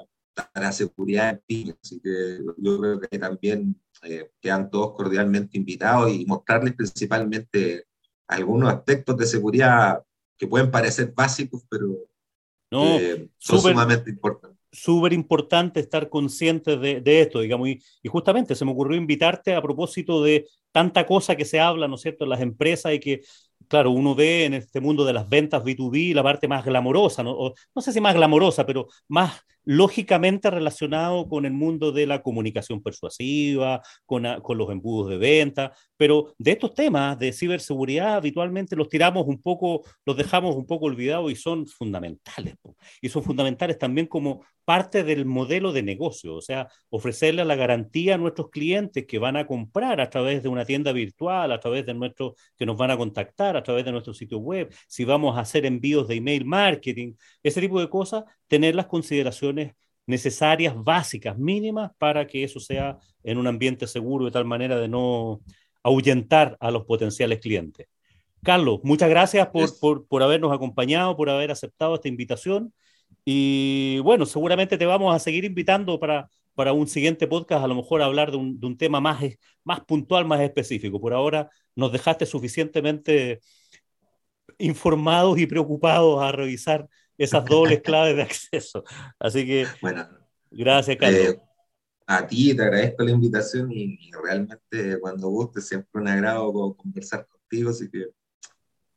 para 0.53 0.71
seguridad 0.73 1.29
en 1.29 1.41
PYME. 1.47 1.77
Así 1.81 1.99
que 2.01 2.39
yo 2.57 2.79
creo 2.79 2.99
que 2.99 3.17
también 3.17 3.81
eh, 4.03 4.29
quedan 4.41 4.69
todos 4.69 4.93
cordialmente 4.95 5.57
invitados 5.57 6.11
y 6.11 6.25
mostrarles 6.25 6.73
principalmente 6.75 7.85
algunos 8.27 8.73
aspectos 8.73 9.17
de 9.17 9.25
seguridad 9.25 10.03
que 10.37 10.47
pueden 10.47 10.69
parecer 10.69 11.13
básicos, 11.15 11.63
pero 11.69 11.97
no, 12.71 12.97
son 13.37 13.61
sumamente 13.61 14.09
importantes 14.09 14.61
súper 14.71 15.13
importante 15.13 15.79
estar 15.79 16.09
conscientes 16.09 16.79
de, 16.79 17.21
esto, 17.21 17.41
digamos, 17.41 17.67
y, 17.67 17.81
y, 18.01 18.09
justamente 18.09 18.55
se 18.55 18.63
me 18.63 18.71
ocurrió 18.71 18.97
invitarte 18.97 19.53
a 19.53 19.61
propósito 19.61 20.23
de 20.23 20.47
tanta 20.71 21.05
cosa 21.05 21.35
que 21.35 21.45
se 21.45 21.59
habla, 21.59 21.87
¿no 21.87 21.95
es 21.95 22.01
cierto?, 22.01 22.23
en 22.23 22.29
las 22.29 22.41
empresas 22.41 22.93
y 22.93 22.99
que, 22.99 23.21
claro, 23.67 23.91
uno 23.91 24.15
ve 24.15 24.45
en 24.45 24.53
este 24.53 24.79
mundo 24.79 25.03
de 25.03 25.13
las 25.13 25.27
ventas 25.27 25.63
B2B 25.63 26.13
la 26.13 26.23
parte 26.23 26.47
más 26.47 26.63
glamorosa, 26.63 27.23
¿no? 27.23 27.53
no 27.75 27.81
sé 27.81 27.91
si 27.91 27.99
más 27.99 28.15
glamorosa, 28.15 28.65
pero 28.65 28.87
más 29.09 29.43
lógicamente 29.63 30.49
relacionado 30.49 31.27
con 31.27 31.45
el 31.45 31.53
mundo 31.53 31.91
de 31.91 32.07
la 32.07 32.21
comunicación 32.21 32.81
persuasiva, 32.81 33.81
con, 34.05 34.25
con, 34.41 34.57
los 34.57 34.69
embudos 34.69 35.09
de 35.09 35.17
venta, 35.17 35.73
pero 35.97 36.33
de 36.37 36.51
estos 36.51 36.73
temas 36.73 37.17
de 37.19 37.31
ciberseguridad 37.31 38.15
habitualmente 38.15 38.75
los 38.75 38.89
tiramos 38.89 39.27
un 39.27 39.41
poco, 39.41 39.81
los 40.05 40.17
dejamos 40.17 40.55
un 40.55 40.65
poco 40.65 40.85
olvidados 40.85 41.31
y 41.31 41.35
son 41.35 41.67
fundamentales. 41.67 42.55
Y 43.01 43.09
son 43.09 43.23
fundamentales 43.23 43.77
también 43.77 44.07
como 44.07 44.43
parte 44.65 45.03
del 45.03 45.25
modelo 45.25 45.71
de 45.73 45.83
negocio, 45.83 46.35
o 46.35 46.41
sea, 46.41 46.69
ofrecerle 46.89 47.43
la 47.43 47.55
garantía 47.55 48.15
a 48.15 48.17
nuestros 48.17 48.49
clientes 48.49 49.05
que 49.05 49.19
van 49.19 49.35
a 49.35 49.45
comprar 49.45 49.99
a 49.99 50.09
través 50.09 50.43
de 50.43 50.49
una 50.49 50.65
tienda 50.65 50.91
virtual, 50.91 51.51
a 51.51 51.59
través 51.59 51.85
de 51.85 51.93
nuestro, 51.93 52.35
que 52.57 52.65
nos 52.65 52.77
van 52.77 52.91
a 52.91 52.97
contactar, 52.97 53.57
a 53.57 53.63
través 53.63 53.85
de 53.85 53.91
nuestro 53.91 54.13
sitio 54.13 54.37
web, 54.37 54.73
si 54.87 55.03
vamos 55.03 55.37
a 55.37 55.41
hacer 55.41 55.65
envíos 55.65 56.07
de 56.07 56.15
email 56.15 56.45
marketing, 56.45 57.13
ese 57.43 57.59
tipo 57.59 57.79
de 57.79 57.89
cosas, 57.89 58.23
tener 58.47 58.75
las 58.75 58.87
consideraciones 58.87 59.50
necesarias, 60.05 60.73
básicas, 60.75 61.37
mínimas, 61.37 61.91
para 61.97 62.27
que 62.27 62.43
eso 62.43 62.59
sea 62.59 62.97
en 63.23 63.37
un 63.37 63.47
ambiente 63.47 63.87
seguro 63.87 64.25
de 64.25 64.31
tal 64.31 64.45
manera 64.45 64.77
de 64.79 64.87
no 64.87 65.41
ahuyentar 65.83 66.57
a 66.59 66.71
los 66.71 66.85
potenciales 66.85 67.39
clientes. 67.39 67.87
Carlos, 68.43 68.79
muchas 68.83 69.09
gracias 69.09 69.47
por, 69.49 69.79
por, 69.79 70.07
por 70.07 70.23
habernos 70.23 70.51
acompañado, 70.51 71.15
por 71.15 71.29
haber 71.29 71.51
aceptado 71.51 71.95
esta 71.95 72.07
invitación. 72.07 72.73
Y 73.23 73.99
bueno, 73.99 74.25
seguramente 74.25 74.77
te 74.77 74.85
vamos 74.85 75.15
a 75.15 75.19
seguir 75.19 75.45
invitando 75.45 75.99
para, 75.99 76.27
para 76.55 76.73
un 76.73 76.87
siguiente 76.87 77.27
podcast, 77.27 77.63
a 77.63 77.67
lo 77.67 77.75
mejor 77.75 78.01
hablar 78.01 78.31
de 78.31 78.37
un, 78.37 78.59
de 78.59 78.67
un 78.67 78.77
tema 78.77 78.99
más, 78.99 79.23
más 79.63 79.81
puntual, 79.81 80.25
más 80.25 80.41
específico. 80.41 80.99
Por 80.99 81.13
ahora 81.13 81.49
nos 81.75 81.91
dejaste 81.91 82.25
suficientemente 82.25 83.39
informados 84.57 85.39
y 85.39 85.45
preocupados 85.45 86.21
a 86.21 86.31
revisar 86.31 86.87
esas 87.23 87.45
dobles 87.45 87.81
claves 87.83 88.15
de 88.15 88.21
acceso. 88.23 88.83
Así 89.19 89.45
que, 89.45 89.67
bueno, 89.81 90.07
gracias, 90.49 90.97
Carlos. 90.97 91.19
Eh, 91.19 91.41
a 92.07 92.27
ti 92.27 92.55
te 92.55 92.63
agradezco 92.63 93.03
la 93.03 93.11
invitación 93.11 93.71
y, 93.71 94.11
realmente 94.11 94.99
cuando 94.99 95.29
guste 95.29 95.61
siempre 95.61 96.01
un 96.01 96.07
agrado 96.07 96.75
conversar 96.75 97.25
contigo, 97.27 97.69
así 97.69 97.89
que... 97.89 98.09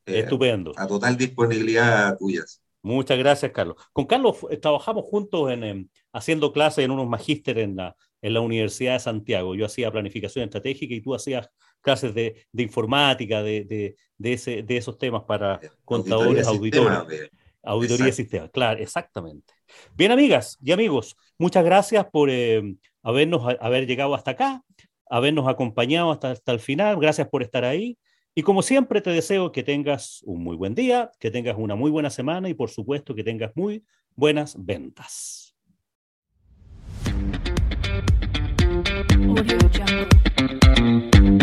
Eh, 0.06 0.20
Estupendo. 0.20 0.72
A 0.76 0.86
total 0.86 1.16
disponibilidad 1.16 2.16
tuya. 2.18 2.44
Muchas 2.82 3.16
gracias, 3.18 3.52
Carlos. 3.52 3.76
Con 3.92 4.04
Carlos 4.04 4.36
eh, 4.50 4.58
trabajamos 4.58 5.04
juntos 5.06 5.50
en, 5.50 5.64
em, 5.64 5.88
haciendo 6.12 6.52
clases 6.52 6.84
en 6.84 6.90
unos 6.90 7.08
magísteres 7.08 7.64
en 7.64 7.76
la, 7.76 7.96
en 8.20 8.34
la 8.34 8.40
Universidad 8.40 8.94
de 8.94 8.98
Santiago. 8.98 9.54
Yo 9.54 9.64
hacía 9.64 9.90
planificación 9.90 10.44
estratégica 10.44 10.94
y 10.94 11.00
tú 11.00 11.14
hacías 11.14 11.48
clases 11.80 12.14
de, 12.14 12.46
de 12.52 12.62
informática, 12.62 13.42
de, 13.42 13.64
de, 13.64 13.96
de, 14.18 14.32
ese, 14.32 14.62
de 14.62 14.76
esos 14.76 14.98
temas 14.98 15.22
para 15.22 15.60
contadores, 15.84 16.46
auditores. 16.46 17.30
Auditoría 17.64 18.06
de 18.06 18.12
sistemas, 18.12 18.50
claro, 18.50 18.80
exactamente. 18.80 19.54
Bien, 19.96 20.12
amigas 20.12 20.58
y 20.62 20.72
amigos, 20.72 21.16
muchas 21.38 21.64
gracias 21.64 22.06
por 22.06 22.28
eh, 22.30 22.76
habernos 23.02 23.42
haber 23.60 23.86
llegado 23.86 24.14
hasta 24.14 24.32
acá, 24.32 24.62
habernos 25.08 25.48
acompañado 25.48 26.10
hasta, 26.10 26.32
hasta 26.32 26.52
el 26.52 26.60
final. 26.60 26.98
Gracias 26.98 27.28
por 27.28 27.42
estar 27.42 27.64
ahí. 27.64 27.98
Y 28.34 28.42
como 28.42 28.62
siempre 28.62 29.00
te 29.00 29.10
deseo 29.10 29.52
que 29.52 29.62
tengas 29.62 30.20
un 30.24 30.42
muy 30.42 30.56
buen 30.56 30.74
día, 30.74 31.12
que 31.20 31.30
tengas 31.30 31.56
una 31.56 31.76
muy 31.76 31.90
buena 31.90 32.10
semana 32.10 32.48
y 32.48 32.54
por 32.54 32.68
supuesto 32.68 33.14
que 33.14 33.22
tengas 33.22 33.52
muy 33.54 33.84
buenas 34.16 34.56
ventas. 34.58 35.54
Audio 39.36 41.33